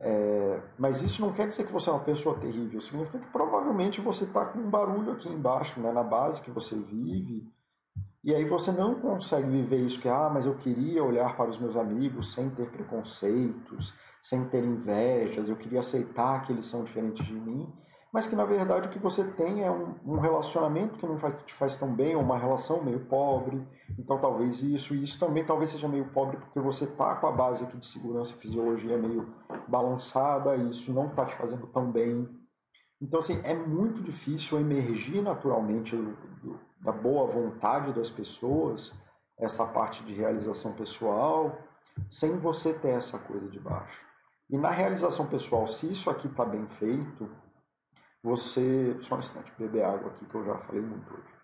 É, 0.00 0.60
mas 0.78 1.02
isso 1.02 1.20
não 1.20 1.32
quer 1.32 1.48
dizer 1.48 1.66
que 1.66 1.72
você 1.72 1.90
é 1.90 1.92
uma 1.92 2.04
pessoa 2.04 2.38
terrível, 2.38 2.80
significa 2.80 3.18
que 3.18 3.30
provavelmente 3.30 4.00
você 4.00 4.24
está 4.24 4.46
com 4.46 4.58
um 4.58 4.70
barulho 4.70 5.12
aqui 5.12 5.28
embaixo, 5.28 5.78
né, 5.78 5.92
na 5.92 6.02
base 6.02 6.40
que 6.40 6.50
você 6.50 6.74
vive, 6.74 7.46
e 8.24 8.34
aí 8.34 8.44
você 8.46 8.72
não 8.72 8.94
consegue 8.94 9.48
viver 9.48 9.78
isso 9.78 10.00
que, 10.00 10.08
ah, 10.08 10.30
mas 10.32 10.46
eu 10.46 10.54
queria 10.54 11.04
olhar 11.04 11.36
para 11.36 11.50
os 11.50 11.58
meus 11.58 11.76
amigos 11.76 12.32
sem 12.32 12.48
ter 12.50 12.70
preconceitos, 12.70 13.94
sem 14.22 14.44
ter 14.46 14.64
invejas, 14.64 15.48
eu 15.48 15.56
queria 15.56 15.80
aceitar 15.80 16.46
que 16.46 16.52
eles 16.52 16.66
são 16.66 16.82
diferentes 16.82 17.26
de 17.26 17.34
mim, 17.34 17.70
mas 18.12 18.26
que 18.26 18.34
na 18.34 18.44
verdade 18.44 18.88
o 18.88 18.90
que 18.90 18.98
você 18.98 19.22
tem 19.22 19.62
é 19.62 19.70
um, 19.70 19.94
um 20.04 20.18
relacionamento 20.18 20.98
que 20.98 21.06
não 21.06 21.18
faz, 21.18 21.34
te 21.44 21.54
faz 21.54 21.76
tão 21.76 21.94
bem, 21.94 22.16
ou 22.16 22.22
uma 22.22 22.38
relação 22.38 22.82
meio 22.82 23.00
pobre, 23.06 23.64
então 23.98 24.18
talvez 24.18 24.62
isso, 24.62 24.94
e 24.94 25.04
isso 25.04 25.18
também 25.18 25.44
talvez 25.44 25.70
seja 25.70 25.86
meio 25.86 26.06
pobre 26.06 26.36
porque 26.36 26.60
você 26.60 26.84
está 26.84 27.14
com 27.16 27.26
a 27.26 27.32
base 27.32 27.64
aqui 27.64 27.76
de 27.76 27.86
segurança 27.86 28.32
e 28.32 28.40
fisiologia 28.40 28.98
meio 28.98 29.32
balançada, 29.68 30.56
e 30.56 30.70
isso 30.70 30.92
não 30.92 31.06
está 31.06 31.24
te 31.24 31.36
fazendo 31.36 31.66
tão 31.68 31.90
bem. 31.90 32.28
Então, 33.00 33.20
assim, 33.20 33.40
é 33.44 33.54
muito 33.54 34.02
difícil 34.02 34.60
emergir 34.60 35.22
naturalmente 35.22 35.96
do, 35.96 36.12
do, 36.42 36.60
da 36.80 36.92
boa 36.92 37.26
vontade 37.26 37.92
das 37.94 38.10
pessoas, 38.10 38.92
essa 39.38 39.64
parte 39.64 40.04
de 40.04 40.12
realização 40.12 40.72
pessoal, 40.74 41.56
sem 42.10 42.36
você 42.38 42.74
ter 42.74 42.90
essa 42.90 43.18
coisa 43.18 43.48
de 43.48 43.58
baixo. 43.58 44.00
E 44.50 44.58
na 44.58 44.70
realização 44.70 45.26
pessoal, 45.26 45.66
se 45.66 45.90
isso 45.90 46.10
aqui 46.10 46.26
está 46.26 46.44
bem 46.44 46.66
feito, 46.78 47.30
você. 48.22 48.96
Só 49.02 49.16
um 49.16 49.20
instante, 49.20 49.52
beber 49.58 49.84
água 49.84 50.10
aqui 50.10 50.24
que 50.26 50.34
eu 50.34 50.44
já 50.44 50.58
falei 50.58 50.82
muito 50.82 51.12
hoje. 51.12 51.40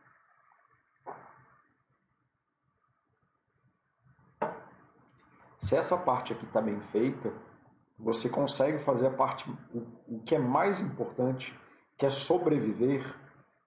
Se 5.62 5.74
essa 5.74 5.96
parte 5.96 6.32
aqui 6.32 6.44
está 6.44 6.60
bem 6.60 6.80
feita, 6.92 7.32
você 7.98 8.28
consegue 8.28 8.84
fazer 8.84 9.08
a 9.08 9.10
parte, 9.10 9.50
o, 9.74 10.16
o 10.16 10.22
que 10.22 10.34
é 10.34 10.38
mais 10.38 10.80
importante, 10.80 11.58
que 11.98 12.06
é 12.06 12.10
sobreviver 12.10 13.02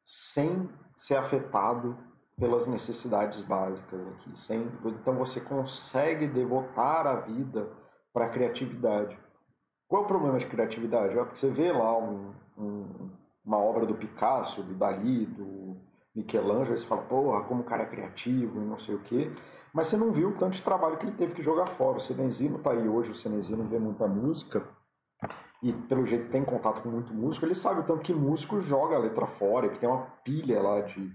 sem 0.06 0.70
ser 0.96 1.16
afetado 1.16 1.98
pelas 2.38 2.66
necessidades 2.66 3.44
básicas 3.44 4.08
aqui. 4.08 4.40
Sem, 4.40 4.62
então 4.86 5.16
você 5.16 5.42
consegue 5.42 6.28
devotar 6.28 7.06
a 7.06 7.16
vida 7.16 7.70
para 8.14 8.26
a 8.26 8.30
criatividade. 8.30 9.20
Qual 9.88 10.04
é 10.04 10.06
o 10.06 10.08
problema 10.08 10.38
de 10.38 10.48
criatividade? 10.48 11.18
É 11.18 11.24
porque 11.24 11.38
você 11.38 11.50
vê 11.50 11.72
lá 11.72 11.98
um, 11.98 12.34
um, 12.60 13.10
uma 13.46 13.58
obra 13.58 13.86
do 13.86 13.96
Picasso, 13.96 14.62
do 14.62 14.74
Dali, 14.74 15.26
do 15.26 15.78
Michelangelo, 16.16 16.78
você 16.78 16.86
fala, 16.86 17.02
porra, 17.04 17.44
como 17.46 17.62
o 17.62 17.66
cara 17.66 17.84
é 17.84 17.88
criativo 17.88 18.62
e 18.62 18.66
não 18.66 18.78
sei 18.78 18.96
o 18.96 19.00
quê. 19.00 19.32
Mas 19.74 19.88
você 19.88 19.98
não 19.98 20.12
viu 20.12 20.30
o 20.30 20.38
tanto 20.38 20.54
de 20.54 20.62
trabalho 20.62 20.98
que 20.98 21.06
ele 21.06 21.16
teve 21.16 21.34
que 21.34 21.44
jogar 21.44 21.68
fora. 21.68 21.98
O 21.98 22.02
Cenezino 22.02 22.58
está 22.58 22.72
aí 22.72 22.88
hoje, 22.88 23.12
o 23.12 23.16
Cenezino 23.16 23.64
vê 23.64 23.80
muita 23.80 24.08
música 24.08 24.68
e 25.62 25.74
pelo 25.74 26.06
jeito 26.06 26.32
tem 26.32 26.44
contato 26.44 26.82
com 26.82 26.90
muito 26.90 27.14
músico, 27.14 27.46
ele 27.46 27.56
sabe 27.56 27.82
o 27.82 27.84
tanto 27.84 28.02
que 28.02 28.14
músico 28.14 28.62
joga 28.62 28.96
a 28.96 29.00
letra 29.00 29.28
fora, 29.28 29.70
que 29.70 29.78
tem 29.78 29.90
uma 29.90 30.06
pilha 30.24 30.62
lá 30.62 30.82
de, 30.82 31.12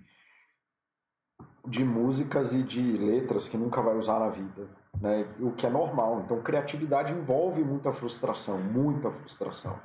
de 1.67 1.83
músicas 1.83 2.53
e 2.53 2.63
de 2.63 2.83
letras 2.99 3.49
que 3.49 3.57
nunca 3.57 3.81
vai 3.81 3.97
usar 3.97 4.19
na 4.19 4.29
vida, 4.29 4.69
né? 5.01 5.27
o 5.41 5.53
que 5.53 5.67
é 5.67 5.71
normal. 5.71 6.21
Então, 6.21 6.43
criatividade 6.43 7.13
envolve 7.13 7.65
muita 7.65 7.93
frustração, 7.93 8.59
muita 8.59 9.11
frustração. 9.11 9.79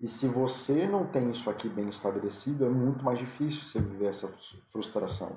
E 0.00 0.08
se 0.08 0.28
você 0.28 0.86
não 0.86 1.06
tem 1.06 1.30
isso 1.30 1.50
aqui 1.50 1.68
bem 1.68 1.88
estabelecido, 1.88 2.64
é 2.64 2.68
muito 2.68 3.04
mais 3.04 3.18
difícil 3.18 3.64
você 3.64 3.80
viver 3.80 4.06
essa 4.06 4.28
frustração. 4.70 5.36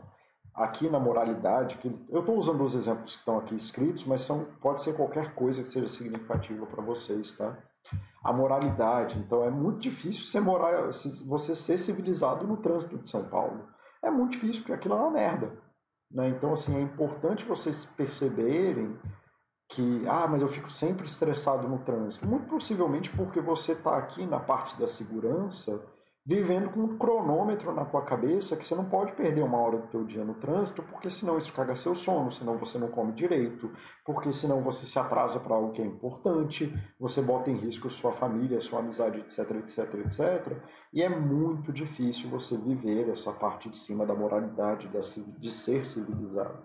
Aqui 0.54 0.90
na 0.90 1.00
moralidade, 1.00 1.78
que 1.78 1.88
eu 2.10 2.20
estou 2.20 2.38
usando 2.38 2.64
os 2.64 2.76
exemplos 2.76 3.14
que 3.14 3.20
estão 3.20 3.38
aqui 3.40 3.56
escritos, 3.56 4.06
mas 4.06 4.22
são, 4.22 4.46
pode 4.62 4.84
ser 4.84 4.96
qualquer 4.96 5.34
coisa 5.34 5.64
que 5.64 5.72
seja 5.72 5.88
significativa 5.88 6.66
para 6.66 6.84
vocês, 6.84 7.34
tá? 7.34 7.58
a 8.24 8.32
moralidade. 8.32 9.18
Então 9.18 9.44
é 9.44 9.50
muito 9.50 9.80
difícil 9.80 10.26
ser 10.26 10.42
moral, 10.42 10.92
você 11.26 11.56
ser 11.56 11.78
civilizado 11.78 12.46
no 12.46 12.58
trânsito 12.58 12.98
de 12.98 13.10
São 13.10 13.24
Paulo. 13.24 13.68
É 14.02 14.10
muito 14.10 14.34
difícil, 14.34 14.62
porque 14.62 14.74
aquilo 14.74 14.96
é 14.96 14.98
uma 14.98 15.12
merda. 15.12 15.52
Né? 16.12 16.30
Então, 16.30 16.54
assim, 16.54 16.76
é 16.76 16.82
importante 16.82 17.46
vocês 17.46 17.86
perceberem 17.98 18.98
que, 19.72 20.08
ah, 20.08 20.28
mas 20.28 20.42
eu 20.42 20.48
fico 20.48 20.70
sempre 20.70 21.06
estressado 21.06 21.68
no 21.68 21.80
trânsito. 21.80 22.28
Muito 22.28 22.48
possivelmente 22.48 23.10
porque 23.12 23.42
você 23.42 23.72
está 23.74 23.98
aqui 23.98 24.26
na 24.26 24.40
parte 24.40 24.80
da 24.80 24.88
segurança 24.88 25.82
vivendo 26.24 26.70
com 26.70 26.82
um 26.82 26.98
cronômetro 26.98 27.74
na 27.74 27.84
tua 27.84 28.04
cabeça 28.04 28.56
que 28.56 28.64
você 28.64 28.76
não 28.76 28.86
pode 28.86 29.12
perder 29.14 29.42
uma 29.42 29.58
hora 29.58 29.80
do 29.80 29.88
teu 29.88 30.04
dia 30.04 30.24
no 30.24 30.36
trânsito, 30.36 30.84
porque 30.84 31.10
senão 31.10 31.38
isso 31.38 31.52
caga 31.52 31.76
seu 31.76 31.96
sono, 31.96 32.32
senão 32.32 32.60
você 32.60 32.78
não 32.78 32.90
come 32.90 33.12
direito, 33.14 33.72
porque 34.06 34.32
senão 34.32 34.62
você 34.62 34.86
se 34.86 35.00
atrasa 35.00 35.40
para 35.40 35.56
algo 35.56 35.72
que 35.72 35.82
é 35.82 35.86
importante, 35.86 36.72
você 37.00 37.22
bota 37.22 37.50
em 37.50 37.58
risco 37.58 37.90
sua 37.90 38.12
família, 38.14 38.62
sua 38.62 38.80
amizade, 38.80 39.20
etc, 39.20 39.40
etc, 39.52 39.94
etc. 39.96 40.58
E 40.94 41.02
é 41.02 41.10
muito 41.10 41.74
difícil 41.74 42.30
você 42.30 42.56
viver 42.56 43.10
essa 43.10 43.32
parte 43.34 43.68
de 43.70 43.78
cima 43.78 44.06
da 44.06 44.14
moralidade, 44.14 44.92
de 45.40 45.52
ser 45.52 45.88
civilizado. 45.88 46.60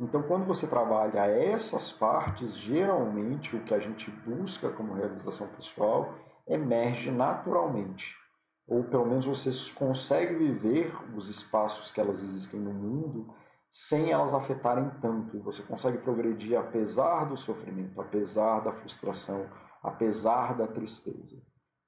Então, 0.00 0.22
quando 0.22 0.44
você 0.44 0.66
trabalha 0.66 1.26
essas 1.26 1.92
partes, 1.92 2.56
geralmente 2.56 3.56
o 3.56 3.62
que 3.64 3.74
a 3.74 3.78
gente 3.78 4.10
busca 4.10 4.70
como 4.70 4.94
realização 4.94 5.46
pessoal 5.48 6.14
emerge 6.46 7.10
naturalmente 7.10 8.22
ou 8.66 8.84
pelo 8.84 9.06
menos 9.06 9.26
você 9.26 9.50
consegue 9.74 10.34
viver 10.34 10.94
os 11.14 11.28
espaços 11.28 11.90
que 11.90 12.00
elas 12.00 12.22
existem 12.22 12.60
no 12.60 12.72
mundo 12.72 13.34
sem 13.70 14.10
elas 14.10 14.32
afetarem 14.34 14.90
tanto. 15.00 15.40
Você 15.40 15.62
consegue 15.62 15.98
progredir 15.98 16.58
apesar 16.58 17.24
do 17.24 17.36
sofrimento, 17.36 18.00
apesar 18.00 18.60
da 18.60 18.72
frustração, 18.72 19.46
apesar 19.82 20.54
da 20.54 20.66
tristeza. 20.66 21.40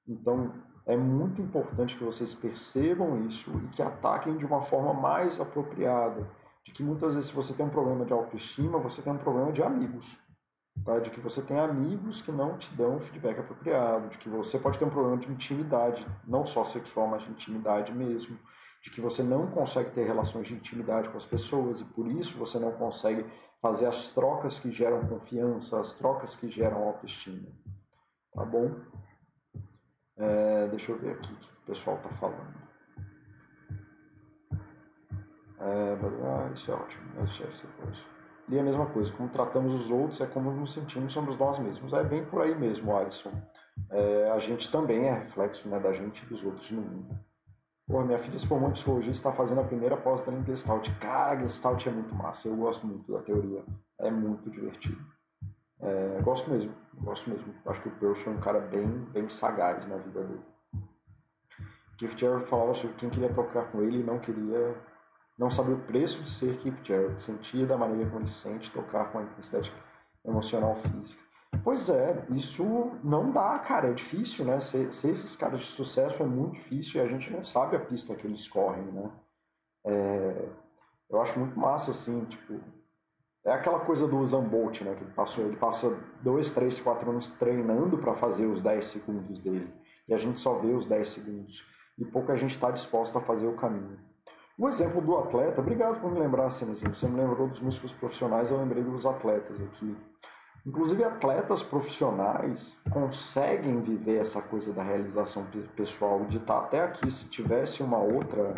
Então, 0.07 0.51
é 0.85 0.95
muito 0.95 1.41
importante 1.41 1.95
que 1.95 2.03
vocês 2.03 2.33
percebam 2.33 3.25
isso 3.25 3.51
e 3.63 3.67
que 3.69 3.81
ataquem 3.81 4.37
de 4.37 4.45
uma 4.45 4.61
forma 4.63 4.93
mais 4.93 5.39
apropriada. 5.39 6.27
De 6.65 6.71
que 6.71 6.83
muitas 6.83 7.13
vezes, 7.13 7.29
se 7.29 7.35
você 7.35 7.53
tem 7.53 7.65
um 7.65 7.69
problema 7.69 8.03
de 8.05 8.11
autoestima, 8.11 8.79
você 8.79 9.01
tem 9.01 9.13
um 9.13 9.17
problema 9.17 9.51
de 9.51 9.61
amigos. 9.61 10.05
Tá? 10.83 10.99
De 10.99 11.09
que 11.09 11.19
você 11.19 11.41
tem 11.41 11.57
amigos 11.59 12.21
que 12.21 12.31
não 12.31 12.57
te 12.57 12.73
dão 12.75 12.99
feedback 12.99 13.39
apropriado, 13.39 14.09
de 14.09 14.17
que 14.17 14.27
você 14.27 14.59
pode 14.59 14.77
ter 14.77 14.85
um 14.85 14.89
problema 14.89 15.17
de 15.17 15.31
intimidade, 15.31 16.05
não 16.27 16.45
só 16.45 16.65
sexual, 16.65 17.07
mas 17.07 17.23
de 17.23 17.31
intimidade 17.31 17.93
mesmo, 17.93 18.37
de 18.83 18.89
que 18.89 18.99
você 18.99 19.23
não 19.23 19.47
consegue 19.47 19.91
ter 19.91 20.05
relações 20.05 20.47
de 20.47 20.53
intimidade 20.53 21.09
com 21.09 21.17
as 21.17 21.25
pessoas 21.25 21.79
e 21.79 21.85
por 21.85 22.07
isso 22.07 22.37
você 22.37 22.59
não 22.59 22.71
consegue 22.71 23.25
fazer 23.61 23.87
as 23.87 24.09
trocas 24.09 24.59
que 24.59 24.71
geram 24.71 25.07
confiança, 25.07 25.79
as 25.79 25.91
trocas 25.93 26.35
que 26.35 26.49
geram 26.49 26.83
autoestima. 26.83 27.47
Tá 28.33 28.43
bom? 28.43 28.75
É, 30.17 30.67
deixa 30.67 30.91
eu 30.91 30.99
ver 30.99 31.13
aqui 31.13 31.33
o 31.33 31.35
que 31.37 31.45
o 31.45 31.65
pessoal 31.65 31.97
está 31.97 32.09
falando. 32.09 32.65
É, 35.59 35.97
ah, 36.23 36.51
isso 36.53 36.71
é 36.71 36.73
ótimo. 36.73 37.03
Isso 37.23 37.43
deve 37.43 37.57
ser 37.57 37.67
E 38.49 38.59
a 38.59 38.63
mesma 38.63 38.85
coisa, 38.87 39.11
como 39.13 39.29
tratamos 39.29 39.73
os 39.73 39.91
outros 39.91 40.21
é 40.21 40.25
como 40.25 40.51
nos 40.51 40.73
sentimos 40.73 41.13
sobre 41.13 41.35
nós 41.35 41.59
mesmos. 41.59 41.93
É 41.93 42.03
bem 42.03 42.25
por 42.25 42.41
aí 42.41 42.55
mesmo, 42.55 42.95
Alisson. 42.95 43.31
É, 43.89 44.31
a 44.31 44.39
gente 44.39 44.71
também 44.71 45.07
é 45.07 45.13
reflexo 45.13 45.67
né, 45.67 45.79
da 45.79 45.93
gente 45.93 46.23
e 46.23 46.25
dos 46.27 46.43
outros 46.43 46.71
no 46.71 46.81
mundo. 46.81 47.19
Pô, 47.87 48.01
minha 48.01 48.19
filha 48.19 48.39
se 48.39 48.47
formou 48.47 48.69
em 48.69 48.73
psicologia 48.73 49.11
e 49.11 49.13
está 49.13 49.31
fazendo 49.31 49.61
a 49.61 49.63
primeira 49.63 49.95
pós 49.95 50.27
em 50.27 50.43
Gestalt. 50.45 50.89
Cara, 50.99 51.39
Gestalt 51.41 51.85
é 51.85 51.91
muito 51.91 52.15
massa. 52.15 52.47
Eu 52.47 52.55
gosto 52.55 52.85
muito 52.87 53.11
da 53.11 53.21
teoria. 53.21 53.63
É 53.99 54.09
muito 54.09 54.49
divertido. 54.49 54.99
É, 55.79 56.19
gosto 56.23 56.49
mesmo. 56.49 56.73
Gosto 56.95 57.29
mesmo. 57.29 57.53
Acho 57.65 57.81
que 57.83 57.89
o 57.89 57.91
Peirce 57.91 58.27
é 58.27 58.31
um 58.31 58.39
cara 58.39 58.59
bem, 58.59 58.87
bem 59.11 59.29
sagaz 59.29 59.87
na 59.87 59.97
vida 59.97 60.23
dele. 60.23 60.41
Jarrett 62.17 62.49
falava 62.49 62.73
sobre 62.73 62.95
quem 62.97 63.09
queria 63.09 63.33
tocar 63.33 63.71
com 63.71 63.81
ele 63.81 63.99
e 63.99 64.03
não 64.03 64.19
queria... 64.19 64.75
Não 65.37 65.51
sabia 65.51 65.75
o 65.75 65.81
preço 65.81 66.21
de 66.23 66.29
ser 66.29 66.57
Keith 66.59 66.83
Jarrett. 66.83 67.21
Sentia 67.21 67.65
da 67.65 67.77
maneira 67.77 68.09
como 68.09 68.21
ele 68.21 68.29
sente 68.29 68.71
tocar 68.71 69.11
com 69.11 69.19
a 69.19 69.23
intensidade 69.23 69.71
emocional 70.23 70.75
física. 70.75 71.21
Pois 71.63 71.89
é, 71.89 72.25
isso 72.29 72.63
não 73.03 73.31
dá, 73.31 73.57
cara, 73.59 73.89
é 73.89 73.93
difícil, 73.93 74.45
né? 74.45 74.59
Ser, 74.59 74.93
ser, 74.93 75.11
esses 75.11 75.35
caras 75.35 75.61
de 75.61 75.67
sucesso 75.67 76.21
é 76.21 76.25
muito 76.25 76.55
difícil 76.55 77.01
e 77.01 77.05
a 77.05 77.07
gente 77.07 77.31
não 77.31 77.43
sabe 77.43 77.75
a 77.75 77.79
pista 77.79 78.15
que 78.15 78.27
eles 78.27 78.47
correm, 78.47 78.83
né? 78.85 79.11
É, 79.85 80.49
eu 81.09 81.21
acho 81.21 81.37
muito 81.39 81.57
massa, 81.57 81.91
assim, 81.91 82.25
tipo, 82.25 82.59
é 83.45 83.51
aquela 83.51 83.79
coisa 83.79 84.07
do 84.07 84.17
Usain 84.17 84.43
Bolt, 84.43 84.81
né? 84.81 84.95
Que 84.95 85.03
ele 85.03 85.13
passou, 85.13 85.45
ele 85.45 85.55
passa 85.55 85.95
dois, 86.21 86.51
três, 86.51 86.79
quatro 86.79 87.09
anos 87.09 87.29
treinando 87.39 87.97
para 87.97 88.15
fazer 88.15 88.47
os 88.47 88.61
10 88.61 88.87
segundos 88.87 89.39
dele 89.39 89.71
e 90.07 90.13
a 90.13 90.17
gente 90.17 90.39
só 90.39 90.53
vê 90.55 90.71
os 90.73 90.85
10 90.85 91.09
segundos 91.09 91.65
e 91.97 92.05
pouca 92.05 92.35
gente 92.35 92.55
está 92.55 92.71
disposta 92.71 93.19
a 93.19 93.21
fazer 93.21 93.47
o 93.47 93.55
caminho. 93.55 93.99
O 94.57 94.69
exemplo 94.69 95.01
do 95.01 95.17
atleta, 95.17 95.59
obrigado 95.59 95.99
por 95.99 96.09
me 96.09 96.17
lembrar, 96.17 96.49
Cenezinho, 96.49 96.95
você 96.95 97.05
me 97.09 97.21
lembrou 97.21 97.49
dos 97.49 97.59
músicos 97.59 97.91
profissionais, 97.91 98.49
eu 98.49 98.57
lembrei 98.57 98.81
dos 98.81 99.05
atletas 99.05 99.61
aqui. 99.61 99.97
Inclusive, 100.65 101.03
atletas 101.03 101.61
profissionais 101.61 102.79
conseguem 102.89 103.81
viver 103.81 104.21
essa 104.21 104.41
coisa 104.41 104.71
da 104.71 104.81
realização 104.81 105.45
pessoal, 105.75 106.23
de 106.25 106.37
estar 106.37 106.57
até 106.59 106.81
aqui. 106.81 107.11
Se 107.11 107.27
tivesse 107.27 107.83
uma 107.83 107.99
outra, 107.99 108.55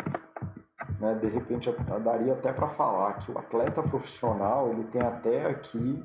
né, 1.00 1.16
de 1.16 1.26
repente 1.26 1.68
daria 2.04 2.32
até 2.32 2.52
para 2.52 2.68
falar 2.68 3.14
que 3.14 3.32
o 3.32 3.36
atleta 3.36 3.82
profissional 3.82 4.70
ele 4.70 4.84
tem 4.84 5.02
até 5.02 5.46
aqui 5.50 6.02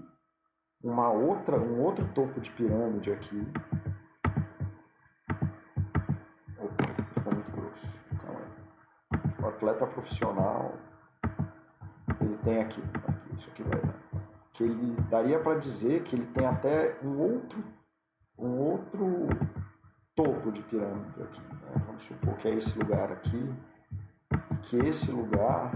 uma 0.84 1.10
outra, 1.12 1.58
um 1.58 1.82
outro 1.82 2.06
topo 2.16 2.42
de 2.42 2.50
pirâmide 2.52 3.12
aqui. 3.12 3.48
Atleta 9.54 9.88
profissional 9.88 10.74
ele 12.22 12.38
tem 12.44 12.62
aqui, 12.62 12.82
aqui 13.08 13.36
isso 13.36 13.50
aqui 13.50 13.64
vai 13.64 13.80
dar 13.80 14.04
que 14.54 14.64
ele 14.64 14.96
daria 15.10 15.40
para 15.40 15.60
dizer 15.60 16.04
que 16.04 16.16
ele 16.16 16.28
tem 16.28 16.46
até 16.46 16.96
um 17.04 17.18
outro, 17.20 17.64
um 18.38 18.52
outro 18.58 19.28
topo 20.16 20.52
de 20.52 20.62
pirâmide 20.64 21.24
aqui. 21.24 21.42
Né? 21.42 21.84
Vamos 21.86 22.02
supor 22.04 22.36
que 22.38 22.48
é 22.48 22.54
esse 22.56 22.78
lugar 22.78 23.12
aqui, 23.12 23.54
que 24.64 24.78
esse 24.78 25.12
lugar 25.12 25.72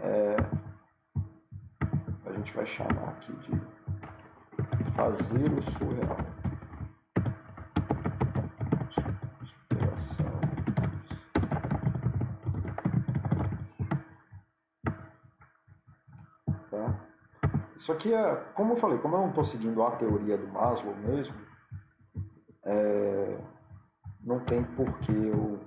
é, 0.00 0.36
a 2.24 2.32
gente 2.32 2.54
vai 2.54 2.66
chamar 2.66 3.10
aqui 3.10 3.32
de 3.36 4.92
fazer 4.92 5.52
o 5.52 5.62
surreal. 5.62 6.37
Só 17.88 17.94
que, 17.94 18.12
é, 18.12 18.34
como 18.54 18.74
eu 18.74 18.76
falei, 18.76 18.98
como 18.98 19.16
eu 19.16 19.20
não 19.20 19.28
estou 19.30 19.46
seguindo 19.46 19.82
a 19.82 19.92
teoria 19.92 20.36
do 20.36 20.46
Maslow 20.48 20.94
mesmo, 20.94 21.34
é, 22.62 23.38
não 24.22 24.40
tem 24.40 24.62
por 24.62 24.92
que 24.98 25.10
eu, 25.10 25.58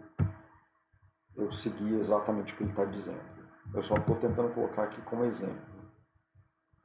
eu 1.36 1.51
seguir 1.51 1.95
exatamente 1.95 2.53
o 2.53 2.57
que 2.57 2.61
ele 2.61 2.69
está 2.69 2.86
dizendo. 2.86 3.24
Eu 3.74 3.82
só 3.82 3.95
estou 3.95 4.17
tentando 4.17 4.53
colocar 4.53 4.84
aqui 4.84 5.01
como 5.01 5.26
exemplo. 5.26 5.65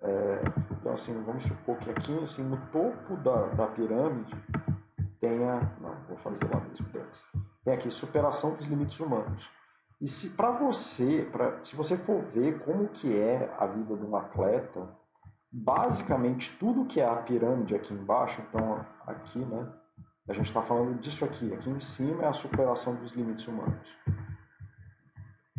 É, 0.01 0.41
então, 0.70 0.95
assim, 0.95 1.12
vamos 1.22 1.43
supor 1.43 1.76
que 1.80 1.91
aqui 1.91 2.18
assim, 2.24 2.43
no 2.43 2.57
topo 2.68 3.18
da, 3.18 3.49
da 3.49 3.66
pirâmide 3.66 4.34
tenha. 5.20 5.70
Não, 5.82 5.97
vou 6.09 6.16
fazer 6.16 6.43
lá 6.45 6.61
mesmo 6.61 6.87
antes. 6.99 7.22
Tem 7.62 7.74
aqui 7.74 7.91
superação 7.91 8.55
dos 8.55 8.64
limites 8.64 8.99
humanos. 8.99 9.47
E 10.01 10.09
se 10.09 10.30
para 10.30 10.53
você, 10.53 11.28
pra, 11.30 11.62
se 11.62 11.76
você 11.76 11.99
for 11.99 12.22
ver 12.32 12.59
como 12.61 12.89
que 12.89 13.14
é 13.14 13.55
a 13.59 13.66
vida 13.66 13.95
de 13.95 14.03
um 14.03 14.16
atleta, 14.16 15.05
basicamente 15.57 16.55
tudo 16.59 16.85
que 16.85 17.01
é 17.01 17.09
a 17.09 17.17
pirâmide 17.17 17.75
aqui 17.75 17.95
embaixo, 17.95 18.43
então 18.43 18.85
aqui, 19.07 19.39
né? 19.39 19.67
A 20.29 20.33
gente 20.35 20.49
está 20.49 20.61
falando 20.61 21.01
disso 21.01 21.25
aqui. 21.25 21.53
Aqui 21.55 21.71
em 21.71 21.81
cima 21.81 22.25
é 22.25 22.29
a 22.29 22.33
superação 22.35 22.95
dos 22.97 23.13
limites 23.13 23.47
humanos. 23.47 23.89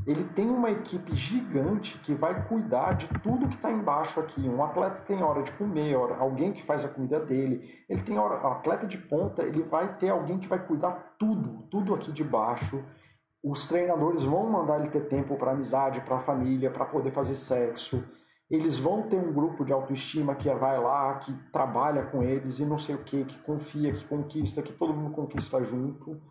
Ele 0.06 0.24
tem 0.36 0.50
uma 0.50 0.70
equipe 0.70 1.16
gigante 1.16 1.98
que 2.00 2.14
vai 2.14 2.48
cuidar 2.48 2.94
de 2.94 3.08
tudo 3.22 3.48
que 3.48 3.56
está 3.56 3.72
embaixo 3.72 4.20
aqui. 4.20 4.48
Um 4.48 4.64
atleta 4.64 5.02
tem 5.08 5.24
hora 5.24 5.42
de 5.42 5.52
comer, 5.54 5.96
hora, 5.96 6.16
alguém 6.18 6.54
que 6.54 6.64
faz 6.64 6.86
a 6.86 6.90
comida 6.90 7.20
dele. 7.20 7.84
Ele 7.90 8.04
tem 8.04 8.18
hora, 8.18 8.42
o 8.42 8.52
atleta 8.52 8.86
de 8.86 8.98
ponta, 8.98 9.42
ele 9.42 9.64
vai 9.64 9.98
ter 9.98 10.10
alguém 10.10 10.38
que 10.38 10.48
vai 10.48 10.60
cuidar 10.66 11.16
tudo, 11.18 11.64
tudo 11.72 11.96
aqui 11.96 12.12
de 12.12 12.24
baixo. 12.24 12.84
Os 13.44 13.68
treinadores 13.68 14.24
vão 14.24 14.50
mandar 14.50 14.80
ele 14.80 14.90
ter 14.90 15.08
tempo 15.08 15.36
para 15.38 15.52
amizade, 15.52 16.02
para 16.02 16.20
família, 16.20 16.70
para 16.70 16.86
poder 16.86 17.12
fazer 17.12 17.36
sexo 17.36 18.04
eles 18.50 18.80
vão 18.80 19.04
ter 19.04 19.18
um 19.18 19.34
grupo 19.34 19.66
de 19.66 19.74
autoestima 19.74 20.36
que 20.36 20.50
vai 20.54 20.80
lá, 20.80 21.16
que 21.16 21.34
trabalha 21.52 22.06
com 22.06 22.24
eles 22.24 22.60
e 22.60 22.66
não 22.66 22.80
sei 22.80 22.96
o 22.96 23.04
que, 23.04 23.26
que 23.26 23.38
confia, 23.40 23.92
que 23.92 24.06
conquista, 24.06 24.62
que 24.62 24.72
todo 24.72 24.94
mundo 24.94 25.14
conquista 25.14 25.62
junto. 25.64 26.22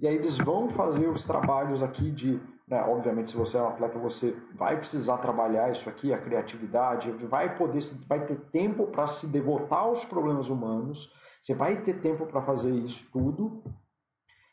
E 0.00 0.06
aí 0.06 0.14
eles 0.14 0.38
vão 0.38 0.70
fazer 0.70 1.08
os 1.08 1.24
trabalhos 1.24 1.82
aqui 1.82 2.10
de, 2.10 2.40
né, 2.68 2.82
obviamente, 2.82 3.30
se 3.30 3.36
você 3.36 3.56
é 3.56 3.62
um 3.62 3.68
atleta, 3.68 3.98
você 3.98 4.34
vai 4.54 4.78
precisar 4.78 5.18
trabalhar 5.18 5.72
isso 5.72 5.88
aqui, 5.88 6.12
a 6.12 6.18
criatividade, 6.18 7.10
vai 7.26 7.56
poder, 7.56 7.82
vai 8.08 8.24
ter 8.24 8.36
tempo 8.52 8.86
para 8.86 9.08
se 9.08 9.26
devotar 9.26 9.80
aos 9.80 10.04
problemas 10.04 10.48
humanos, 10.48 11.10
você 11.42 11.52
vai 11.52 11.82
ter 11.82 12.00
tempo 12.00 12.26
para 12.26 12.42
fazer 12.42 12.70
isso 12.70 13.06
tudo, 13.12 13.62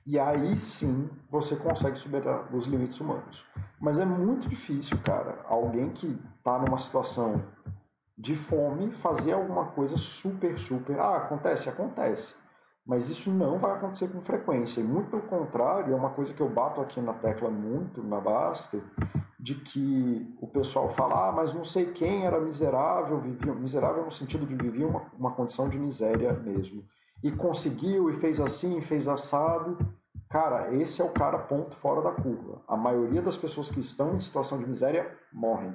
e 0.06 0.20
aí 0.20 0.60
sim 0.60 1.10
você 1.30 1.56
consegue 1.56 1.97
superar 1.97 2.54
os 2.54 2.66
limites 2.66 2.99
humanos. 2.99 3.43
Mas 3.80 3.97
é 3.97 4.06
muito 4.06 4.49
difícil, 4.49 4.97
cara, 5.04 5.39
alguém 5.47 5.89
que 5.89 6.20
está 6.38 6.60
numa 6.60 6.78
situação 6.78 7.43
de 8.18 8.36
fome 8.36 8.91
fazer 8.97 9.34
alguma 9.34 9.68
coisa 9.68 9.97
super, 9.97 10.58
super. 10.60 10.99
Ah, 10.99 11.18
acontece? 11.18 11.70
Acontece. 11.70 12.36
Mas 12.86 13.10
isso 13.10 13.32
não 13.32 13.58
vai 13.60 13.72
acontecer 13.72 14.10
com 14.10 14.22
frequência. 14.22 14.82
E 14.82 14.84
muito 14.84 15.10
pelo 15.10 15.24
contrário, 15.24 15.93
é 15.93 15.95
uma 15.95 16.10
coisa 16.10 16.34
que 16.34 16.41
eu 16.41 16.49
bato 16.49 16.82
aqui 16.82 16.99
na 16.99 17.14
tecla 17.14 17.49
muito, 17.49 18.04
na 18.04 18.20
Basta, 18.20 18.80
de 19.39 19.56
que 19.56 20.38
o 20.41 20.47
pessoal 20.47 20.89
fala, 20.93 21.30
ah, 21.30 21.32
mas 21.32 21.54
não 21.54 21.66
sei 21.66 21.91
quem 21.91 22.26
era 22.26 22.39
miserável, 22.39 23.20
vivia, 23.20 23.54
miserável 23.54 24.06
no 24.06 24.12
sentido 24.12 24.45
de 24.45 24.56
vivia 24.56 24.88
uma, 24.88 25.04
uma 25.18 25.32
condição 25.32 25.68
de 25.70 25.78
miséria 25.78 26.34
mesmo 26.34 26.84
e 27.24 27.32
conseguiu 27.32 28.09
e 28.09 28.19
fez 28.19 28.39
assim, 28.39 28.82
fez 28.82 29.07
assado. 29.07 29.78
Cara, 30.30 30.76
esse 30.76 31.01
é 31.01 31.05
o 31.05 31.13
cara 31.13 31.39
ponto 31.39 31.76
fora 31.78 32.01
da 32.01 32.11
curva. 32.11 32.61
A 32.67 32.76
maioria 32.76 33.21
das 33.21 33.38
pessoas 33.38 33.71
que 33.71 33.80
estão 33.80 34.15
em 34.15 34.19
situação 34.19 34.59
de 34.59 34.67
miséria 34.67 35.09
morrem. 35.32 35.74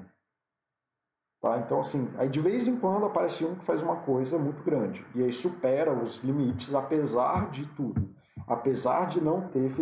Tá? 1.40 1.58
Então, 1.58 1.80
assim, 1.80 2.08
aí 2.18 2.28
de 2.28 2.40
vez 2.40 2.68
em 2.68 2.76
quando 2.76 3.06
aparece 3.06 3.44
um 3.44 3.54
que 3.54 3.64
faz 3.64 3.82
uma 3.82 3.96
coisa 3.96 4.36
muito 4.36 4.62
grande. 4.62 5.04
E 5.14 5.22
aí 5.22 5.32
supera 5.32 5.92
os 5.92 6.18
limites, 6.22 6.74
apesar 6.74 7.50
de 7.50 7.64
tudo. 7.74 8.14
Apesar 8.46 9.08
de 9.08 9.20
não 9.20 9.48
ter 9.48 9.72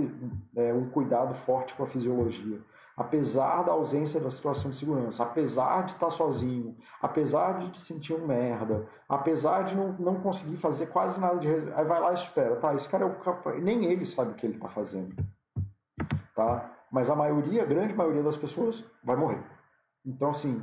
é, 0.55 0.73
um 0.73 0.89
cuidado 0.91 1.35
forte 1.47 1.75
com 1.75 1.83
a 1.83 1.87
fisiologia 1.87 2.61
apesar 2.97 3.63
da 3.63 3.73
ausência 3.73 4.19
da 4.19 4.31
situação 4.31 4.71
de 4.71 4.79
segurança, 4.79 5.23
apesar 5.23 5.85
de 5.85 5.93
estar 5.93 6.11
sozinho, 6.11 6.77
apesar 7.03 7.59
de 7.59 7.79
se 7.79 7.87
sentir 7.87 8.15
um 8.15 8.27
merda, 8.27 8.89
apesar 9.09 9.65
de 9.65 9.77
não, 9.77 9.93
não 9.99 10.21
conseguir 10.21 10.57
fazer 10.57 10.87
quase 10.87 11.21
nada 11.21 11.39
de. 11.39 11.49
Aí 11.49 11.85
vai 11.85 12.01
lá 12.01 12.13
e 12.13 12.15
espera, 12.15 12.57
tá? 12.57 12.75
Esse 12.75 12.89
cara 12.89 13.05
é 13.05 13.07
o. 13.07 13.61
Nem 13.61 13.85
ele 13.85 14.07
sabe 14.07 14.33
o 14.33 14.35
que 14.35 14.47
ele 14.47 14.55
está 14.55 14.69
fazendo. 14.69 15.15
Tá? 16.35 16.73
Mas 16.91 17.11
a 17.11 17.15
maioria, 17.15 17.63
a 17.63 17.67
grande 17.67 17.95
maioria 17.95 18.23
das 18.23 18.37
pessoas 18.37 18.85
vai 19.05 19.17
morrer. 19.17 19.43
Então, 20.05 20.31
assim, 20.31 20.63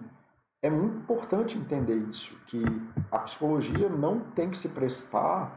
é 0.61 0.69
muito 0.69 0.97
importante 0.97 1.57
entender 1.57 1.97
isso, 2.09 2.35
que 2.47 2.63
a 3.11 3.19
psicologia 3.19 3.89
não 3.89 4.21
tem 4.31 4.49
que 4.49 4.57
se 4.57 4.69
prestar 4.69 5.53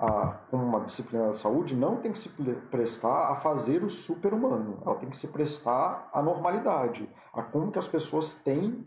a, 0.00 0.38
como 0.50 0.64
uma 0.64 0.80
disciplina 0.80 1.26
da 1.26 1.34
saúde, 1.34 1.76
não 1.76 1.96
tem 1.96 2.12
que 2.12 2.18
se 2.18 2.30
prestar 2.70 3.32
a 3.32 3.36
fazer 3.36 3.84
o 3.84 3.90
super-humano, 3.90 4.78
ela 4.84 4.94
tem 4.96 5.10
que 5.10 5.16
se 5.16 5.28
prestar 5.28 6.08
à 6.12 6.22
normalidade, 6.22 7.06
a 7.34 7.42
como 7.42 7.70
que 7.70 7.78
as 7.78 7.86
pessoas 7.86 8.32
têm 8.32 8.86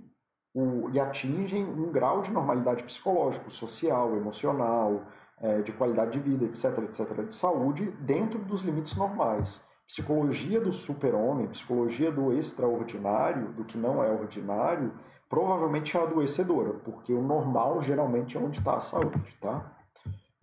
o, 0.55 0.89
e 0.89 0.99
atingem 0.99 1.64
um 1.64 1.91
grau 1.91 2.24
de 2.24 2.32
normalidade 2.32 2.84
psicológico, 2.84 3.51
social, 3.51 4.16
emocional, 4.16 5.03
é, 5.39 5.61
de 5.61 5.72
qualidade 5.72 6.11
de 6.11 6.20
vida, 6.20 6.45
etc, 6.45 6.80
etc, 6.80 7.28
de 7.28 7.36
saúde, 7.36 7.91
dentro 7.99 8.39
dos 8.39 8.61
limites 8.61 8.95
normais. 8.95 9.61
Psicologia 9.88 10.59
do 10.59 10.72
super-homem, 10.72 11.47
psicologia 11.47 12.11
do 12.11 12.34
extraordinário, 12.34 13.49
do 13.49 13.66
que 13.66 13.78
não 13.78 14.03
é 14.03 14.09
ordinário, 14.09 14.93
provavelmente 15.30 15.95
é 15.95 16.01
adoecedora, 16.01 16.74
porque 16.86 17.14
o 17.14 17.22
normal 17.22 17.84
geralmente 17.84 18.36
é 18.36 18.39
onde 18.39 18.59
está 18.59 18.78
a 18.78 18.82
saúde, 18.82 19.38
tá? 19.41 19.82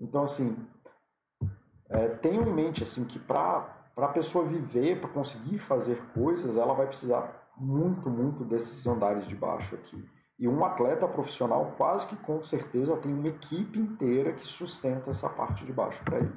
Então, 0.00 0.24
assim, 0.24 0.56
é, 1.90 2.08
tenham 2.08 2.44
em 2.44 2.52
mente 2.52 2.82
assim 2.82 3.04
que 3.04 3.18
para 3.18 3.68
a 3.96 4.08
pessoa 4.08 4.44
viver, 4.44 5.00
para 5.00 5.10
conseguir 5.10 5.58
fazer 5.58 6.00
coisas, 6.14 6.56
ela 6.56 6.72
vai 6.72 6.86
precisar 6.86 7.50
muito, 7.56 8.08
muito 8.08 8.44
desses 8.44 8.86
andares 8.86 9.26
de 9.26 9.34
baixo 9.36 9.74
aqui. 9.74 10.08
E 10.38 10.48
um 10.48 10.64
atleta 10.64 11.06
profissional 11.06 11.74
quase 11.76 12.06
que 12.06 12.16
com 12.16 12.42
certeza 12.42 12.96
tem 12.96 13.12
uma 13.12 13.28
equipe 13.28 13.78
inteira 13.78 14.32
que 14.32 14.46
sustenta 14.46 15.10
essa 15.10 15.28
parte 15.28 15.66
de 15.66 15.72
baixo 15.72 16.02
para 16.02 16.18
ele. 16.18 16.32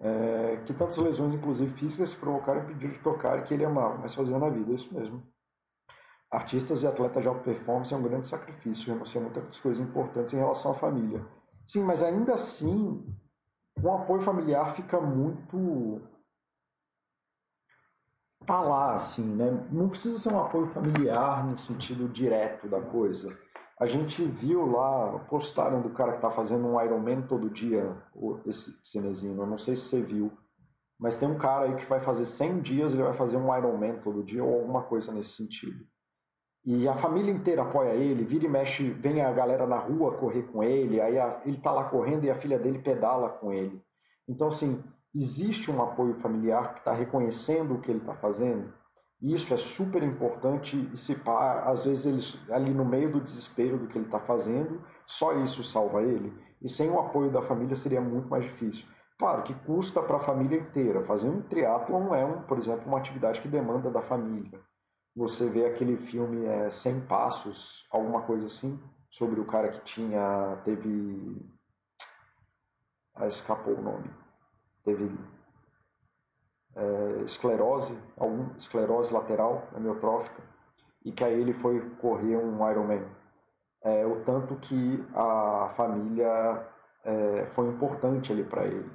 É, 0.00 0.62
que 0.66 0.74
tantas 0.74 0.98
lesões, 0.98 1.34
inclusive 1.34 1.72
físicas, 1.74 2.10
se 2.10 2.16
provocaram 2.16 2.62
impedir 2.62 2.90
de 2.90 2.98
tocar 2.98 3.38
e 3.38 3.42
que 3.42 3.54
ele 3.54 3.64
amava, 3.64 3.98
mas 3.98 4.14
fazia 4.14 4.38
na 4.38 4.48
vida, 4.50 4.72
é 4.72 4.74
isso 4.74 4.92
mesmo. 4.92 5.22
Artistas 6.30 6.82
e 6.82 6.86
atletas 6.86 7.22
de 7.22 7.28
alta 7.28 7.42
performance 7.42 7.94
é 7.94 7.96
um 7.96 8.02
grande 8.02 8.26
sacrifício, 8.26 8.92
renunciar 8.92 9.22
muitas 9.22 9.56
coisas 9.58 9.82
importantes 9.82 10.34
em 10.34 10.38
relação 10.38 10.72
à 10.72 10.74
família. 10.74 11.24
Sim, 11.66 11.82
mas 11.82 12.02
ainda 12.02 12.34
assim, 12.34 13.04
o 13.82 13.90
apoio 13.90 14.22
familiar 14.22 14.74
fica 14.74 15.00
muito. 15.00 16.00
tá 18.46 18.60
lá, 18.60 18.94
assim, 18.96 19.24
né? 19.24 19.66
Não 19.72 19.88
precisa 19.88 20.18
ser 20.18 20.32
um 20.32 20.40
apoio 20.40 20.68
familiar 20.68 21.44
no 21.44 21.58
sentido 21.58 22.08
direto 22.08 22.68
da 22.68 22.80
coisa. 22.80 23.36
A 23.78 23.86
gente 23.86 24.24
viu 24.24 24.64
lá, 24.64 25.18
postaram 25.28 25.82
do 25.82 25.90
cara 25.90 26.14
que 26.14 26.22
tá 26.22 26.30
fazendo 26.30 26.66
um 26.66 26.80
Ironman 26.80 27.22
todo 27.22 27.50
dia, 27.50 27.94
esse 28.46 28.72
cinezinho, 28.82 29.38
eu 29.38 29.46
não 29.46 29.58
sei 29.58 29.76
se 29.76 29.88
você 29.88 30.00
viu. 30.00 30.32
Mas 30.98 31.18
tem 31.18 31.28
um 31.28 31.36
cara 31.36 31.66
aí 31.66 31.76
que 31.76 31.84
vai 31.86 32.00
fazer 32.00 32.24
100 32.24 32.60
dias, 32.62 32.92
ele 32.92 33.02
vai 33.02 33.12
fazer 33.14 33.36
um 33.36 33.54
Ironman 33.54 34.00
todo 34.00 34.24
dia 34.24 34.42
ou 34.42 34.60
alguma 34.60 34.84
coisa 34.84 35.12
nesse 35.12 35.30
sentido. 35.30 35.84
E 36.66 36.88
a 36.88 36.96
família 36.96 37.32
inteira 37.32 37.62
apoia 37.62 37.94
ele, 37.94 38.24
vira 38.24 38.44
e 38.44 38.48
mexe, 38.48 38.90
vem 38.90 39.22
a 39.22 39.32
galera 39.32 39.68
na 39.68 39.78
rua 39.78 40.16
correr 40.16 40.42
com 40.42 40.64
ele, 40.64 41.00
aí 41.00 41.16
a, 41.16 41.40
ele 41.44 41.58
está 41.58 41.70
lá 41.70 41.84
correndo 41.84 42.24
e 42.24 42.30
a 42.30 42.34
filha 42.34 42.58
dele 42.58 42.80
pedala 42.80 43.28
com 43.28 43.52
ele. 43.52 43.80
Então, 44.28 44.48
assim, 44.48 44.82
existe 45.14 45.70
um 45.70 45.80
apoio 45.80 46.14
familiar 46.14 46.74
que 46.74 46.80
está 46.80 46.92
reconhecendo 46.92 47.74
o 47.74 47.80
que 47.80 47.88
ele 47.88 48.00
está 48.00 48.16
fazendo. 48.16 48.74
Isso 49.22 49.54
é 49.54 49.56
super 49.56 50.02
importante 50.02 50.90
e 50.92 50.96
se 50.96 51.14
pá, 51.14 51.62
às 51.70 51.84
vezes 51.84 52.04
ele 52.04 52.52
ali 52.52 52.74
no 52.74 52.84
meio 52.84 53.12
do 53.12 53.20
desespero 53.20 53.78
do 53.78 53.86
que 53.86 53.96
ele 53.96 54.06
está 54.06 54.18
fazendo, 54.18 54.82
só 55.06 55.34
isso 55.34 55.62
salva 55.62 56.02
ele. 56.02 56.36
E 56.60 56.68
sem 56.68 56.90
o 56.90 56.98
apoio 56.98 57.30
da 57.30 57.42
família 57.42 57.76
seria 57.76 58.00
muito 58.00 58.28
mais 58.28 58.42
difícil. 58.42 58.84
Claro 59.20 59.44
que 59.44 59.54
custa 59.54 60.02
para 60.02 60.16
a 60.16 60.20
família 60.20 60.58
inteira. 60.58 61.04
Fazer 61.04 61.28
um 61.28 61.42
triatlon 61.42 62.12
é, 62.12 62.24
um, 62.24 62.42
por 62.42 62.58
exemplo, 62.58 62.88
uma 62.88 62.98
atividade 62.98 63.40
que 63.40 63.46
demanda 63.46 63.88
da 63.88 64.02
família 64.02 64.60
você 65.16 65.48
vê 65.48 65.64
aquele 65.64 65.96
filme 65.96 66.44
é, 66.44 66.70
100 66.70 67.06
Passos, 67.06 67.86
alguma 67.90 68.22
coisa 68.22 68.46
assim, 68.46 68.78
sobre 69.10 69.40
o 69.40 69.46
cara 69.46 69.70
que 69.70 69.80
tinha, 69.84 70.60
teve, 70.62 71.42
ah, 73.14 73.26
escapou 73.26 73.74
o 73.74 73.82
nome, 73.82 74.10
teve 74.84 75.10
é, 76.74 77.22
esclerose, 77.24 77.98
algum, 78.18 78.54
esclerose 78.58 79.12
lateral 79.12 79.66
amiotrófica, 79.74 80.42
e 81.02 81.10
que 81.10 81.24
aí 81.24 81.40
ele 81.40 81.54
foi 81.54 81.80
correr 81.96 82.36
um 82.36 82.70
Ironman. 82.70 83.06
É, 83.82 84.04
o 84.04 84.22
tanto 84.24 84.56
que 84.56 85.02
a 85.14 85.72
família 85.76 86.68
é, 87.04 87.46
foi 87.54 87.68
importante 87.68 88.32
ali 88.32 88.44
para 88.44 88.66
ele, 88.66 88.90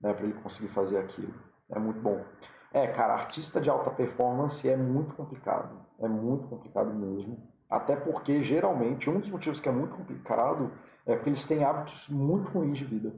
né, 0.00 0.14
para 0.14 0.24
ele 0.24 0.40
conseguir 0.40 0.68
fazer 0.68 0.98
aquilo. 0.98 1.34
É 1.68 1.78
muito 1.78 2.00
bom. 2.00 2.24
É, 2.72 2.86
cara, 2.88 3.14
artista 3.14 3.60
de 3.60 3.70
alta 3.70 3.90
performance 3.90 4.68
é 4.68 4.76
muito 4.76 5.14
complicado. 5.14 5.80
É 5.98 6.08
muito 6.08 6.46
complicado 6.48 6.92
mesmo. 6.92 7.38
Até 7.68 7.96
porque, 7.96 8.42
geralmente, 8.42 9.08
um 9.10 9.18
dos 9.18 9.30
motivos 9.30 9.60
que 9.60 9.68
é 9.68 9.72
muito 9.72 9.94
complicado 9.94 10.72
é 11.04 11.14
porque 11.14 11.30
eles 11.30 11.44
têm 11.44 11.64
hábitos 11.64 12.08
muito 12.08 12.50
ruins 12.50 12.78
de 12.78 12.84
vida. 12.84 13.12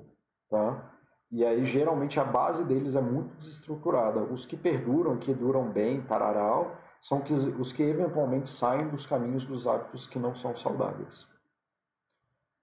Tá? 0.49 0.93
E 1.31 1.45
aí, 1.45 1.67
geralmente, 1.67 2.19
a 2.19 2.25
base 2.25 2.65
deles 2.65 2.95
é 2.95 3.01
muito 3.01 3.35
desestruturada. 3.37 4.21
Os 4.21 4.47
que 4.47 4.57
perduram, 4.57 5.19
que 5.19 5.35
duram 5.35 5.71
bem, 5.71 6.01
tararal, 6.03 6.77
são 7.03 7.23
os 7.59 7.73
que 7.73 7.83
eventualmente 7.83 8.49
saem 8.49 8.89
dos 8.89 9.07
caminhos 9.07 9.45
dos 9.45 9.67
hábitos 9.67 10.07
que 10.07 10.19
não 10.19 10.35
são 10.35 10.57
saudáveis. 10.57 11.27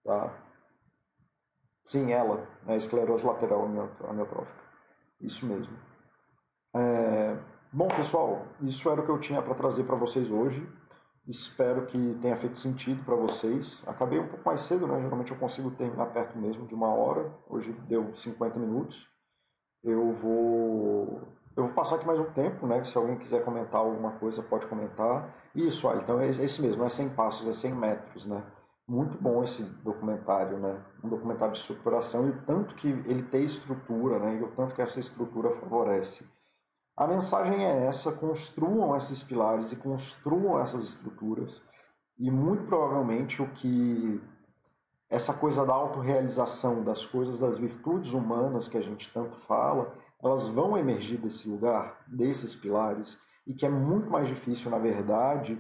Tá? 0.04 0.34
Sim, 1.86 2.12
ela, 2.12 2.48
né, 2.64 2.78
esclerose 2.78 3.26
lateral 3.26 3.66
amiotrófica. 4.08 4.64
Isso 5.22 5.46
mesmo. 5.46 5.78
É... 6.76 7.38
Bom, 7.72 7.88
pessoal, 7.88 8.46
isso 8.62 8.90
era 8.90 9.02
o 9.02 9.06
que 9.06 9.12
eu 9.12 9.20
tinha 9.20 9.42
para 9.42 9.56
trazer 9.56 9.84
para 9.86 9.96
vocês 9.96 10.30
hoje. 10.30 10.68
Espero 11.28 11.86
que 11.88 12.18
tenha 12.22 12.38
feito 12.38 12.60
sentido 12.60 13.04
para 13.04 13.16
vocês. 13.16 13.82
Acabei 13.88 14.20
um 14.20 14.28
pouco 14.28 14.46
mais 14.46 14.62
cedo, 14.62 14.86
né? 14.86 15.02
Geralmente 15.02 15.32
eu 15.32 15.38
consigo 15.38 15.72
terminar 15.72 16.08
perto 16.08 16.38
mesmo 16.38 16.68
de 16.68 16.76
uma 16.76 16.94
hora. 16.94 17.32
Hoje 17.50 17.72
deu 17.88 18.14
50 18.16 18.60
minutos. 18.60 19.08
Eu 19.84 20.14
vou, 20.14 21.22
eu 21.56 21.64
vou 21.66 21.74
passar 21.74 21.96
aqui 21.96 22.06
mais 22.06 22.20
um 22.20 22.32
tempo, 22.32 22.68
né? 22.68 22.84
Se 22.84 22.96
alguém 22.98 23.18
quiser 23.18 23.44
comentar 23.44 23.82
alguma 23.82 24.12
coisa, 24.12 24.44
pode 24.44 24.68
comentar. 24.68 25.34
Isso, 25.56 25.88
olha, 25.88 26.02
então 26.02 26.20
é 26.20 26.30
esse 26.30 26.62
mesmo, 26.62 26.84
é 26.84 26.90
100 26.90 27.10
passos, 27.10 27.48
é 27.48 27.54
100 27.54 27.74
metros, 27.74 28.26
né? 28.26 28.44
Muito 28.88 29.18
bom 29.18 29.44
esse 29.44 29.64
documentário, 29.64 30.60
né? 30.60 30.80
Um 31.04 31.10
documentário 31.10 31.54
de 31.54 31.60
estruturação 31.60 32.28
e 32.28 32.30
o 32.30 32.42
tanto 32.44 32.76
que 32.76 32.88
ele 32.88 33.24
tem 33.24 33.46
estrutura, 33.46 34.20
né? 34.20 34.36
E 34.36 34.44
o 34.44 34.48
tanto 34.52 34.76
que 34.76 34.82
essa 34.82 35.00
estrutura 35.00 35.50
favorece 35.56 36.26
a 36.96 37.08
mensagem 37.08 37.66
é 37.66 37.86
essa: 37.88 38.12
construam 38.12 38.96
esses 38.96 39.24
pilares 39.24 39.72
e 39.72 39.76
construam 39.76 40.60
essas 40.60 40.84
estruturas, 40.84 41.62
e 42.18 42.32
muito 42.32 42.64
provavelmente 42.64 43.42
o 43.42 43.50
que 43.50 44.22
essa 45.10 45.34
coisa 45.34 45.66
da 45.66 45.74
autorrealização 45.74 46.84
das 46.84 47.06
coisas, 47.06 47.40
das 47.40 47.58
virtudes 47.58 48.14
humanas 48.14 48.68
que 48.68 48.78
a 48.78 48.82
gente 48.82 49.12
tanto 49.14 49.38
fala, 49.42 49.94
elas 50.24 50.48
vão 50.48 50.78
emergir 50.78 51.18
desse 51.18 51.48
lugar, 51.48 52.02
desses 52.08 52.56
pilares, 52.56 53.18
e 53.46 53.54
que 53.54 53.66
é 53.66 53.70
muito 53.70 54.10
mais 54.10 54.28
difícil, 54.28 54.72
na 54.72 54.80
verdade, 54.80 55.58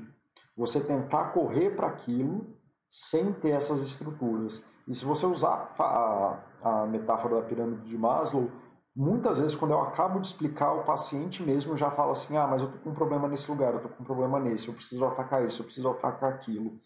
você 0.58 0.80
tentar 0.80 1.26
correr 1.32 1.76
para 1.76 1.88
aquilo 1.88 2.48
sem 2.90 3.32
ter 3.34 3.52
essas 3.52 3.82
estruturas. 3.82 4.64
E 4.88 4.96
se 4.96 5.04
você 5.04 5.26
usar 5.26 5.74
a, 5.78 6.40
a 6.64 6.86
metáfora 6.88 7.36
da 7.36 7.42
pirâmide 7.42 7.88
de 7.88 7.98
Maslow, 7.98 8.50
Muitas 8.96 9.40
vezes, 9.40 9.56
quando 9.56 9.72
eu 9.72 9.82
acabo 9.82 10.22
de 10.22 10.28
explicar, 10.28 10.72
o 10.72 10.86
paciente 10.86 11.44
mesmo 11.44 11.76
já 11.76 11.92
fala 11.92 12.14
assim: 12.14 12.38
ah, 12.38 12.48
mas 12.48 12.62
eu 12.62 12.72
tô 12.72 12.78
com 12.80 12.90
um 12.92 12.96
problema 12.96 13.28
nesse 13.28 13.50
lugar, 13.52 13.74
eu 13.74 13.82
tô 13.82 13.90
com 13.90 14.04
um 14.04 14.06
problema 14.06 14.40
nesse, 14.40 14.70
eu 14.70 14.74
preciso 14.74 15.04
atacar 15.06 15.46
isso, 15.46 15.62
eu 15.62 15.66
preciso 15.66 15.90
atacar 15.90 16.32
aquilo. 16.32 16.80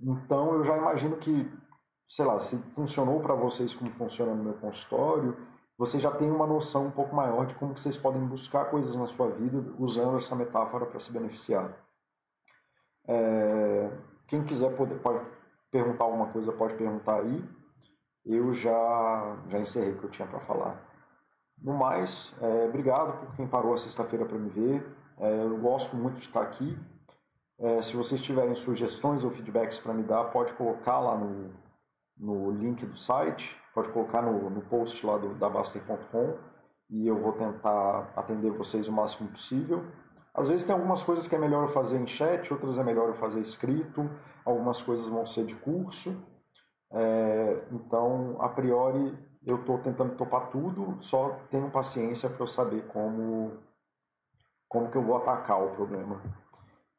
Então, 0.00 0.54
eu 0.54 0.64
já 0.64 0.76
imagino 0.76 1.16
que, 1.16 1.48
sei 2.08 2.24
lá, 2.24 2.40
se 2.40 2.58
funcionou 2.74 3.20
para 3.20 3.34
vocês 3.34 3.72
como 3.72 3.90
funciona 3.92 4.34
no 4.34 4.42
meu 4.42 4.54
consultório, 4.54 5.36
vocês 5.78 6.02
já 6.02 6.10
têm 6.10 6.28
uma 6.28 6.46
noção 6.46 6.86
um 6.86 6.90
pouco 6.90 7.14
maior 7.14 7.46
de 7.46 7.54
como 7.54 7.76
vocês 7.76 7.96
podem 7.96 8.24
buscar 8.26 8.66
coisas 8.66 8.96
na 8.96 9.06
sua 9.06 9.30
vida 9.30 9.74
usando 9.78 10.16
essa 10.16 10.34
metáfora 10.34 10.86
para 10.86 10.98
se 10.98 11.12
beneficiar. 11.12 11.72
É, 13.06 13.90
quem 14.26 14.44
quiser 14.44 14.76
poder, 14.76 15.00
pode 15.00 15.24
perguntar 15.70 16.04
alguma 16.04 16.32
coisa, 16.32 16.52
pode 16.52 16.74
perguntar 16.74 17.20
aí. 17.20 17.44
Eu 18.24 18.54
já, 18.54 19.36
já 19.48 19.58
encerrei 19.60 19.92
o 19.92 19.98
que 19.98 20.04
eu 20.04 20.10
tinha 20.10 20.26
para 20.26 20.40
falar. 20.40 20.93
No 21.62 21.74
mais, 21.74 22.34
é, 22.40 22.66
obrigado 22.66 23.18
por 23.18 23.36
quem 23.36 23.46
parou 23.46 23.74
a 23.74 23.78
sexta-feira 23.78 24.24
para 24.24 24.38
me 24.38 24.50
ver. 24.50 24.86
É, 25.18 25.42
eu 25.42 25.58
gosto 25.58 25.96
muito 25.96 26.18
de 26.18 26.26
estar 26.26 26.42
aqui. 26.42 26.78
É, 27.58 27.82
se 27.82 27.96
vocês 27.96 28.20
tiverem 28.20 28.54
sugestões 28.56 29.24
ou 29.24 29.30
feedbacks 29.30 29.78
para 29.78 29.94
me 29.94 30.02
dar, 30.02 30.24
pode 30.24 30.52
colocar 30.54 30.98
lá 30.98 31.16
no, 31.16 31.50
no 32.16 32.50
link 32.50 32.84
do 32.84 32.96
site, 32.96 33.56
pode 33.74 33.88
colocar 33.90 34.22
no, 34.22 34.50
no 34.50 34.60
post 34.62 35.04
lá 35.06 35.16
do, 35.18 35.34
da 35.34 35.48
Baster.com 35.48 36.36
e 36.90 37.06
eu 37.06 37.18
vou 37.18 37.32
tentar 37.32 38.12
atender 38.16 38.50
vocês 38.50 38.88
o 38.88 38.92
máximo 38.92 39.28
possível. 39.30 39.84
Às 40.34 40.48
vezes 40.48 40.64
tem 40.64 40.74
algumas 40.74 41.02
coisas 41.02 41.28
que 41.28 41.34
é 41.34 41.38
melhor 41.38 41.64
eu 41.64 41.72
fazer 41.72 41.96
em 41.96 42.06
chat, 42.06 42.52
outras 42.52 42.76
é 42.76 42.82
melhor 42.82 43.08
eu 43.08 43.14
fazer 43.14 43.40
escrito, 43.40 44.10
algumas 44.44 44.82
coisas 44.82 45.06
vão 45.06 45.24
ser 45.24 45.46
de 45.46 45.54
curso. 45.54 46.14
É, 46.92 47.64
então, 47.72 48.36
a 48.40 48.48
priori, 48.48 49.16
eu 49.46 49.56
estou 49.56 49.78
tentando 49.78 50.16
topar 50.16 50.48
tudo, 50.50 50.96
só 51.02 51.38
tenho 51.50 51.70
paciência 51.70 52.28
para 52.28 52.42
eu 52.42 52.46
saber 52.46 52.86
como, 52.88 53.52
como 54.68 54.90
que 54.90 54.96
eu 54.96 55.02
vou 55.02 55.16
atacar 55.16 55.62
o 55.62 55.70
problema. 55.70 56.20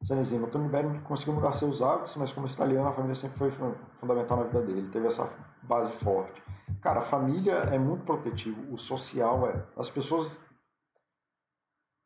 O 0.01 0.47
Tony 0.47 0.67
Berry 0.67 0.99
conseguiu 0.99 1.33
mudar 1.33 1.53
seus 1.53 1.81
hábitos, 1.81 2.15
mas 2.15 2.31
como 2.31 2.45
italiano, 2.45 2.87
a 2.87 2.93
família 2.93 3.15
sempre 3.15 3.37
foi 3.37 3.51
fundamental 3.99 4.37
na 4.37 4.43
vida 4.43 4.61
dele. 4.61 4.89
Teve 4.91 5.07
essa 5.07 5.27
base 5.63 5.91
forte. 6.03 6.43
Cara, 6.81 6.99
a 6.99 7.05
família 7.05 7.53
é 7.71 7.79
muito 7.79 8.05
protetivo, 8.05 8.71
o 8.71 8.77
social 8.77 9.47
é. 9.47 9.65
As 9.75 9.89
pessoas. 9.89 10.39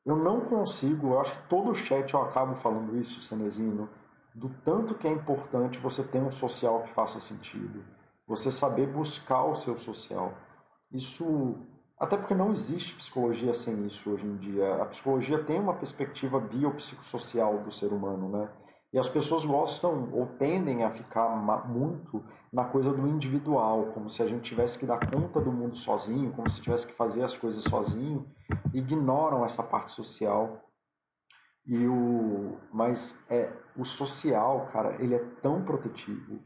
Eu 0.06 0.16
não 0.16 0.42
consigo, 0.42 1.08
eu 1.08 1.20
acho 1.20 1.34
que 1.34 1.50
todo 1.50 1.76
chat 1.76 2.14
eu 2.14 2.22
acabo 2.22 2.56
falando 2.56 2.98
isso, 2.98 3.22
Cenezino, 3.22 3.90
do 4.34 4.50
tanto 4.64 4.96
que 4.96 5.08
é 5.08 5.12
importante 5.12 5.78
você 5.78 6.02
ter 6.02 6.20
um 6.20 6.32
social 6.32 6.84
que 6.84 6.94
faça 6.94 7.20
sentido. 7.20 7.84
Você 8.30 8.52
saber 8.52 8.86
buscar 8.86 9.44
o 9.44 9.56
seu 9.56 9.76
social. 9.76 10.34
Isso. 10.92 11.58
Até 12.00 12.16
porque 12.16 12.36
não 12.36 12.52
existe 12.52 12.96
psicologia 12.96 13.54
sem 13.54 13.88
isso 13.88 14.10
hoje 14.10 14.26
em 14.26 14.38
dia. 14.38 14.82
A 14.82 14.86
psicologia 14.86 15.44
tem 15.44 15.60
uma 15.60 15.74
perspectiva 15.74 16.40
biopsicossocial 16.40 17.58
do 17.64 17.72
ser 17.72 17.92
humano, 17.92 18.30
né? 18.30 18.50
E 18.94 19.00
as 19.00 19.10
pessoas 19.10 19.44
gostam 19.44 20.10
ou 20.14 20.28
tendem 20.38 20.84
a 20.84 20.92
ficar 20.92 21.28
muito 21.68 22.24
na 22.54 22.66
coisa 22.66 22.94
do 22.94 23.08
individual, 23.08 23.88
como 23.94 24.10
se 24.10 24.22
a 24.22 24.28
gente 24.28 24.44
tivesse 24.44 24.78
que 24.78 24.86
dar 24.86 25.00
conta 25.10 25.42
do 25.42 25.52
mundo 25.52 25.76
sozinho, 25.76 26.32
como 26.32 26.50
se 26.50 26.62
tivesse 26.62 26.88
que 26.88 26.94
fazer 26.94 27.24
as 27.24 27.36
coisas 27.36 27.64
sozinho, 27.64 28.26
ignoram 28.74 29.44
essa 29.44 29.64
parte 29.64 29.92
social. 29.92 30.62
E 31.66 31.88
o 31.88 32.58
mas 32.72 33.16
é 33.30 33.52
o 33.76 33.84
social, 33.84 34.70
cara, 34.72 34.96
ele 35.02 35.16
é 35.16 35.24
tão 35.42 35.64
protetivo, 35.64 36.40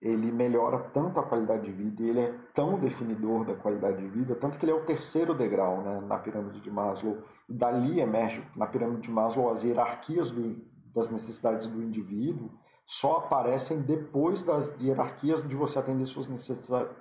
ele 0.00 0.32
melhora 0.32 0.78
tanto 0.94 1.20
a 1.20 1.22
qualidade 1.22 1.64
de 1.64 1.72
vida, 1.72 2.02
e 2.02 2.08
ele 2.08 2.20
é 2.20 2.34
tão 2.54 2.78
definidor 2.78 3.44
da 3.44 3.54
qualidade 3.54 3.98
de 3.98 4.08
vida, 4.08 4.34
tanto 4.34 4.58
que 4.58 4.64
ele 4.64 4.72
é 4.72 4.74
o 4.74 4.84
terceiro 4.84 5.34
degrau, 5.34 5.82
né, 5.82 6.00
na 6.00 6.18
pirâmide 6.18 6.60
de 6.60 6.70
Maslow. 6.70 7.18
E 7.48 7.52
dali 7.52 8.00
emerge 8.00 8.42
na 8.56 8.66
pirâmide 8.66 9.02
de 9.02 9.10
Maslow 9.10 9.50
as 9.50 9.62
hierarquias 9.62 10.30
do 10.30 10.70
das 10.94 11.08
necessidades 11.10 11.66
do 11.66 11.82
indivíduo 11.82 12.50
só 12.86 13.18
aparecem 13.18 13.80
depois 13.80 14.42
das 14.42 14.74
hierarquias 14.80 15.46
de 15.46 15.54
você 15.54 15.78
atender 15.78 16.06
suas 16.06 16.26
necessidades, 16.26 16.92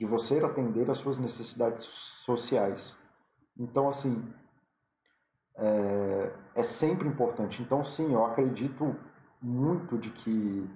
de 0.00 0.06
você 0.06 0.38
atender 0.38 0.90
as 0.90 0.98
suas 0.98 1.18
necessidades 1.18 1.84
sociais. 2.24 2.96
Então, 3.58 3.88
assim, 3.88 4.26
é, 5.56 6.32
é 6.54 6.62
sempre 6.62 7.06
importante. 7.06 7.62
Então, 7.62 7.84
sim, 7.84 8.12
eu 8.12 8.24
acredito 8.24 8.96
muito 9.40 9.98
de 9.98 10.10
que, 10.10 10.70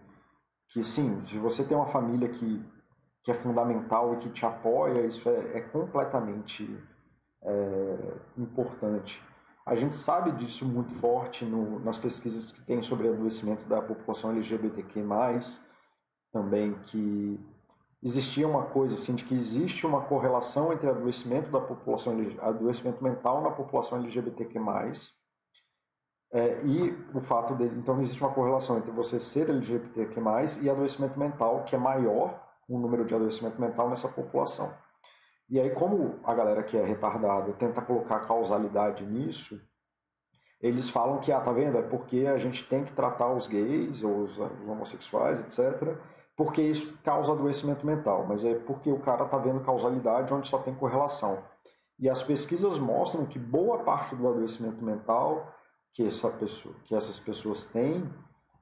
que 0.70 0.84
sim, 0.84 1.24
se 1.26 1.36
você 1.38 1.64
tem 1.64 1.76
uma 1.76 1.86
família 1.86 2.28
que, 2.28 2.64
que 3.24 3.30
é 3.30 3.34
fundamental 3.34 4.14
e 4.14 4.18
que 4.18 4.30
te 4.30 4.46
apoia, 4.46 5.06
isso 5.06 5.28
é, 5.28 5.58
é 5.58 5.60
completamente 5.60 6.78
é, 7.42 8.14
importante. 8.38 9.20
A 9.66 9.74
gente 9.74 9.96
sabe 9.96 10.32
disso 10.32 10.64
muito 10.64 10.94
forte 11.00 11.44
no, 11.44 11.80
nas 11.80 11.98
pesquisas 11.98 12.52
que 12.52 12.62
tem 12.62 12.82
sobre 12.82 13.08
adoecimento 13.08 13.68
da 13.68 13.82
população 13.82 14.30
LGBTQ+, 14.30 15.04
também 16.32 16.74
que 16.86 17.38
existia 18.02 18.48
uma 18.48 18.66
coisa 18.66 18.94
assim 18.94 19.14
de 19.14 19.24
que 19.24 19.34
existe 19.34 19.84
uma 19.86 20.02
correlação 20.02 20.72
entre 20.72 20.88
adoecimento 20.88 21.50
da 21.50 21.60
população 21.60 22.16
adoecimento 22.40 23.02
mental 23.02 23.42
na 23.42 23.50
população 23.50 23.98
LGBTQ+, 23.98 24.58
é, 26.32 26.62
e 26.64 26.92
o 27.12 27.20
fato 27.20 27.54
de 27.56 27.64
então 27.64 28.00
existe 28.00 28.22
uma 28.22 28.32
correlação 28.32 28.78
entre 28.78 28.90
você 28.90 29.18
ser 29.18 29.50
LGBTQ+, 29.50 30.20
e 30.62 30.70
adoecimento 30.70 31.18
mental, 31.18 31.64
que 31.64 31.74
é 31.74 31.78
maior 31.78 32.40
o 32.68 32.78
número 32.78 33.04
de 33.04 33.14
adoecimento 33.14 33.60
mental 33.60 33.88
nessa 33.88 34.08
população. 34.08 34.72
E 35.48 35.58
aí, 35.58 35.70
como 35.70 36.20
a 36.22 36.32
galera 36.32 36.62
que 36.62 36.76
é 36.76 36.84
retardada 36.84 37.52
tenta 37.54 37.82
colocar 37.82 38.20
causalidade 38.20 39.04
nisso, 39.04 39.60
eles 40.60 40.88
falam 40.88 41.18
que, 41.18 41.32
ah, 41.32 41.40
tá 41.40 41.50
vendo? 41.52 41.76
É 41.76 41.82
porque 41.82 42.26
a 42.26 42.38
gente 42.38 42.68
tem 42.68 42.84
que 42.84 42.92
tratar 42.92 43.32
os 43.32 43.48
gays 43.48 44.04
ou 44.04 44.18
os 44.18 44.38
homossexuais, 44.38 45.40
etc., 45.40 45.96
porque 46.36 46.62
isso 46.62 46.96
causa 47.02 47.32
adoecimento 47.32 47.84
mental. 47.84 48.24
Mas 48.26 48.44
é 48.44 48.54
porque 48.54 48.90
o 48.92 49.00
cara 49.00 49.24
tá 49.24 49.36
vendo 49.38 49.64
causalidade 49.64 50.32
onde 50.32 50.48
só 50.48 50.58
tem 50.58 50.74
correlação. 50.74 51.42
E 51.98 52.08
as 52.08 52.22
pesquisas 52.22 52.78
mostram 52.78 53.26
que 53.26 53.38
boa 53.38 53.78
parte 53.82 54.14
do 54.14 54.28
adoecimento 54.28 54.82
mental 54.82 55.52
que, 55.92 56.06
essa 56.06 56.28
pessoa, 56.30 56.74
que 56.84 56.94
essas 56.94 57.18
pessoas 57.18 57.64
têm 57.64 58.08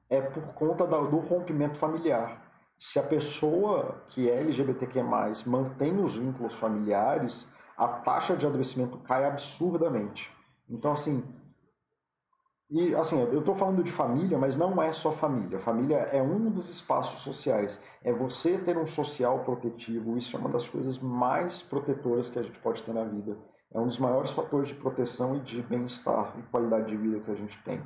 é 0.09 0.21
por 0.21 0.43
conta 0.53 0.85
do 0.85 1.17
rompimento 1.17 1.77
familiar 1.77 2.49
se 2.79 2.97
a 2.97 3.03
pessoa 3.03 4.01
que 4.07 4.29
é 4.29 4.39
LGBTQ+, 4.39 5.03
mantém 5.45 6.01
os 6.01 6.15
vínculos 6.15 6.55
familiares, 6.55 7.45
a 7.77 7.87
taxa 7.87 8.37
de 8.37 8.47
adoecimento 8.47 8.97
cai 8.99 9.25
absurdamente. 9.25 10.31
Então, 10.69 10.93
assim, 10.93 11.21
e 12.69 12.95
assim, 12.95 13.19
eu 13.19 13.39
estou 13.39 13.55
falando 13.55 13.83
de 13.83 13.91
família, 13.91 14.37
mas 14.37 14.55
não 14.55 14.81
é 14.81 14.93
só 14.93 15.11
família. 15.11 15.59
Família 15.59 15.97
é 15.97 16.21
um 16.21 16.49
dos 16.51 16.69
espaços 16.69 17.19
sociais. 17.19 17.77
É 18.03 18.13
você 18.13 18.57
ter 18.59 18.77
um 18.77 18.87
social 18.87 19.39
protetivo. 19.43 20.15
Isso 20.15 20.35
é 20.37 20.39
uma 20.39 20.49
das 20.49 20.67
coisas 20.67 20.99
mais 20.99 21.61
protetoras 21.63 22.29
que 22.29 22.39
a 22.39 22.43
gente 22.43 22.59
pode 22.59 22.83
ter 22.83 22.93
na 22.93 23.03
vida. 23.03 23.37
É 23.73 23.79
um 23.79 23.85
dos 23.85 23.99
maiores 23.99 24.31
fatores 24.31 24.67
de 24.67 24.75
proteção 24.75 25.35
e 25.35 25.41
de 25.41 25.61
bem-estar 25.61 26.33
e 26.39 26.43
qualidade 26.43 26.87
de 26.87 26.97
vida 26.97 27.19
que 27.19 27.31
a 27.31 27.35
gente 27.35 27.61
tem. 27.63 27.81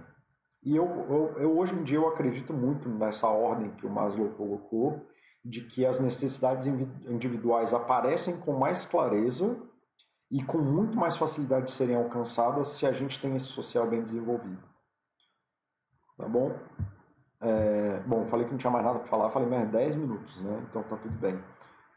E 0.64 0.76
eu, 0.76 0.86
eu, 0.86 1.42
eu, 1.42 1.58
hoje 1.58 1.74
em 1.74 1.84
dia 1.84 1.98
eu 1.98 2.08
acredito 2.08 2.54
muito 2.54 2.88
nessa 2.88 3.28
ordem 3.28 3.72
que 3.72 3.86
o 3.86 3.90
Maslow 3.90 4.30
colocou, 4.30 5.06
de 5.44 5.62
que 5.66 5.86
as 5.86 6.00
necessidades 6.00 6.66
individuais 6.68 7.74
aparecem 7.74 8.38
com 8.38 8.54
mais 8.54 8.86
clareza 8.86 9.58
e 10.32 10.42
com 10.42 10.58
muito 10.58 10.98
mais 10.98 11.18
facilidade 11.18 11.66
de 11.66 11.74
serem 11.74 11.98
alcançadas 11.98 12.70
se 12.70 12.86
a 12.86 12.94
gente 12.94 13.22
tem 13.22 13.36
esse 13.36 13.48
social 13.48 13.86
bem 13.90 14.02
desenvolvido. 14.04 14.64
Tá 16.18 16.30
bom? 16.30 16.58
É, 17.42 18.00
bom, 18.08 18.26
falei 18.28 18.46
que 18.46 18.52
não 18.54 18.58
tinha 18.58 18.72
mais 18.72 18.86
nada 18.86 19.00
para 19.00 19.10
falar, 19.10 19.32
falei 19.32 19.50
mais 19.50 19.70
10 19.70 19.98
minutos, 19.98 20.42
né? 20.42 20.66
Então 20.70 20.82
tá 20.84 20.96
tudo 20.96 21.20
bem. 21.20 21.38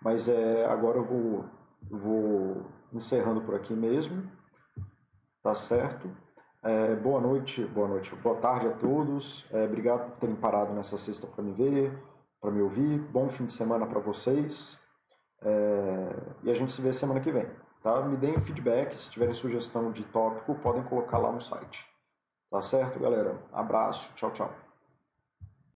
Mas 0.03 0.27
é, 0.27 0.67
agora 0.67 0.99
eu 0.99 1.05
vou, 1.05 1.45
vou 1.89 2.67
encerrando 2.97 3.43
por 3.43 3.55
aqui 3.55 3.75
mesmo, 3.75 4.31
tá 5.43 5.55
certo? 5.55 6.11
É, 6.63 6.97
boa 6.97 7.21
noite, 7.21 7.65
boa 7.67 7.87
noite, 7.87 8.15
boa 8.17 8.37
tarde 8.37 8.67
a 8.67 8.73
todos. 8.73 9.47
É, 9.53 9.65
obrigado 9.65 10.11
por 10.11 10.19
terem 10.19 10.35
parado 10.35 10.73
nessa 10.73 10.99
sexta 10.99 11.27
para 11.27 11.45
me 11.45 11.53
ver, 11.53 11.97
para 12.41 12.51
me 12.51 12.61
ouvir. 12.61 12.99
Bom 12.99 13.29
fim 13.29 13.45
de 13.45 13.53
semana 13.53 13.87
para 13.87 14.01
vocês. 14.01 14.79
É, 15.43 16.17
e 16.43 16.51
a 16.51 16.55
gente 16.55 16.73
se 16.73 16.81
vê 16.81 16.93
semana 16.93 17.21
que 17.21 17.31
vem. 17.31 17.47
Tá? 17.83 18.01
Me 18.03 18.17
deem 18.17 18.41
feedback, 18.41 18.99
se 18.99 19.11
tiverem 19.11 19.35
sugestão 19.35 19.93
de 19.93 20.03
tópico, 20.07 20.57
podem 20.57 20.83
colocar 20.85 21.19
lá 21.19 21.31
no 21.31 21.41
site. 21.41 21.87
Tá 22.51 22.61
certo, 22.63 22.99
galera? 22.99 23.39
Abraço, 23.53 24.11
tchau, 24.17 24.33
tchau. 24.33 24.66